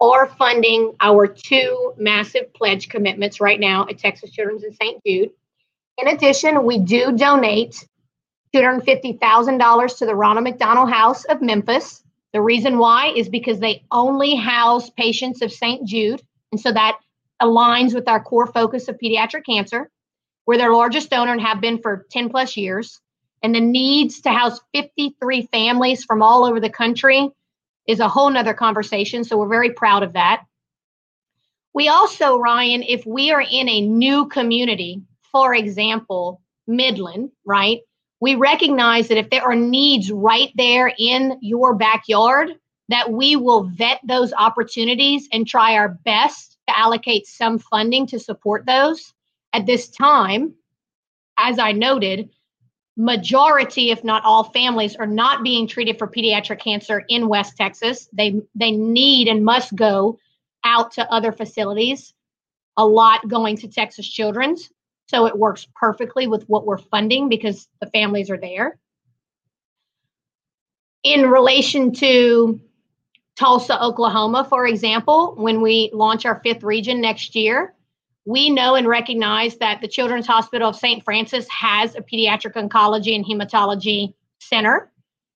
are 0.01 0.27
funding 0.27 0.95
our 0.99 1.27
two 1.27 1.93
massive 1.97 2.53
pledge 2.53 2.89
commitments 2.89 3.39
right 3.39 3.59
now 3.59 3.85
at 3.89 3.97
Texas 3.97 4.31
Children's 4.31 4.63
and 4.63 4.75
St. 4.75 5.01
Jude. 5.05 5.31
In 5.97 6.07
addition, 6.07 6.65
we 6.65 6.79
do 6.79 7.11
donate 7.15 7.85
$250,000 8.55 9.97
to 9.97 10.05
the 10.05 10.15
Ronald 10.15 10.43
McDonald 10.43 10.89
House 10.89 11.25
of 11.25 11.41
Memphis. 11.41 12.03
The 12.33 12.41
reason 12.41 12.77
why 12.79 13.13
is 13.15 13.29
because 13.29 13.59
they 13.59 13.83
only 13.91 14.35
house 14.35 14.89
patients 14.89 15.41
of 15.41 15.51
St. 15.51 15.87
Jude. 15.87 16.21
And 16.51 16.59
so 16.59 16.71
that 16.71 16.97
aligns 17.41 17.93
with 17.93 18.07
our 18.07 18.21
core 18.21 18.47
focus 18.47 18.87
of 18.87 18.97
pediatric 18.97 19.45
cancer. 19.45 19.89
We're 20.45 20.57
their 20.57 20.73
largest 20.73 21.09
donor 21.09 21.31
and 21.31 21.41
have 21.41 21.61
been 21.61 21.81
for 21.81 22.05
10 22.11 22.29
plus 22.29 22.57
years 22.57 22.99
and 23.43 23.53
the 23.53 23.61
needs 23.61 24.21
to 24.21 24.31
house 24.31 24.59
53 24.73 25.47
families 25.51 26.03
from 26.03 26.21
all 26.21 26.45
over 26.45 26.59
the 26.59 26.69
country 26.69 27.29
is 27.87 27.99
a 27.99 28.07
whole 28.07 28.29
nother 28.29 28.53
conversation. 28.53 29.23
So 29.23 29.37
we're 29.37 29.49
very 29.49 29.71
proud 29.71 30.01
of 30.01 30.13
that. 30.13 30.45
We 31.73 31.89
also, 31.89 32.37
Ryan, 32.37 32.83
if 32.83 33.05
we 33.05 33.31
are 33.31 33.41
in 33.41 33.67
a 33.67 33.81
new 33.81 34.27
community, 34.27 35.01
for 35.31 35.53
example, 35.53 36.41
Midland, 36.67 37.31
right? 37.45 37.81
We 38.21 38.35
recognize 38.35 39.09
that 39.09 39.17
if 39.17 39.29
there 39.29 39.43
are 39.43 39.55
needs 39.55 40.09
right 40.11 40.51
there 40.55 40.93
in 40.97 41.37
your 41.41 41.73
backyard, 41.73 42.51
that 42.87 43.11
we 43.11 43.35
will 43.35 43.63
vet 43.63 43.99
those 44.05 44.31
opportunities 44.33 45.27
and 45.33 45.47
try 45.47 45.75
our 45.75 45.89
best 46.05 46.57
to 46.67 46.79
allocate 46.79 47.27
some 47.27 47.59
funding 47.59 48.07
to 48.07 48.19
support 48.19 48.65
those. 48.65 49.13
At 49.51 49.65
this 49.65 49.89
time, 49.89 50.53
as 51.37 51.59
I 51.59 51.73
noted, 51.73 52.29
majority 52.95 53.89
if 53.89 54.03
not 54.03 54.23
all 54.23 54.43
families 54.43 54.95
are 54.95 55.07
not 55.07 55.43
being 55.43 55.67
treated 55.67 55.97
for 55.97 56.07
pediatric 56.07 56.59
cancer 56.59 57.03
in 57.09 57.27
west 57.27 57.57
texas. 57.57 58.07
They 58.13 58.41
they 58.55 58.71
need 58.71 59.27
and 59.27 59.43
must 59.43 59.75
go 59.75 60.19
out 60.63 60.91
to 60.93 61.11
other 61.11 61.31
facilities. 61.31 62.13
A 62.77 62.85
lot 62.85 63.27
going 63.27 63.57
to 63.57 63.67
texas 63.67 64.07
children's. 64.07 64.69
So 65.07 65.25
it 65.25 65.37
works 65.37 65.67
perfectly 65.75 66.27
with 66.27 66.47
what 66.47 66.65
we're 66.65 66.77
funding 66.77 67.29
because 67.29 67.67
the 67.81 67.87
families 67.87 68.29
are 68.29 68.37
there. 68.37 68.79
In 71.03 71.29
relation 71.29 71.93
to 71.93 72.61
tulsa 73.35 73.81
oklahoma 73.81 74.45
for 74.47 74.67
example 74.67 75.33
when 75.37 75.59
we 75.59 75.89
launch 75.91 76.23
our 76.23 76.39
fifth 76.43 76.61
region 76.61 77.01
next 77.01 77.33
year 77.35 77.73
we 78.25 78.49
know 78.49 78.75
and 78.75 78.87
recognize 78.87 79.57
that 79.57 79.81
the 79.81 79.87
Children's 79.87 80.27
Hospital 80.27 80.69
of 80.69 80.75
St. 80.75 81.03
Francis 81.03 81.47
has 81.49 81.95
a 81.95 82.01
pediatric 82.01 82.53
oncology 82.53 83.15
and 83.15 83.25
hematology 83.25 84.13
center. 84.39 84.91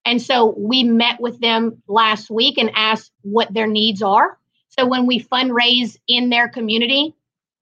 And 0.06 0.22
so 0.22 0.56
we 0.58 0.84
met 0.84 1.20
with 1.20 1.40
them 1.42 1.82
last 1.88 2.30
week 2.30 2.58
and 2.58 2.72
asked 2.76 3.12
what 3.24 3.54
their 3.54 3.68
needs 3.68 4.02
are. 4.02 4.38
So 4.70 4.86
when 4.86 5.06
we 5.06 5.20
fundraise 5.20 5.98
in 6.08 6.30
their 6.30 6.48
community, 6.48 7.14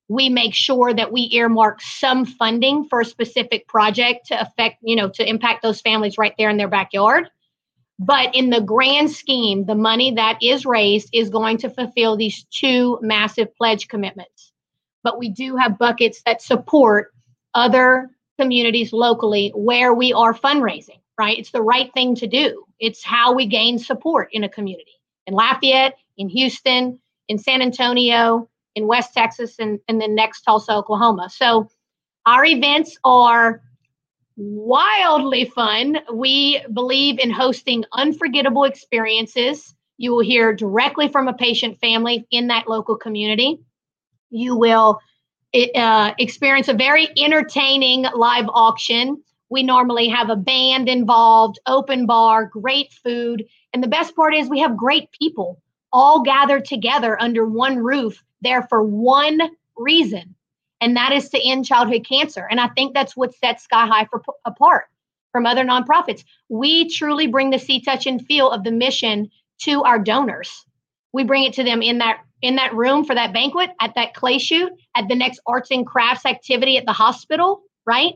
we 0.07 0.29
make 0.29 0.53
sure 0.53 0.93
that 0.93 1.11
we 1.11 1.29
earmark 1.31 1.81
some 1.81 2.25
funding 2.25 2.87
for 2.87 3.01
a 3.01 3.05
specific 3.05 3.67
project 3.67 4.27
to 4.27 4.39
affect, 4.39 4.77
you 4.83 4.95
know, 4.95 5.09
to 5.09 5.27
impact 5.27 5.63
those 5.63 5.81
families 5.81 6.19
right 6.19 6.35
there 6.37 6.51
in 6.51 6.57
their 6.57 6.67
backyard. 6.67 7.29
But 7.97 8.35
in 8.35 8.51
the 8.51 8.61
grand 8.61 9.09
scheme, 9.09 9.65
the 9.65 9.73
money 9.73 10.11
that 10.11 10.37
is 10.43 10.65
raised 10.65 11.09
is 11.13 11.29
going 11.29 11.57
to 11.59 11.69
fulfill 11.69 12.15
these 12.15 12.45
two 12.51 12.99
massive 13.01 13.55
pledge 13.55 13.87
commitments 13.87 14.51
but 15.05 15.19
we 15.19 15.29
do 15.29 15.55
have 15.55 15.77
buckets 15.77 16.21
that 16.25 16.41
support 16.41 17.13
other 17.53 18.09
communities 18.39 18.91
locally 18.91 19.53
where 19.55 19.93
we 19.93 20.11
are 20.11 20.33
fundraising, 20.33 20.99
right? 21.17 21.37
It's 21.37 21.51
the 21.51 21.61
right 21.61 21.93
thing 21.93 22.15
to 22.15 22.27
do. 22.27 22.65
It's 22.79 23.05
how 23.05 23.33
we 23.33 23.45
gain 23.45 23.77
support 23.77 24.29
in 24.31 24.43
a 24.43 24.49
community. 24.49 24.99
In 25.27 25.35
Lafayette, 25.35 25.97
in 26.17 26.27
Houston, 26.27 26.99
in 27.29 27.37
San 27.37 27.61
Antonio, 27.61 28.49
in 28.73 28.87
West 28.87 29.13
Texas, 29.13 29.55
and, 29.59 29.79
and 29.87 30.01
then 30.01 30.15
next 30.15 30.41
Tulsa, 30.41 30.73
Oklahoma. 30.73 31.29
So 31.29 31.69
our 32.25 32.43
events 32.43 32.97
are 33.03 33.61
wildly 34.37 35.45
fun. 35.45 35.99
We 36.11 36.61
believe 36.73 37.19
in 37.19 37.29
hosting 37.29 37.85
unforgettable 37.93 38.63
experiences. 38.63 39.75
You 39.97 40.11
will 40.11 40.23
hear 40.23 40.51
directly 40.51 41.09
from 41.09 41.27
a 41.27 41.33
patient 41.33 41.79
family 41.79 42.25
in 42.31 42.47
that 42.47 42.67
local 42.67 42.97
community 42.97 43.59
you 44.35 44.55
will 44.57 44.99
uh, 45.75 46.13
experience 46.19 46.67
a 46.67 46.73
very 46.73 47.07
entertaining 47.17 48.05
live 48.13 48.49
auction. 48.49 49.23
We 49.49 49.63
normally 49.63 50.09
have 50.09 50.29
a 50.29 50.35
band 50.35 50.89
involved, 50.89 51.59
open 51.65 52.05
bar, 52.05 52.45
great 52.45 52.91
food. 52.91 53.45
And 53.73 53.81
the 53.83 53.87
best 53.87 54.15
part 54.15 54.35
is 54.35 54.49
we 54.49 54.59
have 54.59 54.75
great 54.75 55.09
people 55.11 55.61
all 55.93 56.23
gathered 56.23 56.65
together 56.65 57.21
under 57.21 57.45
one 57.45 57.77
roof 57.77 58.23
there 58.41 58.63
for 58.63 58.83
one 58.83 59.39
reason. 59.77 60.35
and 60.81 60.95
that 60.95 61.11
is 61.11 61.29
to 61.29 61.41
end 61.43 61.65
childhood 61.65 62.05
cancer. 62.07 62.47
And 62.49 62.59
I 62.59 62.67
think 62.69 62.93
that's 62.93 63.15
what 63.15 63.33
sets 63.35 63.63
Sky 63.63 63.87
High 63.87 64.05
for, 64.05 64.21
apart 64.45 64.85
from 65.31 65.45
other 65.45 65.63
nonprofits. 65.63 66.23
We 66.49 66.89
truly 66.89 67.27
bring 67.27 67.49
the 67.49 67.59
see, 67.59 67.81
touch, 67.81 68.05
and 68.05 68.25
feel 68.25 68.51
of 68.51 68.63
the 68.63 68.71
mission 68.71 69.29
to 69.61 69.83
our 69.83 69.99
donors. 69.99 70.65
We 71.13 71.23
bring 71.23 71.43
it 71.43 71.53
to 71.53 71.63
them 71.63 71.81
in 71.81 71.99
that 71.99 72.19
in 72.45 72.55
that 72.57 72.75
room 72.75 73.03
for 73.03 73.15
that 73.15 73.33
banquet, 73.33 73.71
at 73.81 73.95
that 73.95 74.13
clay 74.13 74.37
shoot, 74.37 74.71
at 74.95 75.07
the 75.07 75.15
next 75.15 75.39
arts 75.47 75.71
and 75.71 75.85
crafts 75.85 76.25
activity 76.25 76.77
at 76.77 76.85
the 76.85 76.93
hospital, 76.93 77.63
right? 77.87 78.13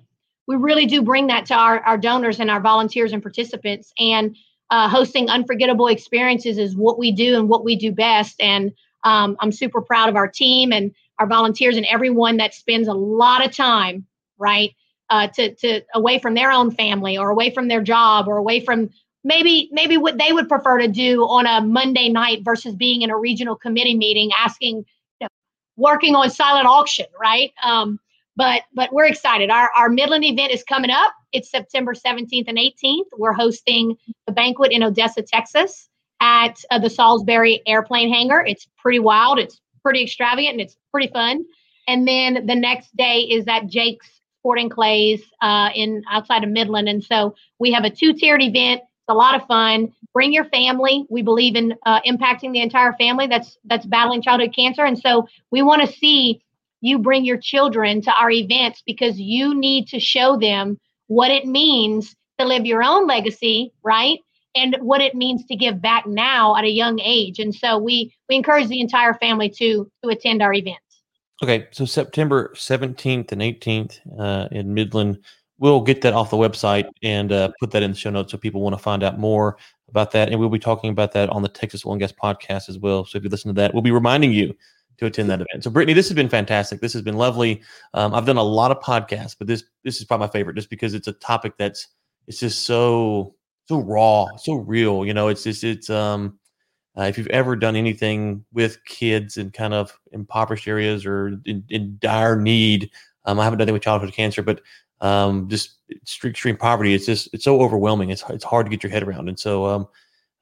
We 0.47 0.55
really 0.55 0.85
do 0.85 1.01
bring 1.01 1.27
that 1.27 1.47
to 1.47 1.55
our, 1.55 1.79
our 1.79 1.97
donors 1.97 2.39
and 2.39 2.49
our 2.51 2.61
volunteers 2.61 3.11
and 3.11 3.23
participants. 3.23 3.91
And 3.97 4.35
uh, 4.69 4.87
hosting 4.87 5.29
unforgettable 5.29 5.87
experiences 5.87 6.59
is 6.59 6.75
what 6.75 6.99
we 6.99 7.11
do 7.11 7.39
and 7.39 7.49
what 7.49 7.63
we 7.63 7.75
do 7.75 7.91
best. 7.91 8.39
And 8.39 8.71
um, 9.03 9.35
I'm 9.39 9.51
super 9.51 9.81
proud 9.81 10.09
of 10.09 10.15
our 10.15 10.27
team 10.27 10.71
and 10.71 10.93
our 11.17 11.25
volunteers 11.25 11.75
and 11.75 11.85
everyone 11.87 12.37
that 12.37 12.53
spends 12.53 12.87
a 12.87 12.93
lot 12.93 13.43
of 13.43 13.51
time, 13.51 14.05
right, 14.37 14.75
uh, 15.09 15.27
to 15.27 15.55
to 15.55 15.81
away 15.95 16.19
from 16.19 16.35
their 16.35 16.51
own 16.51 16.69
family 16.69 17.17
or 17.17 17.31
away 17.31 17.49
from 17.49 17.67
their 17.67 17.81
job 17.81 18.27
or 18.27 18.37
away 18.37 18.59
from 18.59 18.91
maybe 19.23 19.69
maybe 19.71 19.97
what 19.97 20.17
they 20.17 20.31
would 20.31 20.47
prefer 20.47 20.79
to 20.79 20.87
do 20.87 21.23
on 21.23 21.45
a 21.45 21.61
Monday 21.65 22.09
night 22.09 22.43
versus 22.43 22.75
being 22.75 23.01
in 23.01 23.09
a 23.09 23.17
regional 23.17 23.55
committee 23.55 23.95
meeting 23.95 24.31
asking, 24.37 24.77
you 24.77 24.85
know, 25.21 25.27
working 25.77 26.15
on 26.15 26.29
silent 26.29 26.67
auction, 26.67 27.05
right? 27.19 27.51
Um, 27.63 27.99
but 28.35 28.63
but 28.73 28.93
we're 28.93 29.05
excited. 29.05 29.49
Our 29.49 29.69
our 29.75 29.89
Midland 29.89 30.23
event 30.23 30.51
is 30.51 30.63
coming 30.63 30.91
up. 30.91 31.13
It's 31.31 31.51
September 31.51 31.93
17th 31.93 32.45
and 32.47 32.57
18th. 32.57 33.07
We're 33.17 33.33
hosting 33.33 33.95
a 34.27 34.31
banquet 34.31 34.71
in 34.71 34.81
Odessa, 34.81 35.21
Texas, 35.21 35.89
at 36.21 36.57
uh, 36.71 36.79
the 36.79 36.89
Salisbury 36.89 37.61
Airplane 37.67 38.11
Hangar. 38.11 38.45
It's 38.45 38.67
pretty 38.77 38.99
wild. 38.99 39.39
It's 39.39 39.61
pretty 39.83 40.03
extravagant 40.03 40.53
and 40.53 40.61
it's 40.61 40.77
pretty 40.91 41.11
fun. 41.11 41.45
And 41.87 42.07
then 42.07 42.45
the 42.45 42.55
next 42.55 42.95
day 42.95 43.21
is 43.21 43.47
at 43.47 43.67
Jake's 43.67 44.21
Sporting 44.39 44.69
Clays 44.69 45.21
uh, 45.41 45.69
in 45.75 46.03
outside 46.09 46.43
of 46.43 46.49
Midland. 46.49 46.87
And 46.87 47.03
so 47.03 47.35
we 47.59 47.71
have 47.71 47.83
a 47.83 47.89
two-tiered 47.89 48.41
event. 48.41 48.81
A 49.09 49.13
lot 49.13 49.35
of 49.35 49.45
fun. 49.47 49.91
Bring 50.13 50.31
your 50.31 50.45
family. 50.45 51.05
We 51.09 51.21
believe 51.21 51.55
in 51.55 51.75
uh, 51.85 51.99
impacting 52.01 52.53
the 52.53 52.61
entire 52.61 52.93
family 52.93 53.27
that's 53.27 53.57
that's 53.65 53.85
battling 53.85 54.21
childhood 54.21 54.53
cancer. 54.55 54.85
And 54.85 54.97
so 54.97 55.27
we 55.51 55.61
want 55.61 55.81
to 55.81 55.87
see 55.87 56.41
you 56.81 56.99
bring 56.99 57.25
your 57.25 57.37
children 57.37 58.01
to 58.03 58.11
our 58.13 58.31
events 58.31 58.83
because 58.85 59.19
you 59.19 59.53
need 59.53 59.87
to 59.87 59.99
show 59.99 60.37
them 60.37 60.79
what 61.07 61.31
it 61.31 61.45
means 61.45 62.15
to 62.39 62.45
live 62.45 62.65
your 62.65 62.83
own 62.83 63.07
legacy, 63.07 63.73
right? 63.83 64.19
And 64.55 64.77
what 64.79 65.01
it 65.01 65.15
means 65.15 65.45
to 65.45 65.55
give 65.55 65.81
back 65.81 66.07
now 66.07 66.55
at 66.55 66.63
a 66.63 66.69
young 66.69 66.99
age. 66.99 67.39
And 67.39 67.53
so 67.53 67.77
we 67.77 68.13
we 68.29 68.35
encourage 68.35 68.67
the 68.67 68.79
entire 68.79 69.13
family 69.15 69.49
to 69.57 69.89
to 70.03 70.09
attend 70.09 70.41
our 70.41 70.53
events. 70.53 70.81
Okay, 71.41 71.67
so 71.71 71.85
September 71.85 72.51
17th 72.53 73.31
and 73.31 73.41
18th 73.41 73.99
uh, 74.19 74.49
in 74.51 74.73
Midland. 74.73 75.19
We'll 75.59 75.81
get 75.81 76.01
that 76.01 76.13
off 76.13 76.29
the 76.29 76.37
website 76.37 76.89
and 77.03 77.31
uh, 77.31 77.51
put 77.59 77.71
that 77.71 77.83
in 77.83 77.91
the 77.91 77.97
show 77.97 78.09
notes 78.09 78.31
so 78.31 78.37
people 78.37 78.61
want 78.61 78.75
to 78.75 78.81
find 78.81 79.03
out 79.03 79.19
more 79.19 79.57
about 79.89 80.11
that. 80.11 80.29
And 80.29 80.39
we'll 80.39 80.49
be 80.49 80.59
talking 80.59 80.89
about 80.89 81.11
that 81.13 81.29
on 81.29 81.41
the 81.41 81.49
Texas 81.49 81.85
Oil 81.85 81.93
and 81.93 81.99
Gas 81.99 82.13
podcast 82.13 82.69
as 82.69 82.77
well. 82.77 83.05
So 83.05 83.17
if 83.17 83.23
you 83.23 83.29
listen 83.29 83.53
to 83.53 83.61
that, 83.61 83.73
we'll 83.73 83.83
be 83.83 83.91
reminding 83.91 84.31
you 84.31 84.55
to 84.99 85.05
attend 85.05 85.29
that 85.29 85.41
event. 85.41 85.63
So, 85.63 85.69
Brittany, 85.69 85.93
this 85.93 86.07
has 86.09 86.15
been 86.15 86.29
fantastic. 86.29 86.81
This 86.81 86.93
has 86.93 87.01
been 87.01 87.17
lovely. 87.17 87.61
Um, 87.93 88.13
I've 88.13 88.25
done 88.25 88.37
a 88.37 88.43
lot 88.43 88.71
of 88.71 88.79
podcasts, 88.79 89.35
but 89.37 89.47
this 89.47 89.63
this 89.83 89.99
is 89.99 90.05
probably 90.05 90.27
my 90.27 90.31
favorite, 90.31 90.55
just 90.55 90.69
because 90.69 90.93
it's 90.93 91.07
a 91.07 91.13
topic 91.13 91.53
that's 91.57 91.87
it's 92.27 92.39
just 92.39 92.63
so 92.63 93.35
so 93.65 93.79
raw, 93.79 94.27
so 94.37 94.55
real. 94.55 95.05
You 95.05 95.13
know, 95.13 95.29
it's 95.29 95.43
just 95.43 95.63
it's 95.63 95.89
um 95.89 96.37
uh, 96.97 97.03
if 97.03 97.17
you've 97.17 97.27
ever 97.27 97.55
done 97.55 97.75
anything 97.75 98.43
with 98.51 98.83
kids 98.85 99.37
in 99.37 99.51
kind 99.51 99.73
of 99.73 99.97
impoverished 100.11 100.67
areas 100.67 101.05
or 101.05 101.39
in, 101.45 101.63
in 101.69 101.97
dire 102.01 102.35
need, 102.35 102.89
um, 103.25 103.39
I 103.39 103.45
haven't 103.45 103.59
done 103.59 103.65
anything 103.65 103.75
with 103.75 103.83
childhood 103.83 104.13
cancer, 104.13 104.41
but 104.41 104.61
um, 105.01 105.47
just 105.49 105.77
extreme 106.25 106.57
poverty. 106.57 106.93
It's 106.93 107.05
just 107.05 107.29
it's 107.33 107.43
so 107.43 107.61
overwhelming. 107.61 108.09
It's 108.09 108.23
it's 108.29 108.43
hard 108.43 108.65
to 108.65 108.69
get 108.69 108.83
your 108.83 108.91
head 108.91 109.03
around, 109.03 109.29
and 109.29 109.39
so 109.39 109.65
um, 109.65 109.87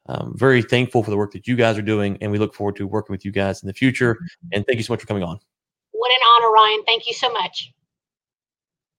um, 0.07 0.33
very 0.35 0.61
thankful 0.61 1.03
for 1.03 1.11
the 1.11 1.17
work 1.17 1.31
that 1.33 1.47
you 1.47 1.55
guys 1.55 1.77
are 1.77 1.83
doing, 1.83 2.17
and 2.21 2.31
we 2.31 2.37
look 2.37 2.53
forward 2.53 2.75
to 2.77 2.87
working 2.87 3.13
with 3.13 3.25
you 3.25 3.31
guys 3.31 3.61
in 3.61 3.67
the 3.67 3.73
future. 3.73 4.15
Mm-hmm. 4.15 4.47
And 4.53 4.65
thank 4.65 4.77
you 4.77 4.83
so 4.83 4.93
much 4.93 5.01
for 5.01 5.07
coming 5.07 5.23
on. 5.23 5.39
What 5.91 6.11
an 6.11 6.21
honor, 6.31 6.51
Ryan. 6.51 6.83
Thank 6.85 7.07
you 7.07 7.13
so 7.13 7.31
much. 7.31 7.73